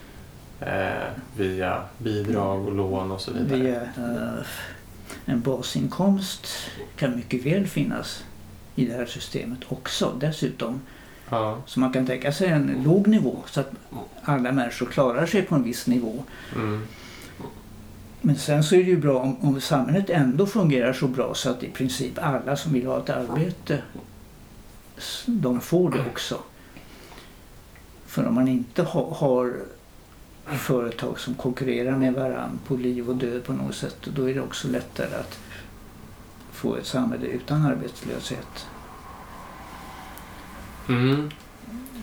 eh, 0.61 1.09
via 1.36 1.82
bidrag 1.99 2.66
och 2.66 2.72
lån 2.72 3.11
och 3.11 3.20
så 3.20 3.32
vidare. 3.32 3.59
Via 3.59 3.82
eh, 3.82 4.45
en 5.24 5.40
basinkomst 5.40 6.47
kan 6.97 7.16
mycket 7.16 7.47
väl 7.47 7.66
finnas 7.66 8.24
i 8.74 8.86
det 8.86 8.95
här 8.95 9.07
systemet 9.07 9.59
också 9.68 10.12
dessutom. 10.20 10.80
Ja. 11.33 11.59
Så 11.66 11.80
man 11.80 11.93
kan 11.93 12.07
tänka 12.07 12.33
sig 12.33 12.49
en 12.49 12.83
låg 12.85 13.07
nivå 13.07 13.37
så 13.47 13.61
att 13.61 13.70
alla 14.22 14.53
människor 14.53 14.87
klarar 14.87 15.26
sig 15.26 15.43
på 15.43 15.55
en 15.55 15.62
viss 15.62 15.87
nivå. 15.87 16.24
Mm. 16.57 16.87
Men 18.20 18.37
sen 18.37 18.64
så 18.64 18.74
är 18.74 18.78
det 18.78 18.91
ju 18.91 18.97
bra 18.97 19.18
om, 19.18 19.37
om 19.41 19.61
samhället 19.61 20.11
ändå 20.11 20.47
fungerar 20.47 20.93
så 20.93 21.09
bra 21.09 21.35
så 21.35 21.51
att 21.51 21.62
i 21.62 21.70
princip 21.70 22.18
alla 22.22 22.57
som 22.57 22.72
vill 22.72 22.87
ha 22.87 22.99
ett 22.99 23.11
arbete 23.11 23.83
de 25.26 25.61
får 25.61 25.91
det 25.91 26.01
också. 26.11 26.39
För 28.07 28.26
om 28.26 28.35
man 28.35 28.49
inte 28.49 28.83
ha, 28.83 29.14
har 29.14 29.57
företag 30.45 31.20
som 31.20 31.35
konkurrerar 31.35 31.97
med 31.97 32.14
varandra 32.14 32.59
på 32.66 32.76
liv 32.76 33.11
och 33.11 33.16
död 33.16 33.45
på 33.45 33.53
något 33.53 33.74
sätt 33.74 33.97
då 34.16 34.30
är 34.30 34.35
det 34.35 34.41
också 34.41 34.68
lättare 34.68 35.14
att 35.14 35.39
få 36.53 36.76
ett 36.76 36.87
samhälle 36.87 37.26
utan 37.26 37.66
arbetslöshet. 37.66 38.66
Mm. 40.89 41.30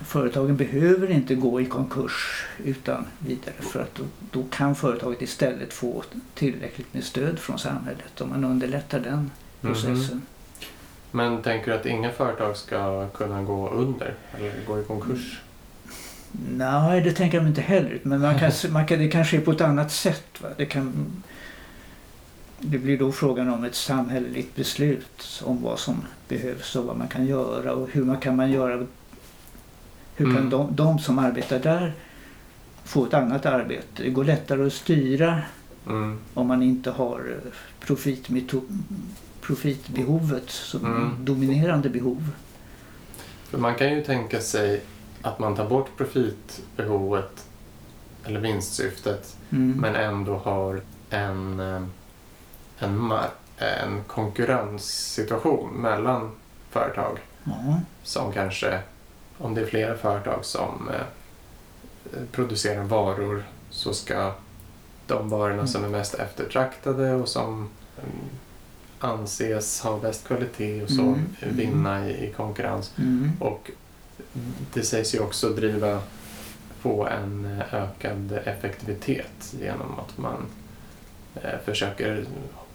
Företagen 0.06 0.58
behöver 0.58 1.12
inte 1.12 1.36
gå 1.36 1.62
i 1.62 1.66
konkurs 1.66 2.46
utan 2.64 3.06
vidare 3.20 3.56
för 3.60 3.82
att 3.82 3.96
då, 3.96 4.04
då, 4.32 4.44
kan 4.52 4.76
företaget 4.76 5.22
istället 5.22 5.74
få 5.74 6.04
tillräckligt 6.34 6.94
med 6.94 7.04
stöd 7.04 7.40
från 7.40 7.60
samhället 7.60 8.22
om 8.22 8.30
man 8.30 8.44
underlättar 8.44 9.00
den 9.00 9.32
processen. 9.62 10.12
Mm. 10.12 10.22
Men 11.12 11.42
tänker 11.42 11.72
du 11.72 11.78
att 11.78 11.86
inga 11.86 12.12
företag 12.12 12.58
ska 12.58 13.08
kunna 13.08 13.44
gå 13.44 13.70
under 13.70 14.14
eller 14.38 14.54
gå 14.68 14.80
i 14.80 14.84
konkurs? 14.84 15.40
Nej, 16.32 17.02
det 17.02 17.12
tänker 17.12 17.38
jag 17.38 17.48
inte 17.48 17.62
heller. 17.62 18.00
Men 18.04 18.22
man 18.22 18.40
kan, 18.40 18.52
man 18.72 18.88
kan, 18.88 19.00
det 19.00 19.08
kan 19.08 19.26
ske 19.26 19.40
på 19.40 19.52
ett 19.52 19.62
annat 19.62 19.92
sätt. 19.92 20.42
Va? 20.42 20.50
Det, 20.58 20.66
kan, 20.66 20.94
det 22.62 22.78
blir 22.78 22.98
då 22.98 23.12
frågan 23.12 23.50
om 23.50 23.64
ett 23.64 23.76
samhälleligt 23.76 24.56
beslut 24.56 25.42
om 25.46 25.62
vad 25.62 25.80
som 25.80 26.06
behövs 26.28 26.76
och 26.76 26.86
vad 26.86 26.98
man 26.98 27.08
kan 27.08 27.26
göra 27.26 27.74
och 27.74 27.90
hur 27.90 28.04
man 28.04 28.18
kan 28.18 28.36
man 28.36 28.52
göra. 28.52 28.86
Hur 30.16 30.26
mm. 30.26 30.38
kan 30.38 30.50
de, 30.50 30.76
de, 30.76 31.00
som 31.00 31.20
arbetar 31.20 31.60
där 31.60 31.94
få 32.84 33.06
ett 33.06 33.14
annat 33.14 33.46
arbete? 33.46 34.04
Det 34.04 34.10
går 34.10 34.24
lättare 34.24 34.68
att 34.68 34.74
styra 34.74 35.42
mm. 35.88 36.20
om 36.34 36.48
man 36.48 36.64
inte 36.64 36.92
har 36.92 37.40
profitbehovet 39.42 40.50
som 40.50 40.86
mm. 40.86 41.26
dominerande 41.26 41.90
behov. 41.90 42.30
För 43.44 43.58
man 43.58 43.76
kan 43.76 43.96
ju 43.96 44.04
tänka 44.04 44.42
sig 44.42 44.82
att 45.22 45.40
man 45.40 45.56
tar 45.56 45.70
bort 45.70 45.98
profitbehovet 45.98 47.46
eller 48.24 48.40
vinstsyftet 48.40 49.38
mm. 49.50 49.78
men 49.82 49.96
ändå 49.96 50.38
har 50.38 50.82
en, 51.10 51.60
eh, 51.60 51.82
en, 52.80 53.14
en 53.58 54.04
konkurrenssituation 54.08 55.70
mellan 55.74 56.32
företag. 56.70 57.20
Mm. 57.46 57.80
Som 58.04 58.32
kanske, 58.34 58.80
om 59.38 59.56
det 59.56 59.62
är 59.62 59.66
flera 59.66 59.98
företag 59.98 60.46
som 60.46 60.90
eh, 60.94 62.20
producerar 62.32 62.84
varor 62.84 63.44
så 63.70 63.94
ska 63.94 64.34
de 65.08 65.30
varorna 65.30 65.54
Mm. 65.54 65.68
som 65.68 65.84
är 65.84 65.90
mest 65.90 66.14
eftertraktade 66.14 67.14
och 67.14 67.28
som 67.28 67.70
mm, 67.98 68.16
anses 69.00 69.82
ha 69.82 70.00
bäst 70.00 70.28
kvalitet 70.28 70.84
och 70.84 70.90
så 70.90 71.02
Mm. 71.02 71.26
eh, 71.40 71.50
vinna 71.50 72.10
i, 72.10 72.28
i 72.28 72.34
konkurrens. 72.34 72.92
Mm. 72.98 73.32
Och 73.40 73.72
det 74.74 74.84
sägs 74.84 75.16
ju 75.16 75.20
också 75.20 75.50
driva 75.50 76.02
på 76.82 77.08
en 77.08 77.46
eh, 77.46 77.74
ökad 77.74 78.40
effektivitet 78.46 79.54
genom 79.62 80.00
att 80.00 80.18
man 80.18 80.46
eh, 81.36 81.60
försöker 81.66 82.26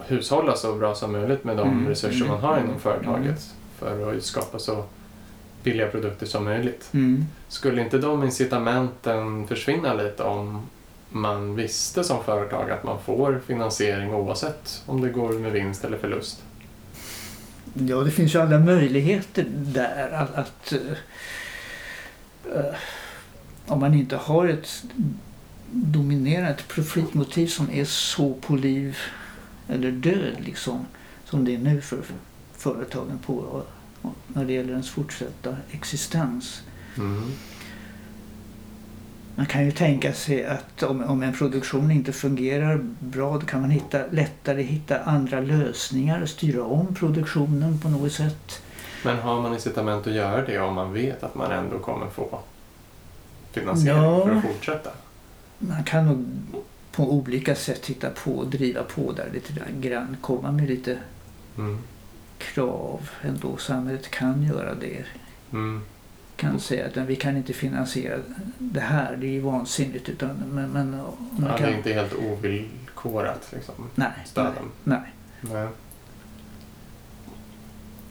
hushålla 0.07 0.57
så 0.57 0.75
bra 0.75 0.95
som 0.95 1.13
möjligt 1.13 1.45
med 1.45 1.57
de 1.57 1.69
Mm, 1.69 1.89
resurser 1.89 2.27
man 2.27 2.29
mm, 2.29 2.41
har 2.41 2.57
mm, 2.57 2.69
inom 2.69 2.81
företaget 2.81 3.55
för 3.79 4.17
att 4.17 4.23
skapa 4.23 4.59
så 4.59 4.85
billiga 5.63 5.89
produkter 5.89 6.27
som 6.27 6.45
möjligt. 6.45 6.89
Mm. 6.93 7.27
Skulle 7.49 7.83
inte 7.83 7.99
de 7.99 8.25
incitamenten 8.25 9.47
försvinna 9.47 9.95
lite 9.95 10.23
om 10.23 10.67
man 11.09 11.55
visste 11.57 12.05
som 12.05 12.25
företag 12.25 12.71
att 12.71 12.85
man 12.85 13.03
får 13.03 13.41
finansiering 13.47 14.15
oavsett 14.15 14.83
om 14.87 15.01
det 15.01 15.09
går 15.09 15.33
med 15.33 15.53
vinst 15.53 15.85
eller 15.85 15.99
förlust? 15.99 16.43
Ja, 17.75 17.97
det 17.97 18.11
finns 18.11 18.35
ju 18.35 18.41
alla 18.41 18.59
möjligheter 18.59 19.47
där 19.51 20.11
att, 20.11 20.35
att 20.35 20.73
eh, 22.55 22.75
om 23.67 23.81
man 23.81 23.95
inte 23.95 24.17
har 24.17 24.49
ett 24.49 24.85
dominerande 25.71 26.63
profitmotiv 26.69 27.47
som 27.47 27.71
är 27.71 27.85
så 27.85 28.35
på 28.35 28.57
liv 28.57 28.99
eller 29.69 29.91
död 29.93 30.37
liksom 30.41 30.87
som 31.25 31.45
det 31.45 31.55
är 31.55 31.59
nu 31.59 31.81
för 31.81 31.99
företagen 32.53 33.19
på 33.27 33.62
när 34.27 34.45
det 34.45 34.53
gäller 34.53 34.71
ens 34.71 34.91
fortsatta 34.91 35.57
existens. 35.71 36.62
Mm. 36.99 37.31
Man 39.37 39.47
kan 39.47 39.65
ju 39.65 39.73
tänka 39.73 40.12
sig 40.12 40.47
att 40.47 40.83
om, 40.83 41.05
om 41.05 41.23
en 41.23 41.33
produktion 41.33 41.91
inte 41.91 42.12
fungerar 42.12 42.81
bra 42.99 43.39
då 43.39 43.47
kan 43.47 43.61
man 43.61 43.71
hitta, 43.71 44.07
lättare 44.11 44.62
hitta 44.62 45.01
andra 45.01 45.41
lösningar, 45.41 46.27
styra 46.27 46.65
om 46.65 46.95
produktionen 46.95 47.79
på 47.79 47.89
något 47.89 48.12
sätt. 48.12 48.62
Men 49.05 49.19
har 49.19 49.41
man 49.43 49.53
incitament 49.55 50.07
att 50.07 50.12
göra 50.12 50.47
det 50.47 50.59
om 50.59 50.75
man 50.75 50.93
vet 50.93 51.23
att 51.23 51.35
man 51.35 51.53
ändå 51.53 51.79
kommer 51.79 52.07
få 52.07 52.39
finansiering 53.53 54.03
Ja. 54.03 54.25
för 54.27 54.35
att 54.37 54.43
fortsätta? 54.43 54.91
Man 55.59 55.85
kan 55.85 56.07
nog 56.07 56.27
på 56.97 57.12
olika 57.12 57.55
sätt 57.55 57.86
hitta 57.86 58.11
på 58.11 58.30
och 58.30 58.47
driva 58.47 58.82
på 58.82 59.12
där 59.12 59.30
lite 59.32 59.53
grann, 59.80 60.16
komma 60.20 60.53
med 60.53 60.68
lite 60.68 60.99
Mm. 61.59 61.78
krav 62.38 63.11
ändå. 63.22 63.57
Samhället 63.57 64.11
kan 64.11 64.42
göra 64.42 64.74
det. 64.74 65.05
Mm. 65.53 65.82
Kan 66.36 66.61
säga 66.61 66.86
att 66.86 66.97
vi 66.97 67.16
kan 67.16 67.36
inte 67.36 67.53
finansiera 67.53 68.18
det 68.59 68.80
här, 68.80 69.16
det 69.16 69.26
är 69.26 69.30
ju 69.30 69.40
vansinnigt. 69.40 70.09
Utan, 70.09 70.28
men, 70.53 70.70
men 70.70 70.90
man 70.90 71.16
Ja, 71.38 71.53
det 71.53 71.59
kan... 71.59 71.68
är 71.68 71.76
inte 71.76 71.92
helt 71.92 72.14
ovillkorat 72.14 73.49
liksom, 73.53 73.74
Nej, 73.95 74.09
nej, 74.34 74.53
nej. 74.84 75.01
Nej. 75.40 75.68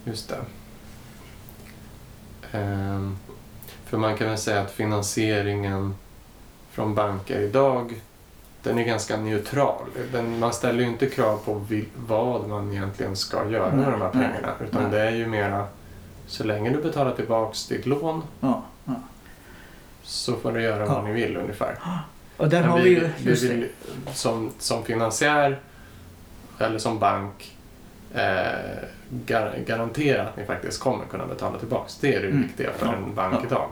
Just 0.05 0.29
det. 0.29 0.39
Ehm, 2.57 3.17
för 3.85 3.97
man 3.97 4.17
kan 4.17 4.27
väl 4.27 4.37
säga 4.37 4.61
att 4.61 4.71
finansieringen 4.71 5.95
från 6.71 6.95
banker 6.95 7.39
idag 7.41 8.01
den 8.63 8.79
är 8.79 8.83
ganska 8.83 9.17
neutral. 9.17 9.85
Den, 10.11 10.39
man 10.39 10.53
ställer 10.53 10.83
ju 10.83 10.89
inte 10.89 11.05
krav 11.09 11.37
på 11.45 11.53
vi, 11.69 11.85
vad 12.07 12.47
man 12.49 12.71
egentligen 12.71 13.15
ska 13.15 13.49
göra 13.49 13.69
med 13.69 13.77
Nej, 13.79 13.91
de 13.91 14.01
här 14.01 14.09
nej, 14.13 14.27
pengarna. 14.27 14.53
Utan 14.67 14.81
nej. 14.83 14.91
det 14.91 15.01
är 15.01 15.11
ju 15.11 15.27
mera 15.27 15.67
så 16.27 16.43
länge 16.43 16.69
du 16.69 16.81
betalar 16.81 17.11
tillbaks 17.15 17.67
ditt 17.67 17.85
lån 17.85 18.21
Ja, 18.39 18.63
ja. 18.85 18.93
så 20.03 20.35
får 20.35 20.51
du 20.51 20.61
göra 20.61 20.85
Ja. 20.85 20.93
vad 20.93 21.03
ni 21.03 21.11
vill 21.11 21.37
ungefär. 21.37 21.77
Och 22.37 22.49
där 22.49 22.61
Men 22.61 22.69
har 22.69 22.79
vi 22.79 22.83
vi, 22.83 22.89
ju... 22.95 23.09
vi 23.17 23.47
vill, 23.47 23.69
som, 24.13 24.51
som 24.59 24.83
finansiär 24.83 25.59
eller 26.59 26.79
som 26.79 26.99
bank 26.99 27.55
eh, 28.13 28.23
gar, 29.09 29.55
garantera 29.67 30.21
att 30.23 30.37
ni 30.37 30.45
faktiskt 30.45 30.79
kommer 30.79 31.05
kunna 31.05 31.25
betala 31.27 31.59
tillbaks. 31.59 31.97
Det 31.97 32.15
är 32.15 32.21
det 32.21 32.27
Mm. 32.27 32.41
viktiga 32.41 32.69
för 32.77 32.85
en 32.85 33.15
bank 33.15 33.45
idag. 33.45 33.67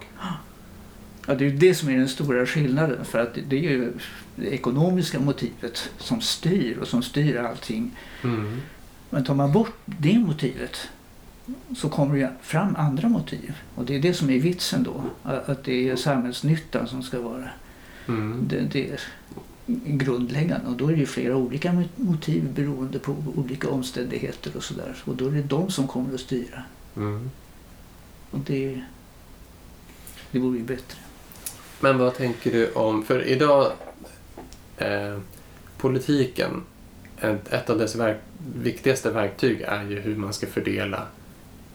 Ja, 1.32 1.36
det 1.36 1.46
är 1.46 1.50
ju 1.50 1.58
det 1.58 1.76
som 1.76 1.90
är 1.90 1.98
den 1.98 2.08
stora 2.10 2.46
skillnaden. 2.46 3.06
För 3.06 3.20
att 3.20 3.38
det- 3.48 3.56
är 3.56 3.62
ju 3.62 3.94
det 4.36 4.46
ekonomiska 4.54 5.20
motivet 5.20 5.90
som 5.98 6.22
styr 6.22 6.78
och 6.78 6.88
som 6.88 7.04
styr 7.04 7.36
allting. 7.38 7.92
Mm. 8.24 8.62
Men 9.10 9.24
tar 9.24 9.36
man 9.36 9.52
bort 9.52 9.74
det 9.86 10.20
motivet 10.20 10.90
så 11.78 11.90
kommer 11.90 12.18
det 12.18 12.32
fram 12.42 12.76
andra 12.76 13.10
motiv. 13.10 13.54
Och 13.76 13.86
det 13.86 13.96
är 13.96 14.00
det 14.00 14.14
som 14.14 14.30
är 14.30 14.40
vitsen 14.40 14.84
då. 14.84 15.04
Att 15.24 15.64
det 15.64 15.90
är 15.90 15.96
samhällsnyttan 15.96 16.88
som 16.88 17.04
ska 17.04 17.22
vara 17.22 17.50
Mm. 18.08 18.46
det, 18.48 18.60
det 18.60 19.00
grundläggande. 19.86 20.68
Och 20.68 20.76
då 20.78 20.88
är 20.88 20.92
det 20.94 21.00
ju 21.00 21.06
flera 21.06 21.36
olika 21.36 21.84
motiv 21.96 22.54
beroende 22.56 23.00
på 23.00 23.16
olika 23.36 23.70
omständigheter 23.70 24.58
och 24.58 24.64
sådär. 24.64 24.96
Och 25.06 25.16
då 25.16 25.28
är 25.28 25.32
det 25.32 25.42
de 25.42 25.72
som 25.72 25.88
kommer 25.88 26.14
att 26.14 26.20
styra. 26.22 26.64
Mm. 26.96 27.30
Och 28.32 28.40
det, 28.40 28.82
det 30.32 30.40
vore 30.40 30.58
ju 30.58 30.64
bättre. 30.64 30.98
Men 31.82 31.98
vad 31.98 32.16
tänker 32.16 32.52
du 32.52 32.72
om, 32.72 33.04
för 33.04 33.24
idag 33.24 33.72
eh, 34.78 35.18
politiken, 35.78 36.64
ett, 37.20 37.54
ett 37.54 37.70
av 37.70 37.78
dess 37.78 37.96
verk, 37.96 38.18
viktigaste 38.56 39.12
verktyg 39.12 39.62
är 39.62 39.84
ju 39.84 40.00
hur 40.00 40.16
man 40.16 40.34
ska 40.34 40.48
fördela 40.48 41.04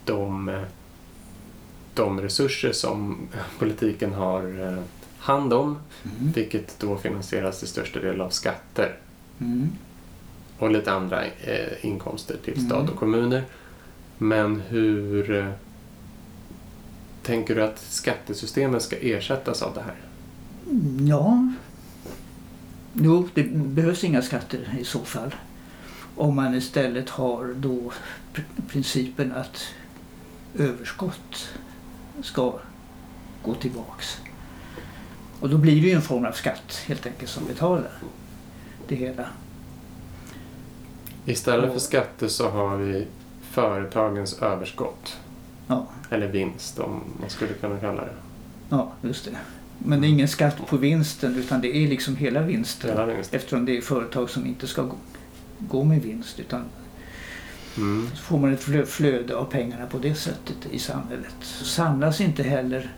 de, 0.05 0.61
de 1.95 2.21
resurser 2.21 2.73
som 2.73 3.29
politiken 3.59 4.13
har 4.13 4.61
eh, 4.73 4.83
hand 5.19 5.53
om, 5.53 5.79
Mm. 6.21 6.33
vilket 6.33 6.79
då 6.81 6.97
finansieras 6.97 7.59
till 7.59 7.69
största 7.69 8.01
del 8.01 8.21
av 8.21 8.31
skatter 8.31 8.97
Mm. 9.41 9.69
och 10.59 10.71
lite 10.71 10.93
andra 10.93 11.25
eh, 11.25 11.85
inkomster 11.87 12.37
till 12.45 12.55
Mm. 12.55 12.67
stat 12.67 12.91
och 12.91 12.97
kommuner. 12.97 13.45
Men 14.19 14.61
hur 14.61 15.35
eh, 15.37 15.51
tänker 17.27 17.55
du 17.55 17.63
att 17.63 17.79
skattesystemet 17.79 18.83
ska 18.83 18.97
ersättas 18.97 19.63
av 19.63 19.75
det 19.75 19.81
här? 19.81 19.97
Ja. 21.09 21.53
Jo, 22.93 23.29
det 23.35 23.43
behövs 23.53 24.05
inga 24.05 24.23
skatter 24.23 24.79
i 24.81 24.85
så 24.85 24.99
fall. 24.99 25.35
Om 26.17 26.37
man 26.37 26.55
istället 26.55 27.11
har 27.11 27.55
då 27.57 27.93
pr- 28.35 28.69
principen 28.69 29.33
att 29.33 29.65
överskott 30.59 31.49
ska 32.23 32.59
gå 33.43 33.55
tillbaks. 33.55 34.17
Och 35.41 35.51
då 35.51 35.59
blir 35.59 35.83
det 35.83 35.89
ju 35.89 35.95
en 35.95 36.03
form 36.03 36.25
av 36.25 36.33
skatt 36.33 36.83
helt 36.87 37.07
enkelt 37.07 37.31
som 37.31 37.47
betalar 37.47 37.91
det 38.89 38.95
hela. 38.95 39.29
Istället 41.25 41.73
för 41.73 41.79
skatter 41.79 42.29
så 42.29 42.49
har 42.49 42.77
vi 42.77 43.07
företagens 43.51 44.43
överskott. 44.43 45.17
Ja, 45.67 45.87
Eller 46.11 46.29
vinst 46.29 46.79
om 46.79 47.01
man 47.21 47.31
skulle 47.31 47.53
kunna 47.53 47.77
kalla 47.79 48.03
det. 48.05 48.13
ja 48.69 48.93
just 49.03 49.25
det. 49.25 49.31
Men 49.79 50.01
det 50.01 50.07
är 50.07 50.09
ingen 50.09 50.29
skatt 50.29 50.67
på 50.67 50.77
vinsten 50.77 51.37
utan 51.37 51.61
det 51.61 51.77
är 51.77 51.89
liksom 51.89 52.17
hela 52.17 52.41
vinsten. 52.43 52.91
Hela 52.91 53.07
vinst. 53.07 53.35
Eftersom 53.35 53.65
det 53.65 53.77
är 53.77 53.81
företag 53.81 54.31
som 54.31 54.47
inte 54.47 54.67
ska 54.67 54.89
gå, 55.59 55.85
med 55.85 56.03
vinst 56.03 56.41
utan 56.41 56.65
Mm. 57.77 58.09
Så 58.15 58.17
får 58.23 58.39
man 58.39 58.53
ett 58.53 58.65
flö- 58.65 58.85
flöde 58.85 59.37
av 59.37 59.45
pengarna 59.45 59.87
på 59.87 59.99
det 59.99 60.15
sättet 60.15 60.57
i 60.71 60.79
samhället. 60.79 61.35
Så 61.41 61.65
samlas 61.65 62.21
inte 62.21 62.43
heller 62.43 62.93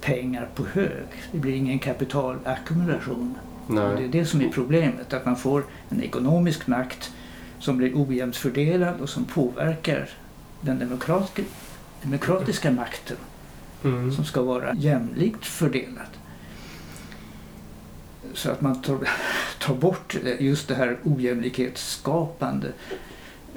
pengar 0.00 0.48
på 0.54 0.64
hög. 0.72 1.06
Det 1.32 1.38
blir 1.38 1.54
ingen 1.54 1.78
kapitalackumulation. 1.78 3.34
Det 3.68 3.80
är 4.04 4.08
det 4.08 4.26
som 4.26 4.40
är 4.40 4.48
problemet. 4.48 5.12
Att 5.12 5.26
man 5.26 5.36
får 5.36 5.64
en 5.88 6.02
ekonomisk 6.02 6.66
makt 6.66 7.10
som 7.58 7.76
blir 7.76 7.92
ojämnt 7.94 8.36
fördelad 8.36 9.00
och 9.00 9.08
som 9.08 9.24
påverkar 9.24 10.08
den 10.60 10.78
demokratiska, 10.78 11.42
demokratiska 12.02 12.70
makten 12.70 13.16
Mm. 13.84 14.12
som 14.12 14.24
ska 14.24 14.42
vara 14.42 14.74
jämlikt 14.74 15.44
fördelad. 15.46 16.06
Så 18.34 18.50
att 18.50 18.60
man 18.60 18.82
tar, 18.82 18.98
tar 19.60 19.74
bort 19.74 20.16
just 20.38 20.68
det 20.68 20.74
här 20.74 20.98
ojämlikhetsskapande 21.04 22.68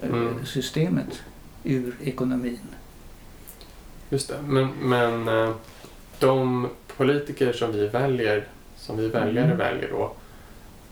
eh, 0.01 0.09
Mm. 0.09 0.45
systemet 0.45 1.21
ur 1.63 1.95
ekonomin. 2.03 2.59
Just 4.09 4.27
det. 4.27 4.35
Men, 4.47 4.67
men 4.81 5.27
eh, 5.27 5.55
de 6.19 6.67
politiker 6.97 7.53
som 7.53 7.71
vi 7.71 7.87
väljer, 7.87 8.47
som 8.77 8.97
vi 8.97 9.07
väljare 9.07 9.45
Mm. 9.45 9.57
väljer 9.57 9.89
då, 9.91 10.13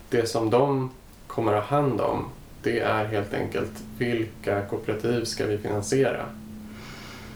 det 0.09 0.29
som 0.29 0.49
de 0.49 0.91
kommer 1.27 1.53
att 1.53 1.65
ha 1.65 1.77
hand 1.77 2.01
om, 2.01 2.25
det 2.63 2.79
är 2.79 3.05
helt 3.05 3.33
enkelt 3.33 3.71
vilka 3.97 4.61
kooperativ 4.65 5.23
ska 5.25 5.45
vi 5.45 5.57
finansiera? 5.57 6.25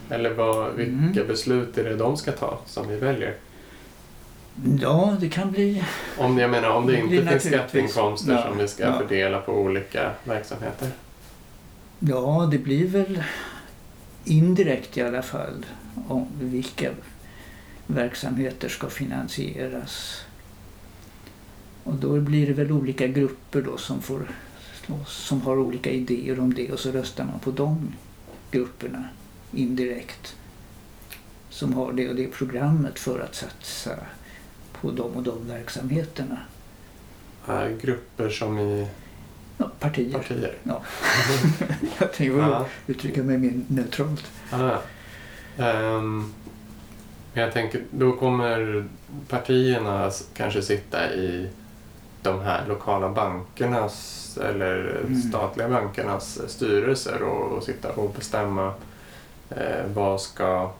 Eller 0.10 0.34
vad, 0.34 0.74
vilka 0.74 0.92
Mm. 1.22 1.28
beslut 1.28 1.78
är 1.78 1.84
det 1.84 1.96
de 1.96 2.18
ska 2.18 2.32
ta 2.32 2.60
som 2.66 2.88
vi 2.88 2.96
väljer? 2.96 3.36
Ja, 4.82 5.18
det 5.20 5.30
kan 5.30 5.52
bli... 5.52 5.84
Om 6.18 6.38
jag 6.38 6.50
menar 6.50 6.70
om 6.70 6.88
det 6.88 6.94
Det 6.94 7.00
inte 7.00 7.28
finns 7.30 7.44
skatteinkomster 7.44 8.34
ja, 8.34 8.44
som 8.48 8.58
vi 8.58 8.68
ska 8.68 8.84
ja. 8.84 8.98
fördela 8.98 9.42
på 9.42 9.54
olika 9.54 10.12
verksamheter. 10.24 10.90
Ja, 12.00 12.48
det 12.52 12.58
blir 12.58 12.88
väl 12.88 13.24
indirekt 14.24 14.98
i 14.98 15.02
alla 15.02 15.22
fall 15.22 15.66
om 16.08 16.28
vilka 16.42 16.90
verksamheter 17.88 18.70
ska 18.70 18.90
finansieras. 18.90 20.22
Och 21.84 21.94
då 21.94 22.20
blir 22.20 22.48
det 22.48 22.54
väl 22.54 22.72
olika 22.72 23.08
grupper 23.08 23.62
då 23.62 23.78
som 23.78 24.02
får 24.02 24.22
som 25.08 25.42
har 25.42 25.60
olika 25.60 25.90
idéer 25.90 26.40
om 26.40 26.54
det 26.54 26.72
och 26.72 26.80
så 26.80 26.92
röstar 26.92 27.24
man 27.24 27.40
på 27.40 27.52
de 27.52 27.92
grupperna 28.52 29.04
indirekt 29.56 30.36
som 31.50 31.74
har 31.74 31.94
det 31.94 32.10
och 32.10 32.16
det 32.16 32.28
programmet 32.28 33.00
för 33.00 33.20
att 33.20 33.36
satsa 33.36 33.92
på 34.82 34.92
de 34.92 35.12
och 35.16 35.24
de 35.24 35.48
verksamheterna. 35.48 36.38
Är 37.46 37.78
grupper 37.82 38.30
som 38.30 38.60
i 38.60 38.88
ja, 39.58 39.72
partier. 39.80 40.14
partier? 40.14 40.58
Ja. 40.64 40.82
Jag 42.00 42.14
tänker 42.14 42.38
ja. 42.38 42.66
uttrycka 42.88 43.24
mig 43.24 43.38
mer 43.38 43.62
neutralt. 43.68 44.32
Ah. 44.52 44.78
Um, 45.58 46.34
jag 47.34 47.54
tänker, 47.54 47.84
då 47.92 48.12
kommer 48.12 48.86
partierna 49.30 50.12
kanske 50.34 50.62
sitta 50.62 51.14
i 51.14 51.50
de 52.22 52.40
här 52.40 52.68
lokala 52.68 53.10
bankernas 53.10 54.38
eller 54.44 55.02
mm. 55.06 55.22
statliga 55.22 55.70
bankernas 55.70 56.40
styrelser 56.48 57.24
och, 57.24 57.58
och 57.58 57.64
sitta 57.64 57.92
och 57.92 58.14
bestämma 58.14 58.74
eh, 59.58 59.86
vad 59.94 60.22
ska 60.22 60.72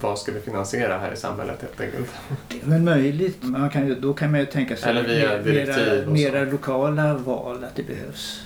vad 0.00 0.18
ska 0.18 0.32
vi 0.32 0.40
finansiera 0.40 0.98
här 0.98 1.12
i 1.12 1.16
samhället 1.16 1.62
helt 1.62 1.80
enkelt? 1.80 2.10
Det 2.48 2.62
är 2.62 2.70
väl 2.70 2.82
möjligt. 2.82 3.42
Man 3.42 3.70
kan 3.70 3.86
ju, 3.86 3.94
då 3.94 4.14
kan 4.14 4.30
man 4.30 4.40
ju 4.40 4.46
tänka 4.46 4.76
sig 4.76 5.02
via 5.02 5.42
mera, 5.42 6.06
mera 6.06 6.44
lokala 6.44 7.14
val 7.14 7.64
att 7.64 7.76
det 7.76 7.82
behövs. 7.82 8.42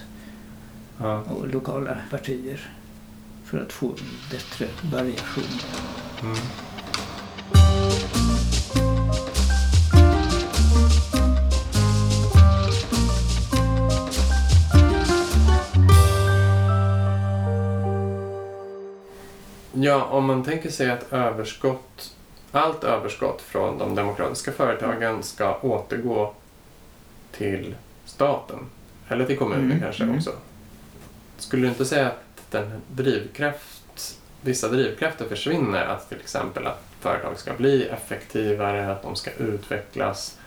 Ja. 0.98 1.22
Och 1.22 1.48
lokala 1.48 1.96
partier 2.10 2.70
för 3.44 3.58
att 3.58 3.72
få 3.72 3.94
bättre 4.30 4.66
variation. 4.92 5.44
Mm. 6.22 6.36
Ja, 19.80 20.04
om 20.04 20.24
man 20.24 20.44
tänker 20.44 20.70
sig 20.70 20.90
att 20.90 21.12
överskott, 21.12 22.14
allt 22.52 22.84
överskott 22.84 23.42
från 23.42 23.78
de 23.78 23.94
demokratiska 23.94 24.52
företagen 24.52 25.22
ska 25.22 25.58
återgå 25.60 26.34
till 27.32 27.74
staten. 28.04 28.58
Eller 29.08 29.26
till 29.26 29.38
kommunen 29.38 29.64
mm. 29.64 29.80
kanske 29.80 30.02
mm. 30.02 30.16
också. 30.16 30.32
Skulle 31.38 31.62
du 31.62 31.68
inte 31.68 31.84
säga 31.84 32.06
att 32.06 32.50
den 32.50 32.82
drivkraft, 32.88 34.18
vissa 34.40 34.68
drivkrafter 34.68 35.28
försvinner? 35.28 35.86
Att 35.86 36.08
till 36.08 36.20
exempel 36.20 36.66
att 36.66 36.82
företag 37.00 37.38
ska 37.38 37.54
bli 37.54 37.88
effektivare, 37.88 38.92
att 38.92 39.02
de 39.02 39.16
ska 39.16 39.30
utvecklas. 39.30 40.38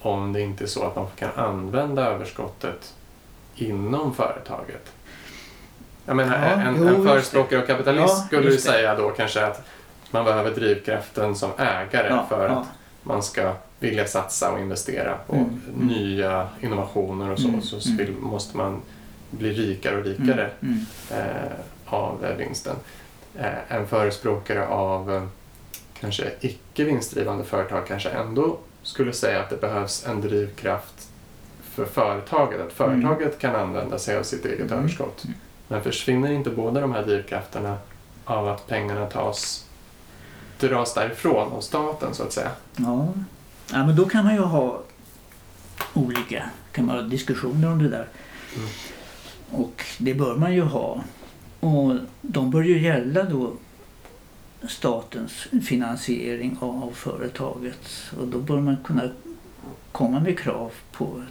Om 0.00 0.32
det 0.32 0.40
inte 0.40 0.64
är 0.64 0.68
så 0.68 0.84
att 0.84 0.96
man 0.96 1.06
kan 1.16 1.30
använda 1.34 2.06
överskottet 2.06 2.94
inom 3.56 4.14
företaget. 4.14 4.92
Jag 6.06 6.16
menar, 6.16 6.36
ja, 6.36 6.62
en, 6.62 6.76
jo, 6.78 6.86
en 6.86 7.04
förespråkare 7.04 7.60
av 7.60 7.66
kapitalism 7.66 8.02
ja, 8.02 8.26
skulle 8.26 8.50
ju 8.50 8.58
säga 8.58 8.94
då 8.94 9.10
kanske 9.10 9.46
att 9.46 9.62
man 10.10 10.24
behöver 10.24 10.50
drivkraften 10.50 11.36
som 11.36 11.50
ägare 11.58 12.08
ja, 12.08 12.26
för 12.28 12.48
att 12.48 12.66
man 13.02 13.22
ska 13.22 13.52
vilja 13.80 14.06
satsa 14.06 14.52
och 14.52 14.60
investera 14.60 15.18
på 15.26 15.34
mm, 15.34 15.60
mm. 15.74 15.86
nya 15.86 16.48
innovationer 16.60 17.30
och 17.30 17.38
så. 17.38 17.48
Mm, 17.48 17.62
så 17.62 17.90
mm. 17.90 18.14
måste 18.20 18.56
man 18.56 18.82
bli 19.30 19.52
rikare 19.52 19.96
och 19.96 20.04
rikare 20.04 20.50
mm, 20.60 20.86
mm. 21.10 21.26
eh, 21.26 21.52
av 21.86 22.26
vinsten. 22.38 22.76
Eh, 23.38 23.76
en 23.76 23.86
förespråkare 23.86 24.66
av 24.66 25.14
eh, 25.14 25.22
kanske 26.00 26.30
icke 26.40 26.84
vinstdrivande 26.84 27.44
företag 27.44 27.86
kanske 27.86 28.08
ändå 28.08 28.58
skulle 28.82 29.12
säga 29.12 29.40
att 29.40 29.50
det 29.50 29.60
behövs 29.60 30.06
en 30.06 30.20
drivkraft 30.20 31.08
för 31.62 31.84
företaget. 31.84 32.60
Att 32.60 32.72
företaget 32.72 33.38
kan 33.38 33.56
använda 33.56 33.98
sig 33.98 34.16
av 34.16 34.22
sitt 34.22 34.44
eget 34.44 34.72
överskott. 34.72 35.24
Men 35.68 35.82
försvinner 35.82 36.32
inte 36.32 36.50
båda 36.50 36.80
de 36.80 36.92
här 36.92 37.02
drivkrafterna 37.02 37.78
av 38.24 38.48
att 38.48 38.66
pengarna 38.66 39.06
tas, 39.06 39.66
dras 40.60 40.94
därifrån 40.94 41.52
av 41.52 41.60
staten 41.60 42.14
så 42.14 42.22
att 42.22 42.32
säga? 42.32 42.50
Ja, 42.76 43.08
ja 43.72 43.86
men 43.86 43.96
då 43.96 44.08
kan 44.08 44.24
man 44.24 44.34
ju 44.34 44.40
ha 44.40 44.82
olika 45.94 46.50
kan 46.72 46.86
man 46.86 46.96
ha 46.96 47.02
diskussioner 47.02 47.72
om 47.72 47.82
det 47.82 47.88
där. 47.88 48.08
Mm. 48.56 48.68
Och 49.50 49.84
det 49.98 50.14
bör 50.14 50.36
man 50.36 50.54
ju 50.54 50.62
ha. 50.62 51.04
Och 51.60 51.94
de 52.20 52.50
bör 52.50 52.62
ju 52.62 52.82
gälla 52.82 53.22
då 53.22 53.52
statens 54.68 55.32
finansiering 55.66 56.56
av 56.60 56.90
företaget. 56.94 57.88
Och 58.20 58.28
då 58.28 58.38
bör 58.38 58.60
man 58.60 58.76
kunna 58.84 59.10
komma 59.92 60.20
med 60.20 60.38
krav 60.38 60.72
på 60.92 61.22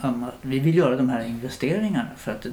att 0.00 0.34
vi 0.42 0.58
vill 0.58 0.76
göra 0.76 0.96
de 0.96 1.08
här 1.08 1.24
investeringarna 1.24 2.08
för 2.16 2.32
att 2.32 2.46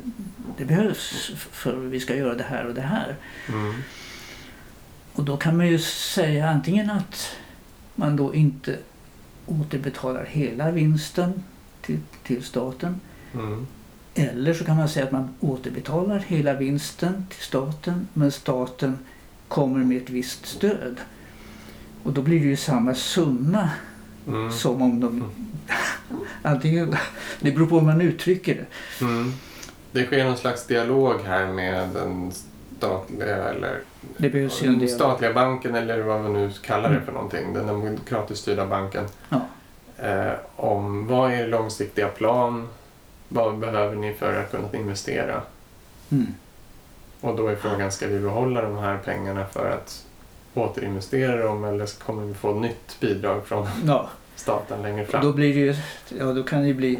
det, 0.57 0.65
behövs 0.65 1.31
för 1.35 1.85
att 1.85 1.91
vi 1.91 1.99
ska 1.99 2.15
göra 2.15 2.35
det 2.35 2.43
här 2.43 2.65
och 2.65 2.73
det 2.73 2.81
här. 2.81 3.15
Mm. 3.49 3.73
Och 5.13 5.23
då 5.23 5.37
kan 5.37 5.57
man 5.57 5.67
ju 5.67 5.79
säga 5.79 6.49
antingen 6.49 6.89
att 6.89 7.37
man 7.95 8.15
då 8.15 8.35
inte 8.35 8.77
återbetalar 9.45 10.25
hela 10.25 10.71
vinsten 10.71 11.43
till, 11.81 11.99
till 12.23 12.43
staten. 12.43 12.99
Mm. 13.33 13.67
Eller 14.15 14.53
så 14.53 14.65
kan 14.65 14.77
man 14.77 14.89
säga 14.89 15.05
att 15.05 15.11
man 15.11 15.29
återbetalar 15.39 16.19
hela 16.19 16.53
vinsten 16.53 17.25
till 17.29 17.43
staten 17.43 18.07
men 18.13 18.31
staten 18.31 18.97
kommer 19.47 19.83
med 19.83 19.97
ett 19.97 20.09
visst 20.09 20.45
stöd. 20.45 20.97
Och 22.03 22.13
då 22.13 22.21
blir 22.21 22.39
det 22.39 22.45
ju 22.45 22.55
samma 22.55 22.95
summa 22.95 23.69
Mm. 24.27 24.51
Som 24.51 24.81
om 24.81 24.99
de... 24.99 25.31
Antingen, 26.41 26.95
det 27.39 27.51
beror 27.51 27.67
på 27.67 27.79
hur 27.79 27.85
man 27.85 28.01
uttrycker 28.01 28.55
det. 28.55 29.05
Mm. 29.05 29.33
Det 29.91 30.05
sker 30.05 30.25
någon 30.25 30.37
slags 30.37 30.67
dialog 30.67 31.21
här 31.25 31.47
med 31.47 31.89
den 31.89 32.31
statliga 32.77 33.35
eller 33.35 33.79
den 34.17 34.89
statliga 34.89 35.33
banken 35.33 35.75
eller 35.75 36.01
vad 36.01 36.23
vi 36.23 36.29
nu 36.29 36.51
kallar 36.61 36.89
det 36.89 37.01
för 37.01 37.11
någonting. 37.11 37.53
Den 37.53 37.67
demokratiskt 37.67 38.41
styrda 38.41 38.65
banken. 38.65 39.05
Ja. 39.29 39.41
Eh, 39.97 40.33
om 40.55 41.07
vad 41.07 41.33
är 41.33 41.47
långsiktiga 41.47 42.07
plan? 42.07 42.67
Vad 43.27 43.57
behöver 43.57 43.95
ni 43.95 44.13
för 44.13 44.39
att 44.39 44.51
kunna 44.51 44.67
investera? 44.73 45.41
Mm. 46.09 46.27
Och 47.21 47.35
då 47.35 47.47
är 47.47 47.55
frågan, 47.55 47.91
ska 47.91 48.07
vi 48.07 48.19
behålla 48.19 48.61
de 48.61 48.77
här 48.77 48.97
pengarna 48.97 49.45
för 49.45 49.71
att 49.71 50.05
återinvestera 50.57 51.43
dem 51.43 51.63
eller 51.63 51.99
kommer 51.99 52.25
vi 52.25 52.33
få 52.33 52.59
nytt 52.59 52.99
bidrag 52.99 53.47
från 53.47 53.67
ja. 53.85 54.09
staten 54.35 54.81
längre 54.81 55.05
fram? 55.05 55.25
Då 55.25 55.33
blir 55.33 55.53
det 55.53 55.59
ju, 55.59 55.75
ja 56.19 56.33
då 56.33 56.43
kan 56.43 56.61
det 56.61 56.67
ju 56.67 56.73
bli, 56.73 56.99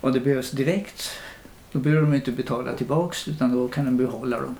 om 0.00 0.12
det 0.12 0.20
behövs 0.20 0.50
direkt, 0.50 1.10
då 1.72 1.78
behöver 1.78 2.02
de 2.02 2.14
inte 2.14 2.32
betala 2.32 2.72
tillbaks 2.72 3.28
utan 3.28 3.52
då 3.54 3.68
kan 3.68 3.84
de 3.84 3.96
behålla 3.96 4.40
dem. 4.40 4.56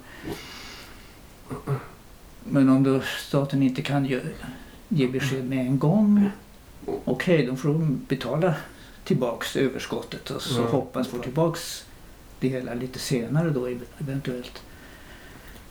Men 2.44 2.68
om 2.68 2.82
då 2.82 3.00
staten 3.18 3.62
inte 3.62 3.82
kan 3.82 4.06
ge, 4.06 4.20
ge 4.88 5.08
besked 5.08 5.44
med 5.44 5.66
en 5.66 5.78
gång, 5.78 6.30
okej 6.86 7.04
okay, 7.04 7.46
då 7.46 7.56
får 7.56 7.68
de 7.68 8.00
betala 8.08 8.54
tillbaks 9.04 9.56
överskottet 9.56 10.30
och 10.30 10.42
så 10.42 10.60
mm. 10.60 10.72
hoppas 10.72 11.08
få 11.08 11.18
tillbaks 11.18 11.86
det 12.40 12.48
hela 12.48 12.74
lite 12.74 12.98
senare 12.98 13.50
då 13.50 13.68
eventuellt. 13.98 14.62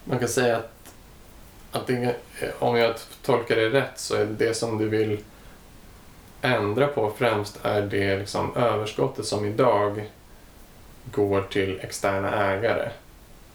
Man 0.04 0.20
kan 0.20 0.28
säga 0.28 0.58
att 0.58 0.75
att 1.76 1.88
det, 1.88 2.16
om 2.60 2.76
jag 2.76 2.96
tolkar 3.22 3.56
det 3.56 3.70
rätt 3.70 4.00
så 4.00 4.16
är 4.16 4.26
det 4.26 4.54
som 4.54 4.78
du 4.78 4.90
vill 4.90 5.18
ändra 6.42 6.88
på 6.88 7.12
främst 7.18 7.60
är 7.64 7.82
det 7.82 8.18
liksom 8.18 8.56
överskottet 8.56 9.26
som 9.26 9.46
idag 9.46 10.10
går 11.12 11.42
till 11.42 11.80
externa 11.80 12.52
ägare. 12.52 12.90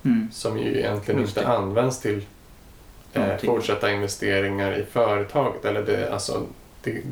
Mm. 0.04 0.28
Som 0.32 0.58
ju 0.58 0.78
egentligen 0.78 1.20
inte 1.20 1.48
används 1.48 2.00
till 2.00 2.26
eh, 3.12 3.36
fortsatta 3.36 3.90
investeringar 3.90 4.78
i 4.78 4.84
företaget. 4.84 5.64
Eller 5.64 5.82
det, 5.82 6.12
alltså, 6.12 6.42
det, 6.82 7.02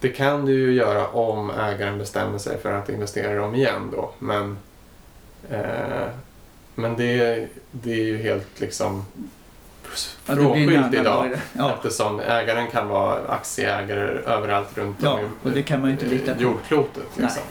det 0.00 0.08
kan 0.08 0.46
du 0.46 0.52
ju 0.52 0.72
göra 0.72 1.08
om 1.08 1.50
ägaren 1.50 1.98
bestämmer 1.98 2.38
sig 2.38 2.58
för 2.58 2.72
att 2.72 2.88
investera 2.88 3.34
dem 3.34 3.54
igen 3.54 3.90
då. 3.92 4.10
Men, 4.18 4.58
eh, 5.50 6.08
men 6.74 6.96
det, 6.96 7.48
det 7.70 7.92
är 7.92 8.04
ju 8.04 8.16
helt 8.16 8.60
liksom 8.60 9.04
frånskilt 10.24 10.94
idag. 10.94 11.30
Ja. 11.52 11.74
Eftersom 11.74 12.20
ägaren 12.20 12.70
kan 12.70 12.88
vara 12.88 13.28
aktieägare 13.28 14.18
överallt 14.26 14.78
runt 14.78 14.96
ja, 15.02 15.12
om 15.12 15.30
och 15.42 15.50
det 15.50 15.62
kan 15.62 15.80
man 15.80 15.90
inte 15.90 16.06
lita 16.06 16.34
på. 16.34 16.42
jordklotet. 16.42 17.06
Liksom. 17.16 17.42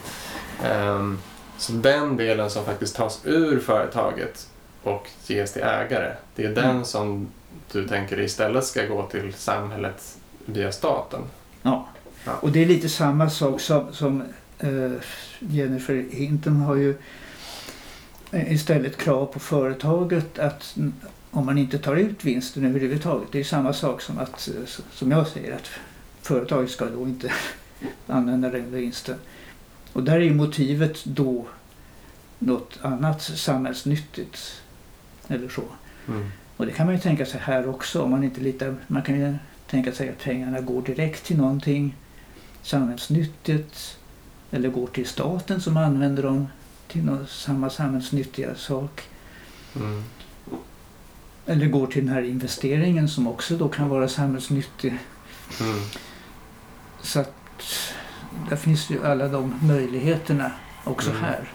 Um, 0.72 1.20
så 1.58 1.72
den 1.72 2.18
delen 2.18 2.50
som 2.50 2.66
faktiskt 2.66 2.96
tas 2.96 3.22
ur 3.24 3.60
företaget 3.60 4.48
och 4.84 5.10
ges 5.28 5.54
till 5.54 5.62
ägare, 5.62 6.14
det 6.36 6.46
är 6.46 6.56
den 6.56 6.70
mm. 6.70 6.86
som 6.86 7.28
du 7.72 7.88
tänker 7.88 8.20
istället 8.20 8.66
ska 8.66 8.86
gå 8.86 9.04
till 9.04 9.34
samhället 9.34 10.18
via 10.46 10.72
staten. 10.72 11.22
Ja, 11.62 11.88
ja. 12.26 12.32
och 12.42 12.52
det 12.52 12.62
är 12.62 12.66
lite 12.66 12.89
samma 12.89 13.30
sak 13.30 13.62
som, 13.62 13.94
som 13.94 14.24
uh, 14.64 14.92
Jennifer 15.39 16.06
Hinton 16.12 16.56
har 16.56 16.76
ju 16.76 16.96
istället 18.32 18.98
krav 18.98 19.26
på 19.26 19.39
företaget 19.39 20.39
att 20.39 20.76
om 21.32 21.46
man 21.46 21.58
inte 21.58 21.78
tar 21.78 21.96
ut 21.96 22.26
vinsten 22.26 22.66
överhuvudtaget. 22.66 23.32
Det 23.32 23.40
är 23.40 23.44
samma 23.44 23.74
sak 23.74 24.02
som 24.02 24.18
att, 24.18 24.50
som 24.92 25.12
jag 25.12 25.28
säger, 25.28 25.56
att 25.56 25.70
företaget 26.22 26.72
ska 26.72 26.86
då 26.86 27.04
inte 27.04 27.32
använda 28.08 28.50
den 28.50 28.72
vinsten. 28.72 29.16
Och 29.94 30.04
där 30.04 30.16
är 30.16 30.20
ju 30.20 30.34
motivet 30.34 31.06
då 31.06 31.46
något 32.40 32.80
annat 32.82 33.22
samhällsnyttigt. 33.22 34.62
Eller 35.28 35.50
så. 35.50 35.64
Mm. 36.08 36.30
Och 36.58 36.66
det 36.66 36.72
kan 36.72 36.86
man 36.86 36.96
ju 36.96 37.02
tänka 37.02 37.26
sig 37.26 37.40
här 37.40 37.70
också. 37.70 38.02
Om 38.02 38.12
man, 38.12 38.24
inte 38.24 38.42
litar, 38.42 38.76
man 38.88 39.02
kan 39.02 39.20
ju 39.20 39.36
tänka 39.68 39.92
sig 39.92 40.10
att 40.10 40.20
pengarna 40.20 40.62
går 40.62 40.82
direkt 40.82 41.26
till 41.26 41.38
någonting 41.38 41.96
samhällsnyttigt. 42.62 43.98
Eller 44.52 44.70
går 44.70 44.88
till 44.88 45.08
staten 45.08 45.62
som 45.62 45.78
använder 45.78 46.24
dem 46.24 46.48
till 46.88 47.04
någon, 47.04 47.28
samma 47.28 47.70
samhällsnyttiga 47.70 48.56
sak. 48.56 49.02
Mm. 49.76 50.04
Eller 51.46 51.66
går 51.66 51.88
till 51.88 52.06
den 52.06 52.14
här 52.16 52.22
investeringen 52.22 53.10
som 53.10 53.28
också 53.28 53.56
då 53.58 53.70
kan 53.70 53.89
vara 53.89 54.08
samhällsnyttig. 54.08 54.98
Mm. 55.62 55.80
Så 57.02 57.20
att 57.20 57.34
där 58.50 58.56
finns 58.56 58.89
ju 58.89 59.06
alla 59.06 59.28
de 59.28 59.54
möjligheterna 59.62 60.52
också 60.84 61.10
Mm. 61.10 61.22
här. 61.24 61.52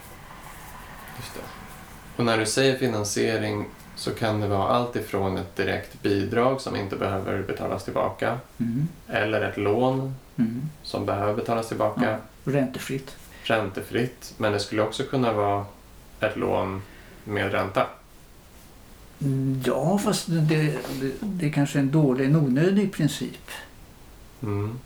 Och 2.15 2.25
när 2.25 2.37
du 2.37 2.45
säger 2.45 2.77
finansiering 2.77 3.65
så 3.95 4.11
kan 4.11 4.41
det 4.41 4.47
vara 4.47 4.67
allt 4.69 4.95
ifrån 4.95 5.37
ett 5.37 5.55
direkt 5.55 6.01
bidrag 6.01 6.61
som 6.61 6.75
inte 6.75 6.95
behöver 6.95 7.43
betalas 7.43 7.83
tillbaka 7.83 8.37
Mm. 8.59 8.87
eller 9.07 9.41
ett 9.41 9.57
lån 9.57 10.15
Mm. 10.37 10.61
som 10.83 11.05
behöver 11.05 11.33
betalas 11.33 11.67
tillbaka 11.67 12.01
Ja, 12.11 12.51
räntefritt. 12.51 13.15
räntefritt. 13.43 14.33
Men 14.37 14.51
det 14.51 14.59
skulle 14.59 14.81
också 14.81 15.03
kunna 15.03 15.33
vara 15.33 15.65
ett 16.19 16.37
lån 16.37 16.81
med 17.23 17.51
ränta. 17.51 17.87
Ja, 19.65 19.97
fast 19.97 20.27
det, 20.27 20.41
det, 20.41 21.11
det 21.21 21.45
är 21.45 21.51
kanske 21.51 21.79
en 21.79 21.91
dålig, 21.91 22.25
en 22.25 22.35
onödig 22.35 22.93
princip. 22.93 23.51
Mm. 24.43 24.79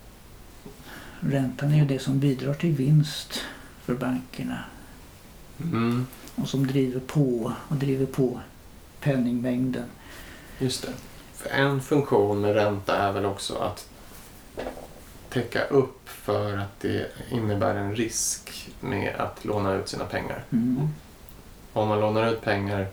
Räntan 1.20 1.72
är 1.72 1.78
ju 1.78 1.86
det 1.86 2.00
som 2.00 2.20
bidrar 2.20 2.54
till 2.54 2.72
vinst 2.76 3.42
för 3.86 3.96
bankerna 3.96 4.64
Mm. 5.64 6.08
och 6.36 6.48
som 6.48 6.68
driver 6.68 7.00
på 7.00 7.54
och 7.68 7.76
driver 7.76 8.06
på 8.06 8.40
penningmängden. 9.00 9.86
Just 10.60 10.82
det. 10.82 10.94
För 11.34 11.50
en 11.50 11.82
funktion 11.82 12.42
med 12.42 12.54
ränta 12.54 12.98
är 12.98 13.12
väl 13.12 13.26
också 13.26 13.56
att 13.56 13.90
täcka 15.30 15.64
upp 15.64 16.10
för 16.10 16.58
att 16.58 16.80
det 16.80 17.12
innebär 17.32 17.76
en 17.76 17.96
risk 17.96 18.70
med 18.80 19.16
att 19.16 19.46
låna 19.46 19.74
ut 19.74 19.90
sina 19.90 20.06
pengar. 20.06 20.44
Mm. 20.52 20.90
Om 21.74 21.88
man 21.88 22.00
lånar 22.00 22.32
ut 22.32 22.42
pengar 22.42 22.88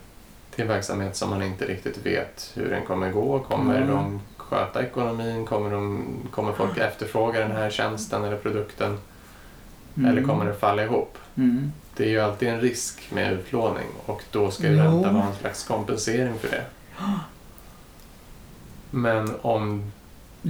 till 0.59 0.63
en 0.67 0.73
verksamhet 0.73 1.17
som 1.17 1.31
man 1.31 1.43
inte 1.43 1.65
riktigt 1.65 2.07
vet 2.07 2.53
hur 2.55 2.71
den 2.71 2.85
kommer 2.87 3.11
gå. 3.13 3.39
Kommer 3.39 3.77
Mm. 3.77 3.89
de 3.89 4.21
sköta 4.37 4.83
ekonomin? 4.83 5.47
Kommer, 5.47 5.71
de, 5.71 6.05
kommer 6.31 6.53
folk 6.53 6.79
efterfråga 6.79 7.41
den 7.41 7.51
här 7.51 7.71
tjänsten 7.71 8.25
eller 8.25 8.37
produkten? 8.37 8.99
Mm. 9.97 10.11
Eller 10.11 10.23
kommer 10.23 10.45
det 10.47 10.55
falla 10.55 10.83
ihop? 10.85 11.19
Mm. 11.35 11.73
Det 11.97 12.05
är 12.05 12.09
ju 12.09 12.21
alltid 12.21 12.49
en 12.49 12.61
risk 12.61 13.11
med 13.13 13.33
utlåning 13.33 13.87
och 14.07 14.23
då 14.31 14.51
ska 14.51 14.69
ju 14.69 14.77
ränta 14.77 15.13
vara 15.13 15.25
en 15.25 15.35
slags 15.41 15.65
kompensering 15.65 16.39
för 16.39 16.49
det. 16.49 16.63
Men 18.91 19.31
om 19.43 19.93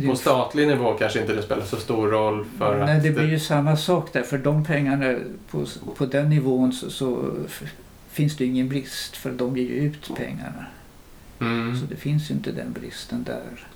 på 0.09 0.17
statlig 0.17 0.69
nivå 0.69 0.95
kanske 0.95 1.21
inte 1.21 1.35
det 1.35 1.43
spelar 1.43 1.65
så 1.65 1.77
stor 1.77 2.09
roll 2.09 2.45
för 2.59 2.85
Nej, 2.85 2.97
att... 2.97 3.03
det 3.03 3.11
blir 3.11 3.29
ju 3.29 3.39
samma 3.39 3.77
sak 3.77 4.13
där. 4.13 4.23
För 4.23 4.39
de 4.39 4.65
pengarna 4.65 5.19
på, 5.51 5.67
på 5.97 6.07
den 6.07 6.31
nivån 6.31 6.73
så, 6.73 6.91
så 6.91 7.31
finns 8.19 8.37
det 8.37 8.45
ingen 8.45 8.69
brist 8.69 9.17
för 9.17 9.31
de 9.33 9.57
ger 9.57 9.65
ju 9.65 9.75
ut 9.75 10.11
pengarna. 10.17 10.67
Mm, 11.41 11.81
Så 11.81 11.87
det 11.87 11.97
finns 11.97 12.31
ju 12.31 12.35
inte 12.35 12.53
den 12.53 12.73
bristen 12.73 13.25
där. 13.25 13.67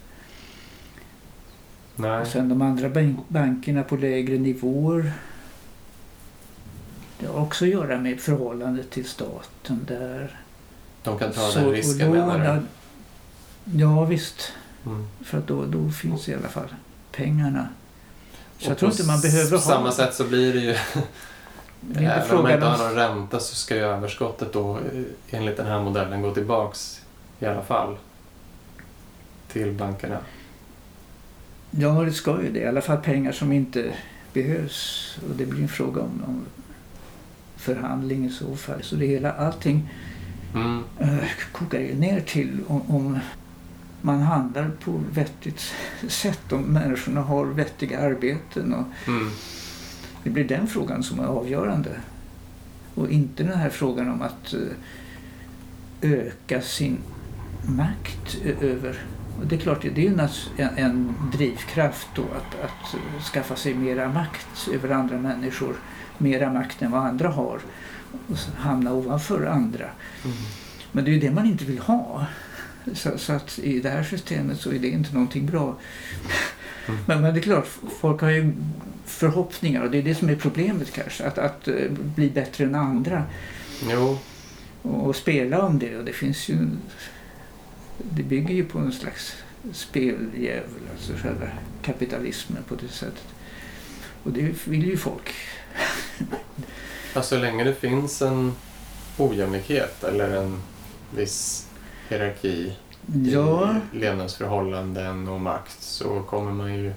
nej. 1.97 2.21
Och 2.21 2.27
sen 2.27 2.49
de 2.49 2.63
andra 2.63 2.89
bank- 2.89 3.29
bankerna 3.29 3.83
på 3.83 3.97
lägre 3.97 4.39
nivåer. 4.39 5.13
Det 7.21 7.27
har 7.27 7.35
också 7.41 7.65
att 7.65 7.71
göra 7.71 7.99
med 8.01 8.21
förhållandet 8.21 8.91
till 8.91 9.05
staten 9.09 9.85
där. 9.89 10.41
De 11.03 11.19
kan 11.19 11.33
ta 11.33 11.41
Så- 11.51 11.59
den 11.61 11.71
risken 11.71 12.11
menar 12.11 12.39
låna- 12.39 12.63
Ja 13.77 14.05
visst, 14.05 14.53
du? 14.85 14.91
Mm. 14.91 15.07
för 15.25 15.39
att 15.39 15.47
då, 15.47 15.67
då 15.67 15.91
finns 15.91 16.29
i 16.29 16.35
alla 16.35 16.49
fall 16.49 16.75
pengarna. 17.13 17.69
Så 18.59 18.65
Och 18.67 18.71
jag 18.71 18.79
tror 18.79 18.89
på 18.89 18.95
inte 18.95 19.07
man 19.07 19.21
behöver 19.21 19.51
På 19.51 19.57
ha... 19.57 19.63
samma 19.63 19.93
sätt 19.93 20.15
så 20.15 20.25
blir 20.25 20.53
det 20.53 20.61
ju... 20.61 20.77
det 21.91 22.05
är 22.05 22.19
Även 22.25 22.37
om 22.37 22.43
man 22.43 22.53
inte 22.53 22.67
har 22.67 22.79
någon 22.79 22.95
ränta 22.95 23.41
så 23.41 23.55
ska 23.55 23.75
ju 23.77 23.81
överskottet 23.83 24.53
då 24.53 24.77
eh, 24.79 25.03
enligt 25.39 25.57
den 25.57 25.67
här 25.67 25.81
modellen 25.81 26.23
gå 26.23 26.35
tillbaks 26.35 27.01
i 27.41 27.47
alla 27.47 27.63
fall 27.63 27.97
till 29.49 29.73
bankerna. 29.73 30.19
Ja, 31.71 31.89
det 32.03 32.13
ska 32.13 32.43
ju 32.43 32.53
det. 32.53 32.59
I 32.61 32.67
alla 32.67 32.81
fall 32.81 32.97
pengar 32.99 33.33
som 33.33 33.53
inte 33.53 33.93
behövs. 34.33 35.09
Och 35.31 35.37
det 35.37 35.47
blir 35.47 35.63
en 35.63 35.69
fråga 35.69 36.03
om, 36.03 36.23
om 36.27 36.45
förhandling 37.57 38.25
i 38.27 38.31
så 38.31 38.57
fall. 38.57 38.83
Så 38.83 38.97
det 38.97 39.07
hela, 39.07 39.33
allting 39.33 39.89
Mm. 40.55 40.85
eh, 40.99 41.19
kokar 41.53 41.79
ju 41.81 41.95
ner 41.95 42.21
till 42.21 42.59
om, 42.67 42.91
om 42.91 43.19
man 44.01 44.21
handlar 44.23 44.71
på 44.85 45.01
vettigt 45.13 45.61
sätt. 46.09 46.53
Om 46.53 46.63
människorna 46.63 47.21
har 47.21 47.45
vettiga 47.47 48.01
arbeten. 48.01 48.75
Och 48.75 49.09
Mm. 49.09 49.31
Det 50.25 50.31
blir 50.31 50.45
den 50.45 50.67
frågan 50.67 51.03
som 51.03 51.21
är 51.21 51.25
avgörande. 51.25 51.91
Och 52.95 53.11
inte 53.11 53.43
den 53.43 53.59
här 53.59 53.71
frågan 53.71 54.11
om 54.11 54.23
att 54.23 54.55
eh, 54.55 56.11
öka 56.11 56.61
sin 56.61 56.99
makt 57.67 58.37
ö- 58.45 58.55
över... 58.61 58.99
Och 59.41 59.47
det 59.47 59.57
är 59.57 59.61
klart, 59.61 59.83
det 59.83 59.89
är 59.89 60.11
ju 60.11 60.19
en, 60.57 60.69
en 60.77 61.15
drivkraft 61.33 62.09
då 62.15 62.23
att, 62.23 62.65
att 62.65 62.95
eh, 62.95 63.23
skaffa 63.23 63.57
sig 63.57 63.75
mera 63.75 64.09
makt 64.09 64.69
över 64.75 64.91
andra 64.91 65.19
människor. 65.19 65.75
Mera 66.19 66.53
makt 66.53 66.83
än 66.83 66.91
vad 66.91 67.07
andra 67.07 67.29
har. 67.29 67.61
Och 68.29 68.37
hamna 68.57 68.93
ovanför 68.93 69.47
andra. 69.47 69.85
Mm. 70.25 70.37
Men 70.93 71.05
det 71.05 71.11
är 71.11 71.13
ju 71.13 71.21
det 71.21 71.31
man 71.31 71.47
inte 71.47 71.65
vill 71.65 71.79
ha. 71.79 72.27
Så, 72.95 73.19
så 73.19 73.33
att 73.33 73.59
i 73.59 73.81
det 73.81 73.91
här 73.91 74.03
systemet 74.03 74.61
så 74.61 74.73
är 74.73 74.79
det 74.79 74.89
inte 74.89 75.15
någonting 75.15 75.47
bra. 75.47 75.77
Mm. 76.87 77.01
Men, 77.07 77.21
men 77.21 77.35
det 77.35 77.41
är 77.41 77.43
klart, 77.43 77.69
folk 78.01 78.21
har 78.21 78.31
ju 78.31 78.53
förhoppningar 79.13 79.83
och 79.83 79.91
det 79.91 79.99
är 79.99 80.03
det 80.03 80.15
som 80.15 80.29
är 80.29 80.37
problemet 80.37 80.93
kanske. 80.93 81.25
Att, 81.25 81.39
att 81.39 81.69
eh, 81.69 81.91
bli 81.91 82.31
bättre 82.31 82.65
än 82.65 82.75
andra 82.75 83.25
Jo, 83.91 84.19
och, 84.83 85.07
och 85.07 85.17
spela 85.17 85.63
om 85.63 85.79
det. 85.79 85.97
Och 85.97 86.05
det 86.05 86.13
finns 86.13 86.49
ju... 86.49 86.69
Det 87.99 88.23
bygger 88.23 88.55
ju 88.55 88.65
på 88.65 88.79
en 88.79 88.93
slags 88.93 89.35
speldjävul, 89.73 90.83
alltså 90.93 91.13
själva 91.13 91.47
kapitalismen 91.83 92.63
på 92.69 92.75
det 92.75 92.89
sättet. 92.89 93.25
Och 94.23 94.33
det 94.33 94.67
vill 94.67 94.87
ju 94.87 94.97
folk. 94.97 95.35
alltså 97.15 97.35
så 97.35 97.41
länge 97.41 97.65
det 97.65 97.75
finns 97.75 98.23
en 98.23 98.53
ojämlikhet 99.19 100.05
eller 100.05 100.37
en 100.37 100.63
viss 101.17 101.69
hierarki 102.09 102.73
Ja, 103.07 103.77
i 103.93 103.99
levnadsförhållanden 103.99 105.29
och 105.29 105.41
makt 105.41 105.83
så 105.83 106.23
kommer 106.23 106.53
man 106.53 106.75
ju 106.75 106.93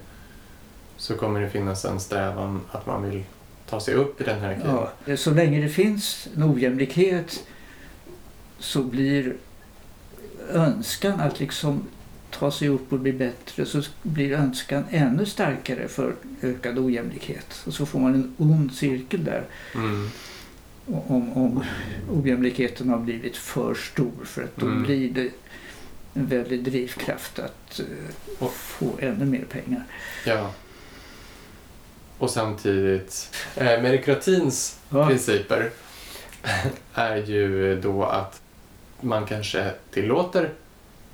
så 0.96 1.14
kommer 1.16 1.40
det 1.40 1.50
finnas 1.50 1.84
en 1.84 2.00
strävan 2.00 2.60
att 2.72 2.86
man 2.86 3.10
vill 3.10 3.24
ta 3.68 3.80
sig 3.80 3.94
upp 3.94 4.20
i 4.20 4.24
den 4.24 4.40
här 4.40 4.54
hierarkin. 4.54 4.86
Ja, 5.06 5.16
så 5.16 5.30
länge 5.30 5.60
det 5.62 5.68
finns 5.68 6.28
en 6.36 6.42
ojämlikhet 6.42 7.44
så 8.58 8.82
blir 8.82 9.34
önskan 10.50 11.20
att 11.20 11.40
liksom 11.40 11.82
ta 12.30 12.50
sig 12.50 12.68
upp 12.68 12.92
och 12.92 12.98
bli 12.98 13.12
bättre 13.12 13.66
så 13.66 13.82
blir 14.02 14.32
önskan 14.32 14.84
ännu 14.90 15.26
starkare 15.26 15.88
för 15.88 16.14
ökad 16.42 16.78
ojämlikhet. 16.78 17.62
Och 17.66 17.74
så 17.74 17.86
får 17.86 17.98
man 18.00 18.14
en 18.14 18.34
ond 18.38 18.72
cirkel 18.74 19.24
där 19.24 19.44
Mm. 19.74 20.08
om, 20.86 21.32
om 21.32 21.64
ojämlikheten 22.10 22.88
har 22.88 22.98
blivit 22.98 23.36
för 23.36 23.74
stor 23.74 24.24
för 24.24 24.42
att 24.44 24.56
då 24.56 24.66
Mm. 24.66 24.82
blir 24.82 25.10
det 25.10 25.30
en 26.14 26.26
väldig 26.26 26.64
drivkraft 26.64 27.38
att 27.38 27.80
Och- 28.38 28.52
få 28.52 28.90
ännu 28.98 29.24
mer 29.24 29.44
pengar. 29.44 29.84
Ja. 30.26 30.50
Och 32.18 32.30
samtidigt, 32.30 33.30
eh, 33.56 33.64
meritokratins 33.82 34.78
Ja, 34.88 35.06
principer 35.06 35.70
är 36.94 37.16
ju 37.16 37.80
då 37.80 38.04
att 38.04 38.40
man 39.00 39.26
kanske 39.26 39.70
tillåter 39.90 40.50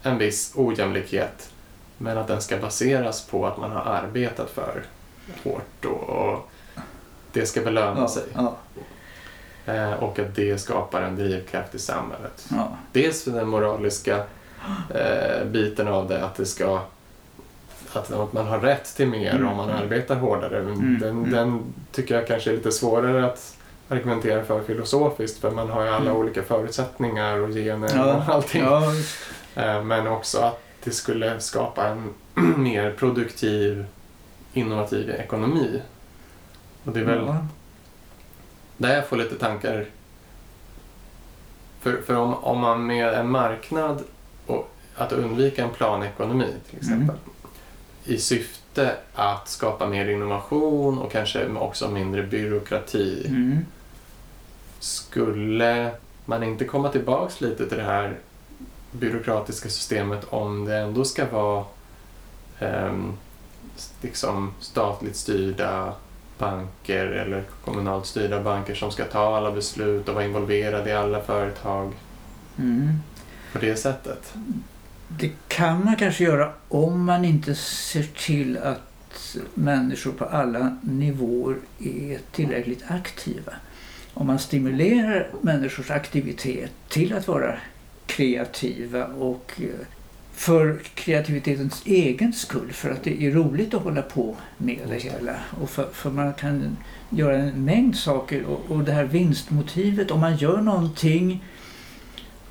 en 0.03 0.19
viss 0.19 0.53
ojämlikhet 0.55 1.51
men 1.99 2.19
att 2.19 2.29
den 2.29 2.43
ska 2.43 2.57
baseras 2.57 3.27
på 3.27 3.47
att 3.47 3.59
man 3.59 3.73
har 3.73 3.81
arbetat 3.81 4.51
för 4.51 4.83
hårt 5.45 5.85
och, 5.85 6.49
det 7.33 7.47
ska 7.47 7.61
belöna 7.61 8.01
ja, 8.01 8.09
sig. 8.09 8.23
ja, 8.35 8.57
Eh, 9.67 9.93
och 9.93 10.19
att 10.19 10.35
det 10.35 10.59
skapar 10.61 11.03
en 11.03 11.17
drivkraft 11.17 11.75
i 11.75 11.79
samhället. 11.79 12.47
ja. 12.51 12.77
Dels 12.93 13.25
för 13.25 13.31
den 13.31 13.49
moraliska 13.49 14.25
eh, 14.95 15.45
biten 15.47 15.89
av 15.89 16.09
det, 16.09 16.25
att 16.25 16.35
det 16.35 16.47
ska 16.47 16.81
att, 17.97 18.13
att 18.13 18.33
man 18.33 18.47
har 18.47 18.59
rätt 18.61 18.97
till 18.97 19.09
mer 19.09 19.31
Mm, 19.35 19.49
om 19.49 19.57
man 19.57 19.71
mm. 19.71 19.83
arbetar 19.83 20.15
hårdare. 20.17 20.59
Mm, 20.59 20.99
den, 21.01 21.11
mm. 21.11 21.31
den 21.31 21.63
tycker 21.93 22.15
jag 22.15 22.27
kanske 22.27 22.51
är 22.51 22.55
lite 22.55 22.73
svårare 22.73 23.27
att 23.27 23.57
argumentera 23.89 24.45
för 24.45 24.63
filosofiskt 24.63 25.39
för 25.41 25.51
man 25.51 25.71
har 25.71 25.83
ju 25.85 25.89
alla 25.89 26.05
Mm. 26.11 26.17
olika 26.17 26.43
förutsättningar 26.43 27.37
och 27.39 27.49
gener 27.51 27.91
Ja, 27.97 28.15
och 28.17 28.35
allting. 28.35 28.63
ja, 28.63 28.83
Eh, 29.55 29.83
Men 29.85 30.07
också 30.07 30.39
att 30.39 30.61
det 30.85 30.91
skulle 30.91 31.41
skapa 31.41 31.89
en 31.89 32.15
mer 32.57 32.91
produktiv, 32.93 33.85
innovativ 34.53 35.11
ekonomi. 35.11 35.83
Och 36.85 36.93
det 36.93 37.01
är 37.01 37.05
väl 37.05 37.23
Ja. 37.27 37.47
där 38.77 38.95
jag 38.95 39.07
får 39.07 39.17
lite 39.17 39.35
tankar. 39.39 39.87
För, 41.81 42.03
för 42.07 42.15
om, 42.17 42.35
om 42.35 42.59
man 42.59 42.87
med 42.87 43.15
en 43.15 43.31
marknad 43.31 44.03
och 44.47 44.69
att 44.97 45.13
undvika 45.13 45.63
en 45.65 45.71
planekonomi 45.71 46.55
till 46.71 46.79
exempel 46.79 47.17
i 48.05 48.19
syfte 48.19 48.97
att 49.15 49.49
skapa 49.49 49.87
mer 49.87 50.09
innovation 50.09 50.99
och 50.99 51.13
kanske 51.13 51.47
också 51.47 51.91
mindre 51.91 52.23
byråkrati. 52.23 53.25
Mm. 53.29 53.59
Skulle 54.79 55.91
man 56.25 56.43
inte 56.43 56.65
komma 56.65 56.89
tillbaks 56.89 57.41
lite 57.41 57.69
till 57.69 57.79
det 57.79 57.85
här 57.85 58.19
byråkratiska 58.93 59.69
systemet 59.69 60.25
om 60.31 60.65
det 60.65 60.77
ändå 60.77 61.05
ska 61.05 61.27
vara 61.27 61.65
ehm, 62.59 63.13
liksom 64.01 64.55
statligt 64.61 65.17
styrda 65.17 65.95
banker 66.39 67.07
eller 67.07 67.45
kommunalt 67.65 68.07
styrda 68.07 68.43
banker 68.43 68.75
som 68.75 68.91
ska 68.91 69.05
ta 69.05 69.37
alla 69.37 69.51
beslut 69.51 70.09
och 70.09 70.15
vara 70.15 70.25
involverade 70.25 70.91
i 70.91 70.93
alla 70.93 71.21
företag 71.21 71.93
Mm. 72.59 72.89
på 73.53 73.59
det 73.59 73.77
sättet? 73.77 74.35
Det 75.19 75.31
kan 75.49 75.85
man 75.85 75.97
kanske 75.97 76.25
göra 76.25 76.53
om 76.69 77.05
man 77.05 77.25
inte 77.25 77.55
ser 77.55 78.03
till 78.27 78.59
att 78.59 79.37
människor 79.55 80.13
på 80.13 80.25
alla 80.25 80.77
nivåer 80.83 81.57
är 81.79 82.19
tillräckligt 82.33 82.85
aktiva. 82.89 83.53
Om 84.15 84.27
man 84.27 84.39
stimulerar 84.39 85.29
människors 85.41 85.91
aktivitet 85.91 86.71
till 86.89 87.13
att 87.13 87.29
vara 87.29 87.55
kreativa 88.07 89.07
och 89.07 89.53
eh, 89.57 89.87
för 90.33 90.79
kreativitetens 90.95 91.83
egen 91.85 92.33
skull, 92.33 92.73
för 92.73 92.91
att 92.91 93.05
det 93.05 93.23
är 93.27 93.31
roligt 93.31 93.75
att 93.75 93.83
hålla 93.83 94.03
på 94.03 94.37
med 94.57 94.81
det 94.89 94.99
hela. 94.99 95.35
Och 95.61 95.71
för, 95.71 95.89
för 95.93 96.11
man 96.11 96.35
kan 96.35 96.77
göra 97.11 97.37
en 97.37 97.65
mängd 97.65 97.97
saker 97.97 98.45
och, 98.45 98.71
och 98.71 98.85
det 98.85 98.93
här 98.93 99.05
vinstmotivet, 99.05 100.11
om 100.11 100.21
man 100.21 100.37
gör 100.37 100.61
någonting 100.61 101.45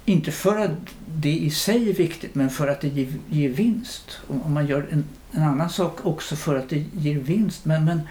inte 0.05 0.31
för 0.31 0.57
att 0.57 0.71
det 1.07 1.31
i 1.37 1.49
sig 1.49 1.89
är 1.89 1.93
viktigt 1.93 2.35
men 2.35 2.49
för 2.49 2.67
att 2.67 2.81
det 2.81 2.87
ger, 2.87 3.13
ger 3.29 3.49
vinst. 3.49 4.19
Om 4.27 4.53
man 4.53 4.67
gör 4.67 4.87
en, 4.91 5.03
en 5.31 5.43
annan 5.43 5.69
sak 5.69 6.05
också 6.05 6.35
för 6.35 6.55
att 6.55 6.69
det 6.69 6.85
ger 6.97 7.19
vinst. 7.19 7.65
Men, 7.65 7.85
men 7.85 8.01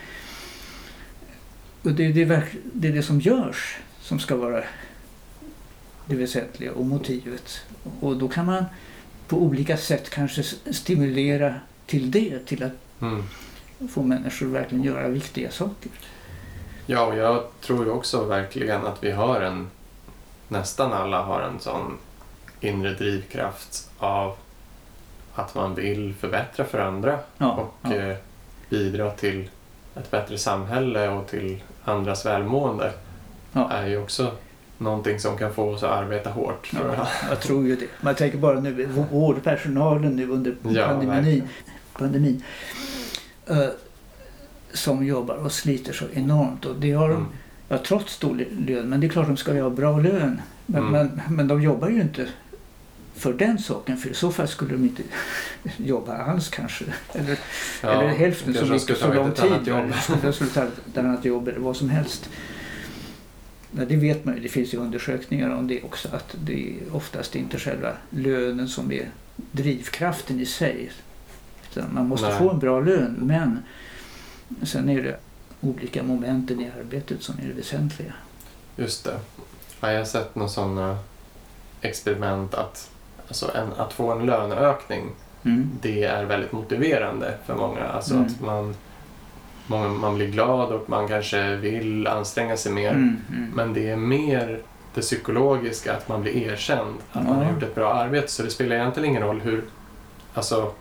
och 1.82 1.92
det, 1.92 2.06
är 2.06 2.12
det, 2.12 2.24
verk- 2.24 2.56
det 2.72 2.88
är 2.88 2.92
det 2.92 3.02
som 3.02 3.20
görs 3.20 3.76
som 4.00 4.18
ska 4.18 4.36
vara 4.36 4.64
det 6.06 6.16
väsentliga 6.16 6.72
och 6.72 6.86
motivet. 6.86 7.60
Och 8.00 8.16
då 8.16 8.28
kan 8.28 8.46
man 8.46 8.64
på 9.28 9.42
olika 9.42 9.76
sätt 9.76 10.10
kanske 10.10 10.42
stimulera 10.72 11.54
till 11.86 12.10
det, 12.10 12.38
till 12.46 12.62
att 12.62 12.72
Mm. 13.02 13.22
få 13.88 14.02
människor 14.02 14.46
att 14.46 14.52
verkligen 14.52 14.84
göra 14.84 15.08
viktiga 15.08 15.50
saker. 15.50 15.90
Ja, 16.86 17.04
och 17.06 17.16
jag 17.16 17.44
tror 17.60 17.84
ju 17.84 17.90
också 17.90 18.24
verkligen 18.24 18.86
att 18.86 19.04
vi 19.04 19.10
har 19.10 19.40
en, 19.40 19.70
nästan 20.50 20.92
alla 20.92 21.22
har 21.22 21.40
en 21.40 21.60
sån 21.60 21.96
inre 22.60 22.94
drivkraft 22.94 23.90
av 23.98 24.36
att 25.34 25.54
man 25.54 25.74
vill 25.74 26.14
förbättra 26.14 26.64
för 26.64 26.78
andra 26.78 27.18
Ja, 27.38 27.50
och 27.52 27.74
ja. 27.90 27.94
eh, 27.96 28.16
bidra 28.68 29.10
till 29.10 29.50
ett 29.96 30.10
bättre 30.10 30.38
samhälle 30.38 31.08
och 31.08 31.26
till 31.28 31.62
andras 31.84 32.26
välmående 32.26 32.92
Ja. 33.52 33.70
är 33.70 33.86
ju 33.86 34.02
också 34.02 34.32
någonting 34.78 35.20
som 35.20 35.36
kan 35.36 35.54
få 35.54 35.70
oss 35.70 35.82
att 35.82 35.90
arbeta 35.90 36.30
hårt. 36.30 36.70
Tror 36.70 36.86
jag. 36.86 36.94
Ja, 36.98 37.06
jag 37.28 37.40
tror 37.40 37.66
ju 37.66 37.76
det. 37.76 37.86
Man 38.00 38.14
tänker 38.14 38.38
bara 38.38 38.60
nu, 38.60 38.86
vårdpersonalen 39.10 40.16
nu 40.16 40.28
under 40.30 40.54
pandemin, 40.86 41.48
pandemin 41.92 42.42
eh, 43.46 43.66
som 44.72 45.04
jobbar 45.06 45.34
och 45.34 45.52
sliter 45.52 45.92
så 45.92 46.04
enormt. 46.14 46.64
Och 46.66 46.74
det 46.76 46.92
har 46.92 47.08
de, 47.08 47.14
Mm. 47.16 47.28
Ja, 47.70 47.78
trots 47.86 48.18
dålig 48.18 48.48
lön, 48.66 48.88
men 48.88 49.00
det 49.00 49.06
är 49.06 49.08
klart 49.08 49.26
de 49.26 49.36
ska 49.36 49.54
ju 49.54 49.62
ha 49.62 49.70
bra 49.70 49.98
lön. 50.00 50.40
Men, 50.66 50.82
Mm. 50.82 50.92
men, 50.92 51.20
men 51.36 51.48
de 51.48 51.62
jobbar 51.62 51.88
ju 51.88 52.00
inte 52.00 52.28
för 53.14 53.32
den 53.32 53.58
saken, 53.58 53.96
för 53.96 54.08
i 54.10 54.14
så 54.14 54.32
fall 54.32 54.48
skulle 54.48 54.72
de 54.72 54.82
inte 54.84 55.02
jobba 55.76 56.16
alls 56.18 56.48
kanske. 56.48 56.84
Eller, 57.12 57.38
Ja, 57.82 57.88
eller 57.88 58.08
hälften 58.08 58.54
så 58.54 58.66
mycket, 58.66 58.98
så 58.98 59.12
lång 59.14 59.32
tid. 59.32 59.52
De 60.22 60.32
skulle 60.32 60.50
ta 60.50 60.62
ett 60.62 60.98
annat 60.98 61.24
jobb 61.24 61.48
eller 61.48 61.60
vad 61.60 61.76
som 61.76 61.88
helst. 61.90 62.28
Ja, 63.78 63.84
det 63.88 63.96
vet 63.96 64.24
man 64.24 64.34
ju, 64.34 64.40
det 64.40 64.48
finns 64.48 64.74
ju 64.74 64.78
undersökningar 64.78 65.50
om 65.50 65.66
det 65.68 65.82
också, 65.82 66.08
att 66.12 66.36
det 66.44 66.70
är 66.70 66.96
oftast 66.96 67.36
inte 67.36 67.58
själva 67.58 67.92
lönen 68.10 68.68
som 68.68 68.92
är 68.92 69.08
drivkraften 69.52 70.40
i 70.40 70.46
sig. 70.46 70.90
Man 71.92 72.08
måste 72.08 72.28
Nej. 72.28 72.38
få 72.38 72.50
en 72.50 72.58
bra 72.58 72.80
lön, 72.80 73.16
men 73.20 73.58
sen 74.62 74.88
är 74.88 75.02
det 75.02 75.16
olika 75.60 76.02
momenten 76.02 76.60
i 76.60 76.70
arbetet 76.80 77.22
som 77.22 77.34
är 77.42 77.46
det 77.48 77.52
väsentliga. 77.52 78.12
Just 78.76 79.04
det. 79.04 79.16
Ja, 79.80 79.92
jag 79.92 79.98
har 79.98 80.04
sett 80.04 80.34
några 80.34 80.48
sådana 80.48 80.98
experiment 81.80 82.54
att, 82.54 82.90
alltså 83.28 83.50
en, 83.54 83.72
att 83.76 83.92
få 83.92 84.12
en 84.12 84.26
löneökning 84.26 85.10
Mm. 85.44 85.70
det 85.82 86.04
är 86.04 86.24
väldigt 86.24 86.52
motiverande 86.52 87.34
för 87.46 87.54
många. 87.56 87.84
Alltså 87.84 88.14
Mm. 88.14 88.26
att 88.26 88.40
man, 88.40 88.74
många, 89.66 89.88
man 89.88 90.14
blir 90.14 90.28
glad 90.28 90.72
och 90.72 90.90
man 90.90 91.08
kanske 91.08 91.56
vill 91.56 92.06
anstränga 92.06 92.56
sig 92.56 92.72
mer. 92.72 92.90
Mm, 92.90 93.16
mm. 93.28 93.50
Men 93.54 93.72
det 93.74 93.90
är 93.90 93.96
mer 93.96 94.60
det 94.94 95.00
psykologiska, 95.00 95.92
att 95.96 96.08
man 96.08 96.22
blir 96.22 96.36
erkänd, 96.36 96.94
att 97.12 97.24
man 97.24 97.36
har 97.36 97.52
gjort 97.52 97.62
ett 97.62 97.74
bra 97.74 97.92
arbete. 97.94 98.28
Så 98.28 98.42
det 98.42 98.50
spelar 98.50 98.76
egentligen 98.76 99.08
ingen 99.10 99.22
roll 99.22 99.40
hur... 99.40 99.64
Alltså, 100.34 100.72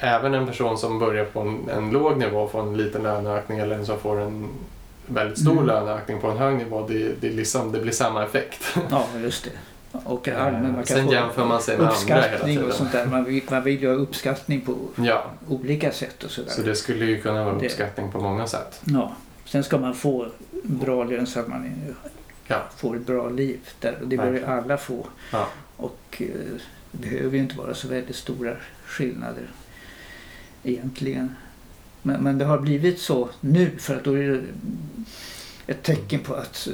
även 0.00 0.34
en 0.34 0.46
person 0.46 0.78
som 0.78 0.98
börjar 0.98 1.24
på 1.24 1.40
en, 1.40 1.68
en 1.76 1.90
låg 1.90 2.16
nivå 2.18 2.48
får 2.48 2.60
en 2.62 2.76
liten 2.76 3.02
löneökning 3.02 3.58
eller 3.58 3.76
en 3.76 3.86
som 3.86 3.98
får 3.98 4.20
en 4.20 4.48
väldigt 5.06 5.38
stor 5.38 5.52
Mm. 5.52 5.66
löneökning 5.66 6.20
på 6.20 6.26
en 6.30 6.36
hög 6.38 6.56
nivå, 6.56 6.86
det, 6.88 7.12
det, 7.20 7.30
liksom, 7.30 7.72
det 7.72 7.80
blir 7.80 7.92
samma 7.92 8.24
effekt. 8.24 8.76
Ja, 8.90 9.04
just 9.22 9.44
det. 9.44 9.50
Och 10.04 10.28
allmänt, 10.28 10.64
man 10.74 10.84
kan 10.84 10.96
Sen 10.96 11.06
få 11.06 11.12
jämför 11.12 11.44
man 11.44 11.62
sig 11.62 11.78
med 11.78 11.86
uppskattning 11.88 12.64
och 12.64 12.72
sånt 12.72 12.92
där. 12.92 13.06
Man 13.06 13.24
vill, 13.24 13.42
man 13.50 13.62
vill 13.64 13.82
ju 13.82 13.88
ha 13.88 13.94
uppskattning 13.94 14.60
på 14.60 14.74
Ja, 14.96 15.24
olika 15.48 15.92
sätt 15.92 16.24
och 16.24 16.30
sådär. 16.30 16.50
så 16.50 16.62
det 16.62 16.74
skulle 16.74 17.04
ju 17.04 17.20
kunna 17.22 17.44
vara 17.44 17.54
uppskattning 17.56 18.12
på 18.12 18.20
många 18.20 18.46
sätt. 18.46 18.80
Ja. 18.84 19.12
Sen 19.44 19.64
ska 19.64 19.78
man 19.78 19.94
få 19.94 20.26
bra 20.62 21.04
lön 21.04 21.26
så 21.26 21.40
att 21.40 21.48
man 21.48 21.70
Ja. 22.46 22.56
får 22.76 22.96
ett 22.96 23.06
bra 23.06 23.28
liv. 23.28 23.58
Där. 23.80 23.94
Och 24.00 24.08
Det 24.08 24.16
bör 24.16 24.32
ju 24.32 24.44
alla 24.44 24.76
få. 24.76 25.06
Ja. 25.32 25.46
Och 25.76 26.00
eh, 26.18 26.26
det 26.92 27.08
behöver 27.10 27.30
ju 27.36 27.42
inte 27.42 27.58
vara 27.58 27.74
så 27.74 27.88
väldigt 27.88 28.16
stora 28.16 28.52
skillnader 28.86 29.42
egentligen. 30.64 31.36
Men, 32.02 32.22
men 32.24 32.38
det 32.38 32.44
har 32.44 32.58
blivit 32.58 33.00
så 33.00 33.28
nu 33.40 33.70
för 33.78 33.96
att 33.96 34.04
då 34.04 34.12
är 34.18 34.28
det 34.28 34.42
ett 35.66 35.82
tecken 35.82 36.20
på 36.20 36.34
att 36.34 36.68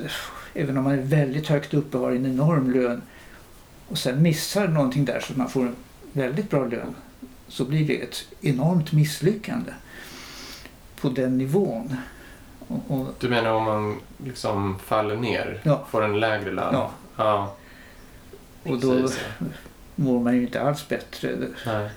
även 0.54 0.78
om 0.78 0.84
man 0.84 0.92
är 0.92 1.02
väldigt 1.02 1.46
högt 1.48 1.74
uppe 1.74 1.96
och 1.96 2.04
har 2.04 2.12
en 2.12 2.26
enorm 2.26 2.70
lön 2.70 3.02
och 3.88 3.98
sen 3.98 4.22
missar 4.22 4.68
någonting 4.68 5.04
där 5.04 5.20
så 5.20 5.32
att 5.32 5.36
man 5.36 5.48
får 5.50 5.62
en 5.62 5.76
väldigt 6.12 6.50
bra 6.50 6.64
lön 6.66 6.94
så 7.48 7.64
blir 7.64 7.86
det 7.86 8.02
ett 8.02 8.24
enormt 8.40 8.92
misslyckande 8.92 9.72
på 11.00 11.08
den 11.08 11.38
nivån. 11.38 11.96
Och, 12.68 12.80
och, 12.88 13.06
Du 13.20 13.28
menar 13.28 13.50
om 13.50 13.64
man 13.64 13.96
liksom 14.24 14.78
faller 14.78 15.16
ner, 15.16 15.60
Ja. 15.64 15.86
får 15.90 16.04
en 16.04 16.20
lägre 16.20 16.52
lön? 16.52 16.70
ja, 16.72 16.90
Ja, 17.16 17.56
och 18.62 18.80
då 18.80 19.08
mår 19.94 20.20
man 20.20 20.34
ju 20.36 20.42
inte 20.42 20.60
alls 20.62 20.88
bättre. 20.88 21.36
Nej. 21.66 21.90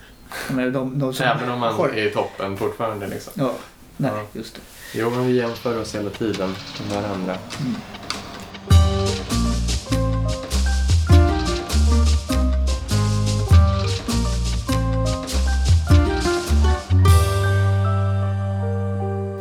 Menar, 0.50 0.72
de, 0.72 1.00
de 1.00 1.14
som 1.14 1.26
Även 1.26 1.50
om 1.50 1.60
man 1.60 1.74
har- 1.76 1.90
är 1.90 2.08
i 2.08 2.12
toppen 2.12 2.58
fortfarande. 2.58 3.08
Liksom. 3.08 3.34
Ja, 3.36 3.52
nej, 3.98 4.12
Ja. 4.16 4.22
just 4.34 4.56
det. 4.56 4.62
Jo, 4.94 5.10
men 5.10 5.28
vi 5.28 5.34
jämför 5.38 5.82
oss 5.82 5.96
hela 5.96 6.10
tiden 6.10 6.56
med 6.90 7.04
varandra. 7.04 7.36
Mm. 7.60 7.76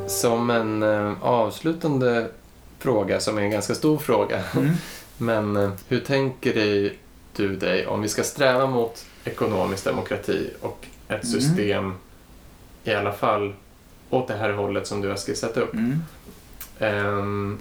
Som 0.06 0.51
en 0.51 0.82
eh, 0.82 1.12
avslutande 1.23 2.28
fråga, 2.78 3.20
som 3.20 3.39
är 3.39 3.43
en 3.43 3.51
ganska 3.51 3.74
stor 3.74 3.98
fråga. 3.98 4.43
Mm. 4.56 4.70
Men 5.19 5.56
eh, 5.56 5.70
hur 5.89 6.01
tänker 6.01 6.55
dig, 6.55 6.98
du 7.36 7.56
dig 7.56 7.86
om 7.86 8.02
vi 8.02 8.09
ska 8.09 8.23
sträva 8.23 8.66
mot 8.66 9.05
ekonomisk 9.24 9.85
demokrati 9.85 10.51
och 10.61 10.86
ett 11.09 11.24
Mm. 11.24 11.40
system 11.40 11.95
i 12.85 12.90
alla 12.95 13.12
fall 13.12 13.55
åt 14.11 14.28
det 14.28 14.35
här 14.36 14.51
hållet 14.53 14.86
som 14.86 15.01
du 15.01 15.09
har 15.09 15.16
skissat 15.16 15.57
upp. 15.57 15.74
Mm. 15.74 16.03
Ehm, 16.78 17.59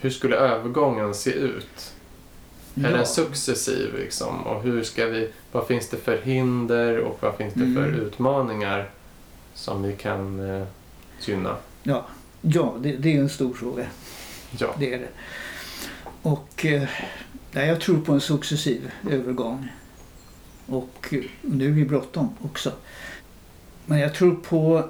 hur 0.00 0.10
skulle 0.10 0.36
övergången 0.36 1.14
se 1.14 1.30
ut? 1.30 1.92
Är 2.74 2.82
Ja. 2.82 2.96
den 2.96 3.06
successiv 3.06 3.94
liksom? 3.98 4.46
Och 4.46 4.62
hur 4.62 4.82
ska 4.82 5.06
vi, 5.06 5.28
vad 5.52 5.66
finns 5.66 5.88
det 5.88 5.96
för 5.96 6.18
hinder 6.22 6.98
och 6.98 7.18
vad 7.20 7.34
finns 7.36 7.54
det 7.54 7.74
för 7.74 7.88
Mm. 7.88 8.00
utmaningar 8.00 8.90
som 9.54 9.82
vi 9.82 9.92
kan 9.96 10.50
eh, 10.50 10.66
gynna? 11.20 11.56
Ja, 11.82 12.06
ja 12.40 12.74
det, 12.80 12.96
det 12.96 13.16
är 13.16 13.20
en 13.20 13.28
stor 13.28 13.54
fråga. 13.54 13.86
Ja. 14.58 14.74
Det 14.78 14.94
är 14.94 14.98
det. 14.98 15.08
Och 16.22 16.66
eh, 16.66 16.88
jag 17.52 17.80
tror 17.80 18.00
på 18.00 18.12
en 18.12 18.20
successiv 18.20 18.90
övergång. 19.10 19.68
Och 20.66 21.14
nu 21.40 21.66
är 21.66 21.72
vi 21.72 21.84
bråttom 21.84 22.28
också. 22.42 22.72
Men 23.86 23.98
jag 23.98 24.14
tror 24.14 24.34
på 24.34 24.88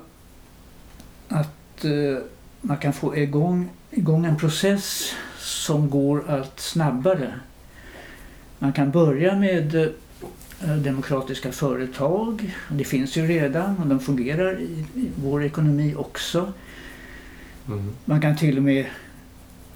att 1.28 1.85
eh, 1.85 2.24
man 2.61 2.77
kan 2.77 2.93
få 2.93 3.16
igång, 3.16 3.70
igång 3.90 4.24
en 4.24 4.36
process 4.36 5.15
som 5.39 5.90
går 5.90 6.31
allt 6.31 6.61
snabbare. 6.61 7.32
Man 8.59 8.73
kan 8.73 8.90
börja 8.90 9.36
med 9.36 9.74
eh, 9.74 10.77
demokratiska 10.77 11.53
företag. 11.53 12.55
Det 12.70 12.85
finns 12.85 13.16
ju 13.16 13.27
redan 13.27 13.78
och 13.78 13.86
de 13.86 14.01
fungerar 14.01 14.61
i, 14.61 14.85
i 14.94 15.09
vår 15.23 15.44
ekonomi 15.44 15.94
också. 15.94 16.53
Mm. 17.66 17.93
Man 18.05 18.20
kan 18.20 18.36
till 18.36 18.57
och 18.57 18.62
med 18.62 18.86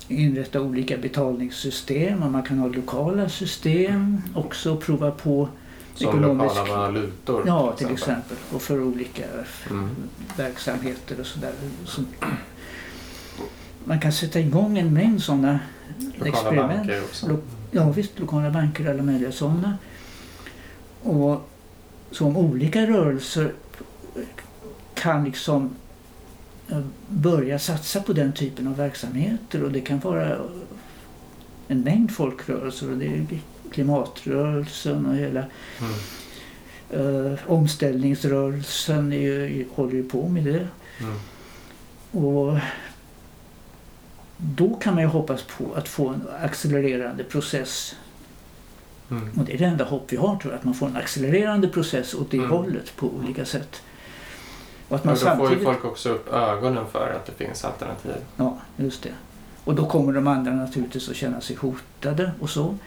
inrätta 0.09 0.60
olika 0.60 0.97
betalningssystem 0.97 2.23
och 2.23 2.31
man 2.31 2.43
kan 2.43 2.59
ha 2.59 2.68
lokala 2.68 3.28
system 3.28 4.23
också 4.35 4.73
och 4.73 4.82
prova 4.82 5.10
på 5.10 5.48
Som 5.97 6.09
Ekonomisk- 6.09 6.55
lokala 6.56 6.77
valutor. 6.77 7.43
Ja, 7.47 7.73
till 7.77 7.90
exempel. 7.93 8.36
Och 8.52 8.62
för 8.62 8.82
olika 8.82 9.23
Mm. 9.70 9.89
verksamheter 10.36 11.20
och 11.20 11.27
sådär. 11.27 11.52
Så 11.85 12.02
man 13.85 14.01
kan 14.01 14.12
sätta 14.12 14.40
igång 14.40 14.78
en 14.78 14.94
mängd 14.94 15.23
sådana 15.23 15.59
Lokala 15.98 16.28
experiment. 16.31 16.77
banker 16.78 17.02
också. 17.05 17.28
Lo- 17.28 17.43
Ja 17.70 17.90
visst, 17.90 18.18
lokala 18.18 18.51
banker, 18.51 18.90
alla 18.90 19.02
möjliga 19.02 19.32
sådana. 19.32 19.78
Och 21.02 21.48
som 22.10 22.36
olika 22.36 22.86
rörelser 22.86 23.52
kan 24.94 25.24
liksom 25.24 25.70
eh, 26.68 26.81
börja 27.09 27.59
satsa 27.59 28.01
på 28.01 28.12
den 28.12 28.32
typen 28.32 28.66
av 28.66 28.77
verksamheter 28.77 29.62
och 29.64 29.73
det 29.73 29.81
kan 29.81 29.98
vara 29.98 30.36
en 31.68 31.81
mängd 31.81 32.10
folkrörelser 32.10 32.90
och 32.90 32.97
det 32.98 33.27
klimatrörelsen 33.72 35.06
och 35.06 35.16
hela 35.16 35.44
Mm. 36.90 37.32
eh, 37.32 37.38
omställningsrörelsen 37.47 39.12
ju, 39.12 39.66
håller 39.74 39.93
ju 39.94 40.09
på 40.09 40.28
med 40.28 40.44
det. 40.44 40.68
Mm. 41.01 41.14
Och 42.26 42.59
då 44.36 44.74
kan 44.74 44.94
man 44.94 45.02
ju 45.02 45.09
hoppas 45.09 45.43
på 45.43 45.74
att 45.74 45.88
få 45.88 46.09
en 46.09 46.22
accelererande 46.43 47.24
process. 47.24 47.94
Mm. 49.10 49.30
Och 49.38 49.44
det 49.44 49.55
är 49.55 49.59
det 49.59 49.64
enda 49.64 49.84
hopp 49.84 50.05
vi 50.12 50.16
har 50.16 50.36
tror 50.36 50.52
jag, 50.52 50.59
att 50.59 50.64
man 50.64 50.74
får 50.74 50.86
en 50.86 50.97
accelererande 50.97 51.68
process 51.68 52.14
åt 52.14 52.30
det 52.30 52.36
Mm. 52.36 52.51
hållet 52.51 52.97
på 52.97 53.06
olika 53.06 53.44
sätt. 53.44 53.82
Och 54.88 54.97
att 54.97 55.05
man 55.05 55.14
då 55.14 55.20
får 55.20 55.30
ju 55.30 55.36
samtidigt... 55.36 55.64
folk 55.64 55.84
också 55.84 56.09
upp 56.09 56.32
ögonen 56.32 56.84
för 56.93 57.12
att 57.12 57.26
det 57.26 57.44
finns 57.44 57.64
alternativ. 57.64 58.12
Ja, 58.36 58.59
just 58.76 59.02
det. 59.02 59.12
Och 59.64 59.74
då 59.74 59.86
kommer 59.86 60.12
de 60.12 60.26
andra 60.26 60.52
naturligtvis 60.52 61.09
att 61.09 61.16
känna 61.16 61.40
sig 61.40 61.56
hotade 61.56 62.32
och 62.40 62.51
så. 62.51 62.78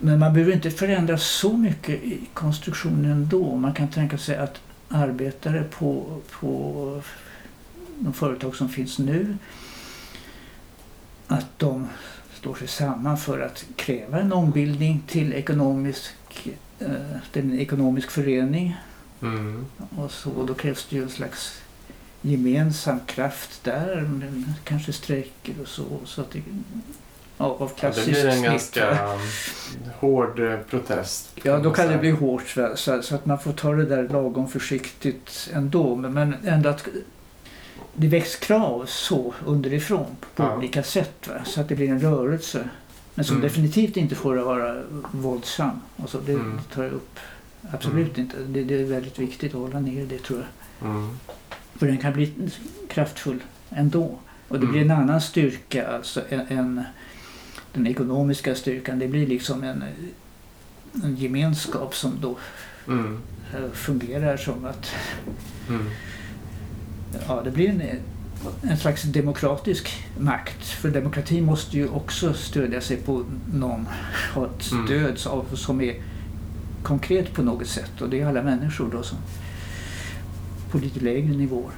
Men 0.00 0.18
man 0.18 0.32
behöver 0.32 0.52
inte 0.52 0.70
förändra 0.70 1.18
så 1.18 1.56
mycket 1.56 2.02
i 2.02 2.20
konstruktionen 2.34 3.10
ändå. 3.10 3.56
Man 3.56 3.74
kan 3.74 3.88
tänka 3.88 4.18
sig 4.18 4.36
att 4.36 4.60
arbetare 4.88 5.64
på, 5.70 6.20
på 6.30 7.02
de 7.98 8.12
företag 8.12 8.56
som 8.56 8.68
finns 8.68 8.98
nu 8.98 9.36
att 11.26 11.58
de 11.58 11.88
står 12.34 12.54
sig 12.54 12.68
samman 12.68 13.18
för 13.18 13.40
att 13.40 13.64
kräva 13.76 14.20
en 14.20 14.32
ombildning 14.32 15.02
till 15.06 15.32
ekonomisk, 15.32 16.14
eh, 16.78 16.88
till 17.32 17.42
en 17.42 17.58
ekonomisk 17.58 18.10
förening. 18.10 18.76
Mm. 19.22 19.66
Och 19.96 20.10
så, 20.10 20.46
då 20.46 20.54
krävs 20.54 20.86
det 20.90 20.96
ju 20.96 21.02
en 21.02 21.10
slags 21.10 21.60
gemensam 22.22 23.00
kraft 23.06 23.64
där, 23.64 24.08
kanske 24.64 24.92
strejker 24.92 25.54
och 25.62 25.68
så. 25.68 25.84
så 26.04 26.20
att 26.20 26.30
det, 26.30 26.42
av 27.36 27.56
Ja, 27.60 27.66
det 27.74 27.80
klassiskt 27.80 28.06
blir 28.06 28.26
en 28.26 28.32
snitt, 28.32 28.44
ganska 28.44 29.08
hård 30.00 30.40
eh, 30.40 30.58
protest. 30.70 31.30
Ja, 31.42 31.58
då 31.58 31.70
kan 31.70 31.88
det 31.88 31.98
bli 31.98 32.10
hårt 32.10 32.48
så, 32.76 33.02
så 33.02 33.14
att 33.14 33.26
man 33.26 33.38
får 33.38 33.52
ta 33.52 33.72
det 33.72 33.84
där 33.84 34.08
lagom 34.08 34.48
försiktigt 34.48 35.50
ändå. 35.52 35.96
Men, 35.96 36.12
men 36.12 36.34
ändå 36.44 36.68
att 36.68 36.86
det 37.96 38.06
väcks 38.08 38.36
krav 38.36 38.84
så 38.86 39.34
underifrån 39.46 40.06
på 40.34 40.42
Ja. 40.42 40.56
olika 40.56 40.82
sätt 40.82 41.28
va? 41.28 41.34
så 41.44 41.60
att 41.60 41.68
det 41.68 41.74
blir 41.74 41.88
en 41.88 42.00
rörelse. 42.00 42.68
Men 43.14 43.24
som 43.24 43.36
Mm. 43.36 43.48
definitivt 43.48 43.96
inte 43.96 44.14
får 44.14 44.36
vara 44.36 44.82
våldsam. 45.12 45.80
Alltså, 45.96 46.18
det 46.26 46.32
Mm. 46.32 46.60
tar 46.74 46.82
jag 46.82 46.92
upp. 46.92 47.18
Absolut 47.72 48.18
Mm. 48.18 48.20
inte. 48.20 48.36
Det, 48.46 48.64
det 48.64 48.80
är 48.80 48.84
väldigt 48.84 49.18
viktigt 49.18 49.54
att 49.54 49.60
hålla 49.60 49.80
ner 49.80 50.06
det 50.06 50.18
tror 50.18 50.38
jag. 50.80 50.88
Mm. 50.90 51.10
För 51.76 51.86
den 51.86 51.98
kan 51.98 52.12
bli 52.12 52.32
kraftfull 52.88 53.42
ändå. 53.70 54.18
Och 54.48 54.60
det 54.60 54.66
blir 54.66 54.80
en 54.80 54.90
annan 54.90 55.20
styrka 55.20 55.88
alltså 55.88 56.20
än, 56.28 56.46
än 56.48 56.82
den 57.74 57.86
ekonomiska 57.86 58.54
styrkan. 58.54 58.98
Det 58.98 59.08
blir 59.08 59.26
liksom 59.26 59.62
en, 59.64 59.84
en 61.04 61.16
gemenskap 61.16 61.94
som 61.94 62.12
då 62.20 62.36
Mm. 62.88 63.18
eh, 63.54 63.70
fungerar 63.72 64.36
som 64.36 64.64
att 64.64 64.90
Mm. 65.68 65.86
ja, 67.28 67.40
det 67.44 67.50
blir 67.50 67.68
en, 67.68 67.82
en 68.70 68.76
slags 68.78 69.02
demokratisk 69.02 70.04
makt. 70.18 70.64
För 70.66 70.90
demokrati 70.90 71.40
måste 71.40 71.76
ju 71.76 71.88
också 71.88 72.34
stödja 72.34 72.80
sig 72.80 72.96
på 72.96 73.24
någon, 73.54 73.86
ha 74.34 74.46
ett 74.46 74.72
Mm. 74.72 74.86
stöd 74.86 75.32
av, 75.32 75.54
som 75.56 75.80
är 75.80 75.94
konkret 76.82 77.32
på 77.34 77.42
något 77.42 77.66
sätt. 77.66 78.00
Och 78.00 78.08
det 78.08 78.20
är 78.20 78.26
alla 78.26 78.42
människor 78.42 78.88
då 78.92 79.02
som 79.02 79.18
på 80.70 80.78
lite 80.78 81.00
lägre 81.00 81.36
nivåer. 81.36 81.72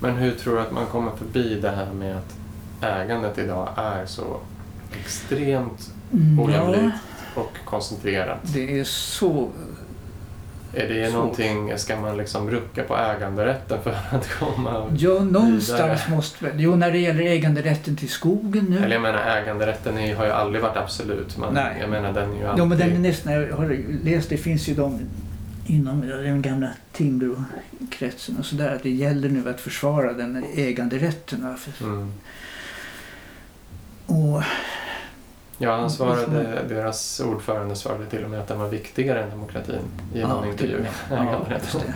Men 0.00 0.16
hur 0.16 0.30
tror 0.34 0.54
du 0.54 0.60
att 0.60 0.72
man 0.72 0.86
kommer 0.86 1.10
förbi 1.16 1.60
det 1.60 1.70
här 1.70 1.92
med 1.92 2.16
att 2.16 2.37
ägandet 2.80 3.38
idag 3.38 3.68
är 3.76 4.06
så 4.06 4.40
extremt 5.00 5.90
Mm, 6.12 6.40
ojämlikt 6.40 6.96
och 7.34 7.52
koncentrerat? 7.64 8.38
Det 8.42 8.80
är 8.80 8.84
så... 8.84 9.48
Är 10.74 10.88
det 10.88 11.10
Så. 11.10 11.16
någonting, 11.18 11.78
ska 11.78 12.00
man 12.00 12.16
liksom 12.16 12.50
rucka 12.50 12.82
på 12.84 12.96
äganderätten 12.96 13.78
för 13.82 13.90
att 14.10 14.28
komma... 14.38 14.86
Ja, 14.98 15.10
någonstans 15.24 15.80
Vidare. 15.80 16.00
måste 16.16 16.44
väl... 16.44 16.52
Jo, 16.60 16.76
när 16.76 16.90
det 16.92 16.98
gäller 16.98 17.22
äganderätten 17.22 17.96
till 17.96 18.08
skogen 18.08 18.64
nu. 18.64 18.76
Eller 18.78 18.92
jag 18.92 19.02
menar 19.02 19.18
äganderätten 19.26 19.98
är, 19.98 20.14
har 20.16 20.24
ju 20.24 20.30
aldrig 20.30 20.62
varit 20.62 20.76
absolut. 20.76 21.38
Men 21.38 21.54
Nej. 21.54 21.76
jag 21.80 21.90
menar 21.90 22.12
den 22.12 22.32
är 22.32 22.36
ju 22.38 22.46
alltid... 22.46 22.60
Ja, 22.62 22.64
men 22.66 22.78
den 22.78 22.92
är 22.92 22.98
nästan... 22.98 23.32
Jag 23.32 23.56
har 23.56 23.78
läst, 24.04 24.28
det 24.30 24.36
finns 24.36 24.68
ju 24.68 24.74
de 24.74 25.00
inom 25.66 26.00
den 26.08 26.42
gamla 26.42 26.68
Timbrokretsen 26.92 28.36
och 28.38 28.44
sådär 28.44 28.74
att 28.74 28.82
det 28.82 28.90
gäller 28.90 29.28
nu 29.28 29.50
att 29.50 29.60
försvara 29.60 30.12
den 30.12 30.44
äganderätten. 30.56 31.56
För- 31.58 31.84
Mm. 31.84 32.12
Och 34.08 34.42
Ja, 35.60 35.72
han 35.72 35.82
Ja, 35.82 35.88
svarade, 35.88 36.62
deras 36.68 37.20
ordförande 37.20 37.76
svarade 37.76 38.06
till 38.06 38.24
och 38.24 38.30
med 38.30 38.40
att 38.40 38.48
den 38.48 38.58
var 38.60 38.68
viktigare 38.68 39.22
än 39.22 39.30
demokratin 39.30 39.80
i 40.14 40.20
någon 40.20 40.42
till 40.42 40.50
intervju. 40.50 40.76
och 40.76 40.80
med. 40.82 40.90
Ja, 41.10 41.16
Äganderätten. 41.30 41.80
det. 41.86 41.94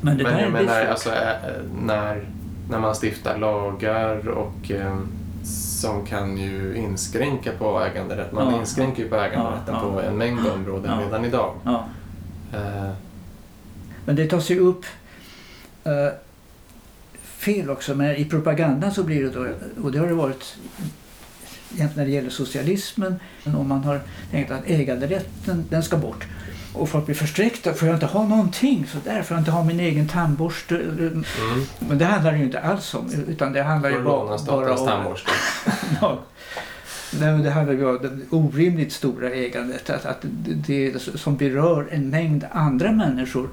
Men 0.00 0.18
det 0.18 0.24
Men 0.24 0.32
där 0.34 0.40
jag 0.42 0.52
menar, 0.52 0.84
alltså, 0.86 1.10
ä- 1.10 1.38
när, 1.82 2.24
när 2.70 2.78
man 2.78 2.94
stiftar 2.94 3.38
lagar 3.38 4.28
och 4.28 4.70
eh, 4.70 4.98
som 5.80 6.06
kan 6.06 6.36
ju 6.38 6.76
inskränka 6.76 7.50
på 7.58 7.80
äganderätt. 7.82 8.32
Man 8.32 8.52
Ja, 8.54 8.60
inskränker 8.60 9.02
ju 9.02 9.08
på 9.08 9.16
äganderätten 9.16 9.74
ja, 9.74 9.82
ja. 9.86 9.92
på 9.92 10.00
en 10.00 10.16
mängd 10.18 10.40
områden 10.54 10.90
Ja. 11.00 11.06
redan 11.06 11.24
idag. 11.24 11.54
Ja. 11.64 11.84
Eh, 12.54 12.90
Men 14.04 14.16
det 14.16 14.26
tas 14.26 14.50
ju 14.50 14.58
upp 14.60 14.84
eh, 15.84 15.92
fel 17.48 17.70
också. 17.70 17.94
Men 17.94 18.16
i 18.16 18.24
propagandan 18.24 18.94
så 18.94 19.02
blir 19.02 19.22
det 19.24 19.30
då, 19.30 19.46
och 19.82 19.92
det 19.92 19.98
har 19.98 20.06
det 20.06 20.14
varit 20.14 20.56
när 21.94 22.04
det 22.04 22.10
gäller 22.10 22.30
socialismen, 22.30 23.20
men 23.44 23.54
om 23.54 23.68
man 23.68 23.84
har 23.84 24.00
tänkt 24.30 24.50
att 24.50 24.66
äganderätten 24.66 25.64
den 25.70 25.82
ska 25.82 25.96
bort. 25.96 26.26
Och 26.72 26.88
folk 26.88 27.06
blir 27.06 27.14
förskräckta, 27.14 27.74
får 27.74 27.88
jag 27.88 27.96
inte 27.96 28.06
ha 28.06 28.26
någonting? 28.26 28.86
Så 28.92 28.98
där, 29.04 29.22
får 29.22 29.34
jag 29.34 29.40
inte 29.40 29.50
ha 29.50 29.64
min 29.64 29.80
egen 29.80 30.08
tandborste? 30.08 30.76
mm. 30.76 31.24
Men 31.78 31.98
det 31.98 32.04
handlar 32.04 32.32
det 32.32 32.38
ju 32.38 32.44
inte 32.44 32.60
alls 32.60 32.94
om. 32.94 33.24
Utan 33.28 33.52
det 33.52 33.62
handlar 33.62 33.90
ju 33.90 34.02
bara, 34.02 34.38
bara 34.38 34.74
om... 34.74 34.86
tandborste. 34.86 35.30
Ja. 36.00 36.18
Nej, 37.20 37.32
men 37.32 37.42
det 37.42 37.50
handlar 37.50 37.74
ju 37.74 37.88
om 37.88 37.98
det 38.02 38.36
orimligt 38.36 38.92
stora 38.92 39.30
ägandet. 39.30 39.90
Att, 39.90 40.06
att 40.06 40.24
det 40.66 41.02
som 41.14 41.36
berör 41.36 41.88
en 41.90 42.10
mängd 42.10 42.46
andra 42.50 42.92
människor 42.92 43.48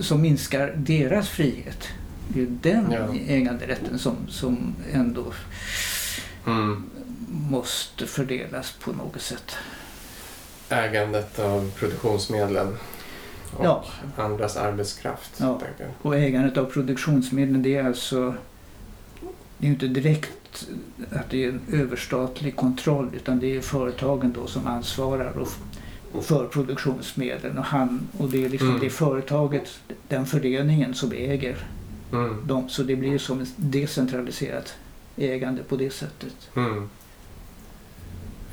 som 0.00 0.20
minskar 0.20 0.72
deras 0.76 1.28
frihet. 1.28 1.88
Det 2.28 2.42
är 2.42 2.46
den 2.62 2.90
Ja. 2.92 3.14
äganderätten 3.34 3.98
som, 3.98 4.16
som 4.28 4.74
ändå 4.92 5.32
Mm. 6.46 6.90
måste 7.28 8.06
fördelas 8.06 8.72
på 8.72 8.92
något 8.92 9.20
sätt. 9.22 9.56
Ägandet 10.68 11.38
av 11.38 11.70
produktionsmedlen 11.70 12.76
och 13.56 13.64
Ja. 13.64 13.84
andras 14.16 14.56
arbetskraft. 14.56 15.30
Ja. 15.40 15.60
Och 16.02 16.16
ägandet 16.16 16.56
av 16.56 16.64
produktionsmedlen 16.64 17.62
det 17.62 17.76
är 17.76 17.84
alltså 17.84 18.34
det 19.58 19.66
är 19.66 19.70
inte 19.70 19.86
direkt 19.86 20.66
att 21.12 21.30
det 21.30 21.44
är 21.44 21.48
en 21.48 21.60
överstatlig 21.72 22.56
kontroll 22.56 23.10
utan 23.16 23.40
det 23.40 23.56
är 23.56 23.60
företagen 23.60 24.32
då 24.32 24.46
som 24.46 24.66
ansvarar 24.66 25.32
och 26.12 26.24
för 26.24 26.46
produktionsmedlen 26.46 27.58
och, 27.58 27.64
han, 27.64 28.08
och 28.18 28.28
det 28.30 28.44
är 28.44 28.48
liksom 28.48 28.68
Mm. 28.68 28.80
det 28.80 28.90
företaget, 28.90 29.78
den 30.08 30.26
föreningen 30.26 30.94
som 30.94 31.12
äger 31.12 31.56
Mm. 32.12 32.46
dem. 32.46 32.68
Så 32.68 32.82
det 32.82 32.96
blir 32.96 33.18
som 33.18 33.40
ett 33.40 33.52
decentraliserat 33.56 34.74
ägande 35.16 35.62
på 35.62 35.76
det 35.76 35.90
sättet. 35.90 36.50
Mm. 36.56 36.90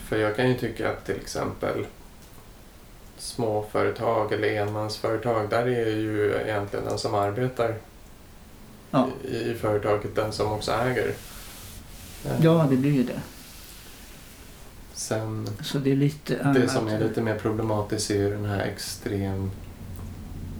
För 0.08 0.18
jag 0.18 0.36
kan 0.36 0.50
ju 0.50 0.58
tycka 0.58 0.92
att 0.92 1.06
till 1.06 1.16
exempel 1.16 1.86
småföretag 3.18 4.32
eller 4.34 4.62
enmansföretag, 4.62 5.50
där 5.50 5.68
är 5.68 5.90
ju 5.90 6.34
egentligen 6.46 6.86
den 6.86 6.98
som 6.98 7.16
arbetar 7.16 7.76
Ja. 8.92 9.08
i, 9.24 9.36
i 9.36 9.54
företaget 9.54 10.16
den 10.16 10.32
som 10.32 10.52
också 10.52 10.72
äger. 10.72 11.14
Ja, 12.42 12.68
det 12.70 12.78
blir 12.78 12.92
ju 12.92 13.04
det. 13.04 13.22
Sen 14.94 15.50
Så 15.64 15.78
det 15.78 15.92
är 15.92 15.96
lite 15.96 16.54
det 16.54 16.70
som 16.70 16.88
är 16.88 17.00
lite 17.00 17.22
mer 17.22 17.38
problematiskt 17.38 18.12
är 18.12 18.16
ju 18.16 18.32
den 18.32 18.46
här 18.46 18.60
extrem 18.60 19.52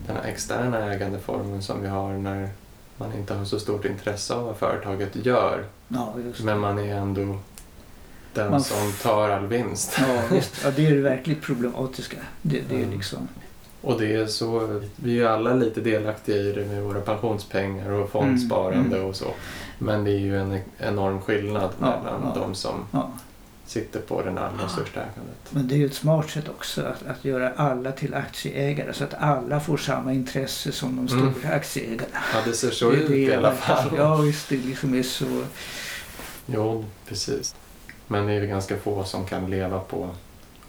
den 0.08 0.16
här 0.16 0.24
externa 0.24 0.94
ägandeformen 0.94 1.62
som 1.62 1.82
vi 1.82 1.88
har 1.88 2.14
när 2.14 2.50
man 3.02 3.14
inte 3.18 3.34
har 3.34 3.46
så 3.46 3.60
stort 3.60 3.86
intresse 3.86 4.34
av 4.34 4.46
vad 4.46 4.56
företaget 4.58 5.16
gör 5.26 5.66
Ja, 5.88 6.14
just 6.26 6.44
men 6.44 6.60
man 6.60 6.80
är 6.80 6.96
ändå 6.96 7.38
den 8.34 8.52
Man- 8.52 8.64
som 8.64 8.92
tar 9.02 9.30
all 9.30 9.48
vinst. 9.48 9.98
Ja, 10.00 10.22
visst. 10.36 10.62
Ja, 10.64 10.72
det 10.76 10.86
är 10.86 10.92
det 10.96 11.02
verkligt 11.02 11.42
problematiska. 11.42 12.18
Det, 12.42 12.62
det 12.70 12.76
är 12.76 12.80
Mm. 12.84 12.92
liksom... 12.98 13.28
Och 13.84 14.00
det 14.00 14.16
är 14.16 14.26
så, 14.28 14.82
vi 14.96 15.12
är 15.12 15.16
ju 15.16 15.28
alla 15.28 15.54
lite 15.54 15.82
delaktiga 15.82 16.36
i 16.38 16.52
det 16.52 16.66
med 16.66 16.84
våra 16.84 17.02
pensionspengar 17.02 17.90
och 17.92 18.10
fondsparande 18.10 18.96
Mm, 18.98 19.10
och 19.10 19.16
så. 19.16 19.26
Men 19.78 20.04
det 20.04 20.12
är 20.12 20.20
ju 20.20 20.38
en 20.40 20.60
enorm 20.78 21.22
skillnad 21.22 21.70
Ja, 21.80 21.86
mellan 22.04 22.32
ja. 22.36 22.42
de 22.42 22.56
som 22.56 22.76
Ja. 22.92 23.12
Sitter 23.72 24.00
på 24.00 24.22
den 24.22 24.38
allra 24.38 24.70
största 24.70 25.00
ägandet. 25.00 25.38
Men 25.50 25.68
det 25.68 25.76
är 25.76 25.78
ju 25.78 25.86
ett 25.86 25.94
smart 25.94 26.30
sätt 26.30 26.50
också 26.50 26.82
att, 26.82 27.06
att 27.08 27.26
göra 27.26 27.52
alla 27.56 27.92
till 27.92 28.14
aktieägare 28.14 28.94
så 28.94 29.04
att 29.04 29.14
alla 29.14 29.60
får 29.60 29.78
samma 29.78 30.14
intresse 30.14 30.72
som 30.72 30.96
de 30.96 31.08
stora 31.08 31.22
Mm. 31.22 31.36
aktieägarna. 31.58 32.18
Ja, 32.34 32.40
det 32.46 32.54
ser 32.54 32.72
så 32.72 32.92
det, 32.92 32.98
ut 32.98 33.08
det 33.08 33.18
i 33.18 33.34
alla 33.36 33.52
fall. 33.52 33.92
Ja, 33.98 34.16
visst. 34.16 34.50
Det 34.50 34.58
liksom 34.58 34.94
är 34.96 35.04
så... 35.04 35.44
Jo, 36.46 36.86
precis. 37.08 37.56
Men 38.08 38.26
det 38.28 38.34
är 38.34 38.42
ju 38.42 38.48
ganska 38.48 38.78
få 38.78 39.04
som 39.04 39.26
kan 39.26 39.50
leva 39.50 39.80
på 39.80 40.10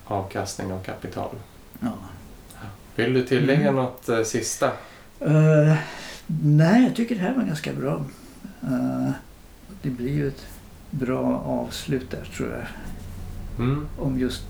avkastning 0.04 0.72
av 0.72 0.82
kapital. 0.82 1.34
Ja. 1.80 1.92
Vill 2.96 3.12
du 3.14 3.24
tillägga 3.24 3.60
Mm. 3.68 3.74
något 3.74 4.08
eh, 4.08 4.22
sista? 4.22 4.66
Eh, 5.20 5.74
nej, 6.42 6.82
jag 6.84 6.96
tycker 6.96 7.14
det 7.14 7.20
här 7.20 7.34
var 7.34 7.42
ganska 7.42 7.72
bra. 7.72 8.04
Eh, 8.62 9.10
det 9.82 9.90
blir 9.90 10.12
ju 10.12 10.28
ett 10.28 10.46
bra 10.96 11.42
avslut 11.46 12.10
där 12.10 12.24
tror 12.36 12.50
jag. 12.50 12.66
Mm. 13.66 13.86
Om 13.98 14.18
just 14.18 14.42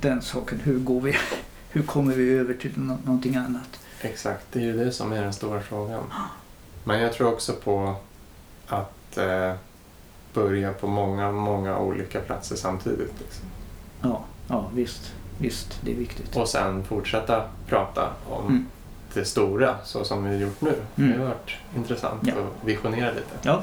den 0.00 0.22
saken. 0.22 0.60
Hur 0.64 0.78
går 0.78 1.00
vi? 1.00 1.16
Hur 1.70 1.82
kommer 1.82 2.14
vi 2.14 2.30
över 2.30 2.54
till 2.54 2.72
nå- 2.76 2.98
någonting 3.04 3.36
annat? 3.36 3.68
Exakt, 4.00 4.46
det 4.52 4.58
är 4.58 4.62
ju 4.64 4.76
det 4.84 4.92
som 4.92 5.12
är 5.12 5.22
den 5.22 5.32
stora 5.32 5.60
frågan. 5.60 6.02
Men 6.84 7.00
jag 7.00 7.12
tror 7.12 7.32
också 7.32 7.52
på 7.52 7.94
att 8.66 9.18
eh, 9.18 9.52
börja 10.34 10.72
på 10.72 10.86
många, 10.86 11.32
många 11.32 11.78
olika 11.78 12.20
platser 12.20 12.56
samtidigt. 12.56 13.12
Liksom. 13.20 13.44
Ja, 14.02 14.24
ja 14.48 14.70
visst. 14.74 15.12
Visst, 15.38 15.78
det 15.84 15.92
är 15.92 15.96
viktigt. 15.96 16.36
Och 16.36 16.48
sen 16.48 16.84
fortsätta 16.84 17.44
prata 17.68 18.10
om 18.30 18.46
Mm. 18.46 18.66
Det 19.16 19.24
stora 19.24 19.76
så 19.84 20.04
som 20.04 20.24
vi 20.24 20.30
har 20.30 20.36
gjort 20.42 20.60
nu. 20.60 20.74
Mm. 20.96 21.12
Det 21.12 21.18
har 21.18 21.24
varit 21.26 21.50
intressant 21.76 22.22
Ja. 22.26 22.32
att 22.34 22.66
visionera 22.68 23.10
lite. 23.10 23.26
Ja, 23.42 23.62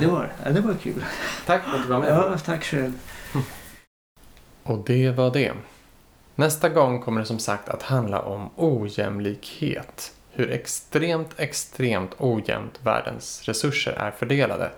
det 0.00 0.06
var 0.06 0.22
det. 0.22 0.30
Ja, 0.44 0.50
det 0.50 0.60
var 0.60 0.74
kul. 0.74 1.04
Tack 1.46 1.64
för 1.64 1.76
att 1.76 1.82
du 1.82 1.88
var 1.88 1.98
med. 2.00 2.08
Ja, 2.08 2.38
tack 2.44 2.64
själv. 2.64 2.92
Och 4.62 4.78
det 4.78 5.10
var 5.10 5.30
det. 5.30 5.52
Nästa 6.34 6.68
gång 6.68 7.02
kommer 7.02 7.20
det 7.20 7.26
som 7.26 7.38
sagt 7.38 7.68
att 7.68 7.82
handla 7.82 8.20
om 8.20 8.50
ojämlikhet. 8.56 10.12
Hur 10.30 10.50
extremt, 10.50 11.34
extremt 11.36 12.14
ojämnt 12.18 12.80
världens 12.82 13.42
resurser 13.44 13.92
är 13.92 14.10
fördelade. 14.10 14.70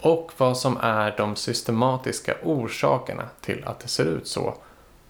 Och 0.00 0.32
vad 0.36 0.58
som 0.58 0.76
är 0.82 1.14
de 1.16 1.36
systematiska 1.36 2.34
orsakerna 2.42 3.22
till 3.40 3.64
att 3.66 3.80
det 3.80 3.88
ser 3.88 4.04
ut 4.04 4.28
så. 4.28 4.54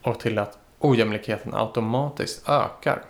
Och 0.03 0.21
till 0.21 0.39
att 0.39 0.59
ojämlikheten 0.79 1.55
automatiskt 1.55 2.49
ökar. 2.49 3.03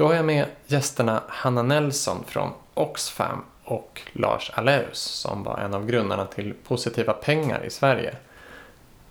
Då 0.00 0.06
har 0.06 0.14
jag 0.14 0.24
med 0.24 0.46
gästerna 0.66 1.22
Hanna 1.28 1.62
Nelson 1.62 2.24
från 2.26 2.50
Oxfam 2.74 3.44
och 3.64 4.02
Lars 4.12 4.50
Aleus 4.54 4.98
som 4.98 5.42
var 5.42 5.58
en 5.58 5.74
av 5.74 5.86
grundarna 5.86 6.26
till 6.26 6.54
Positiva 6.64 7.12
Pengar 7.12 7.64
i 7.64 7.70
Sverige 7.70 8.16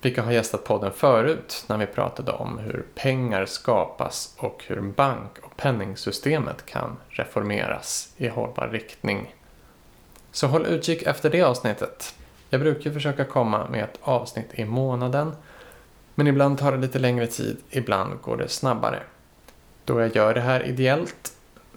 vilka 0.02 0.22
har 0.22 0.32
gästat 0.32 0.64
podden 0.64 0.92
förut 0.92 1.64
när 1.68 1.78
vi 1.78 1.86
pratade 1.86 2.32
om 2.32 2.58
hur 2.58 2.86
pengar 2.94 3.46
skapas 3.46 4.34
och 4.36 4.64
hur 4.66 4.80
bank 4.80 5.38
och 5.42 5.56
penningsystemet 5.56 6.66
kan 6.66 6.96
reformeras 7.08 8.12
i 8.16 8.28
hållbar 8.28 8.68
riktning. 8.68 9.34
Så 10.32 10.46
håll 10.46 10.66
utkik 10.66 11.02
efter 11.02 11.30
det 11.30 11.42
avsnittet. 11.42 12.14
Jag 12.48 12.60
brukar 12.60 12.90
försöka 12.90 13.24
komma 13.24 13.68
med 13.68 13.84
ett 13.84 13.98
avsnitt 14.02 14.48
i 14.52 14.64
månaden 14.64 15.32
men 16.14 16.26
ibland 16.26 16.58
tar 16.58 16.72
det 16.72 16.78
lite 16.78 16.98
längre 16.98 17.26
tid, 17.26 17.56
ibland 17.70 18.20
går 18.22 18.36
det 18.36 18.48
snabbare. 18.48 19.02
Då 19.84 20.00
jag 20.00 20.16
gör 20.16 20.34
det 20.34 20.40
här 20.40 20.66
ideellt 20.66 21.32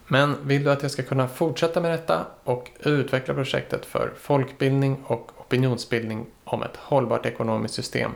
men 0.07 0.35
vill 0.47 0.63
du 0.63 0.71
att 0.71 0.81
jag 0.81 0.91
ska 0.91 1.03
kunna 1.03 1.27
fortsätta 1.27 1.81
med 1.81 1.91
detta 1.91 2.25
och 2.43 2.71
utveckla 2.79 3.33
projektet 3.33 3.85
för 3.85 4.13
folkbildning 4.19 5.03
och 5.07 5.31
opinionsbildning 5.37 6.25
om 6.43 6.63
ett 6.63 6.77
hållbart 6.77 7.25
ekonomiskt 7.25 7.73
system 7.73 8.11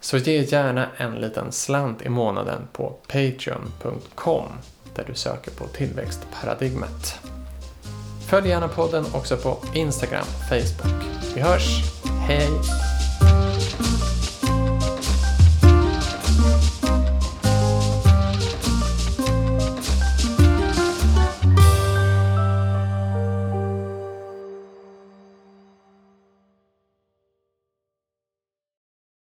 så 0.00 0.16
ge 0.16 0.42
gärna 0.42 0.88
en 0.96 1.14
liten 1.14 1.52
slant 1.52 2.02
i 2.02 2.08
månaden 2.08 2.68
på 2.72 2.88
patreon.com 3.08 4.46
där 4.94 5.04
du 5.06 5.14
söker 5.14 5.50
på 5.50 5.64
tillväxtparadigmet. 5.64 7.18
Följ 8.28 8.48
gärna 8.48 8.68
podden 8.68 9.04
också 9.14 9.36
på 9.36 9.58
Instagram 9.74 10.26
och 10.38 10.48
Facebook. 10.48 11.04
Vi 11.34 11.40
hörs! 11.40 11.82
Hej! 12.26 12.48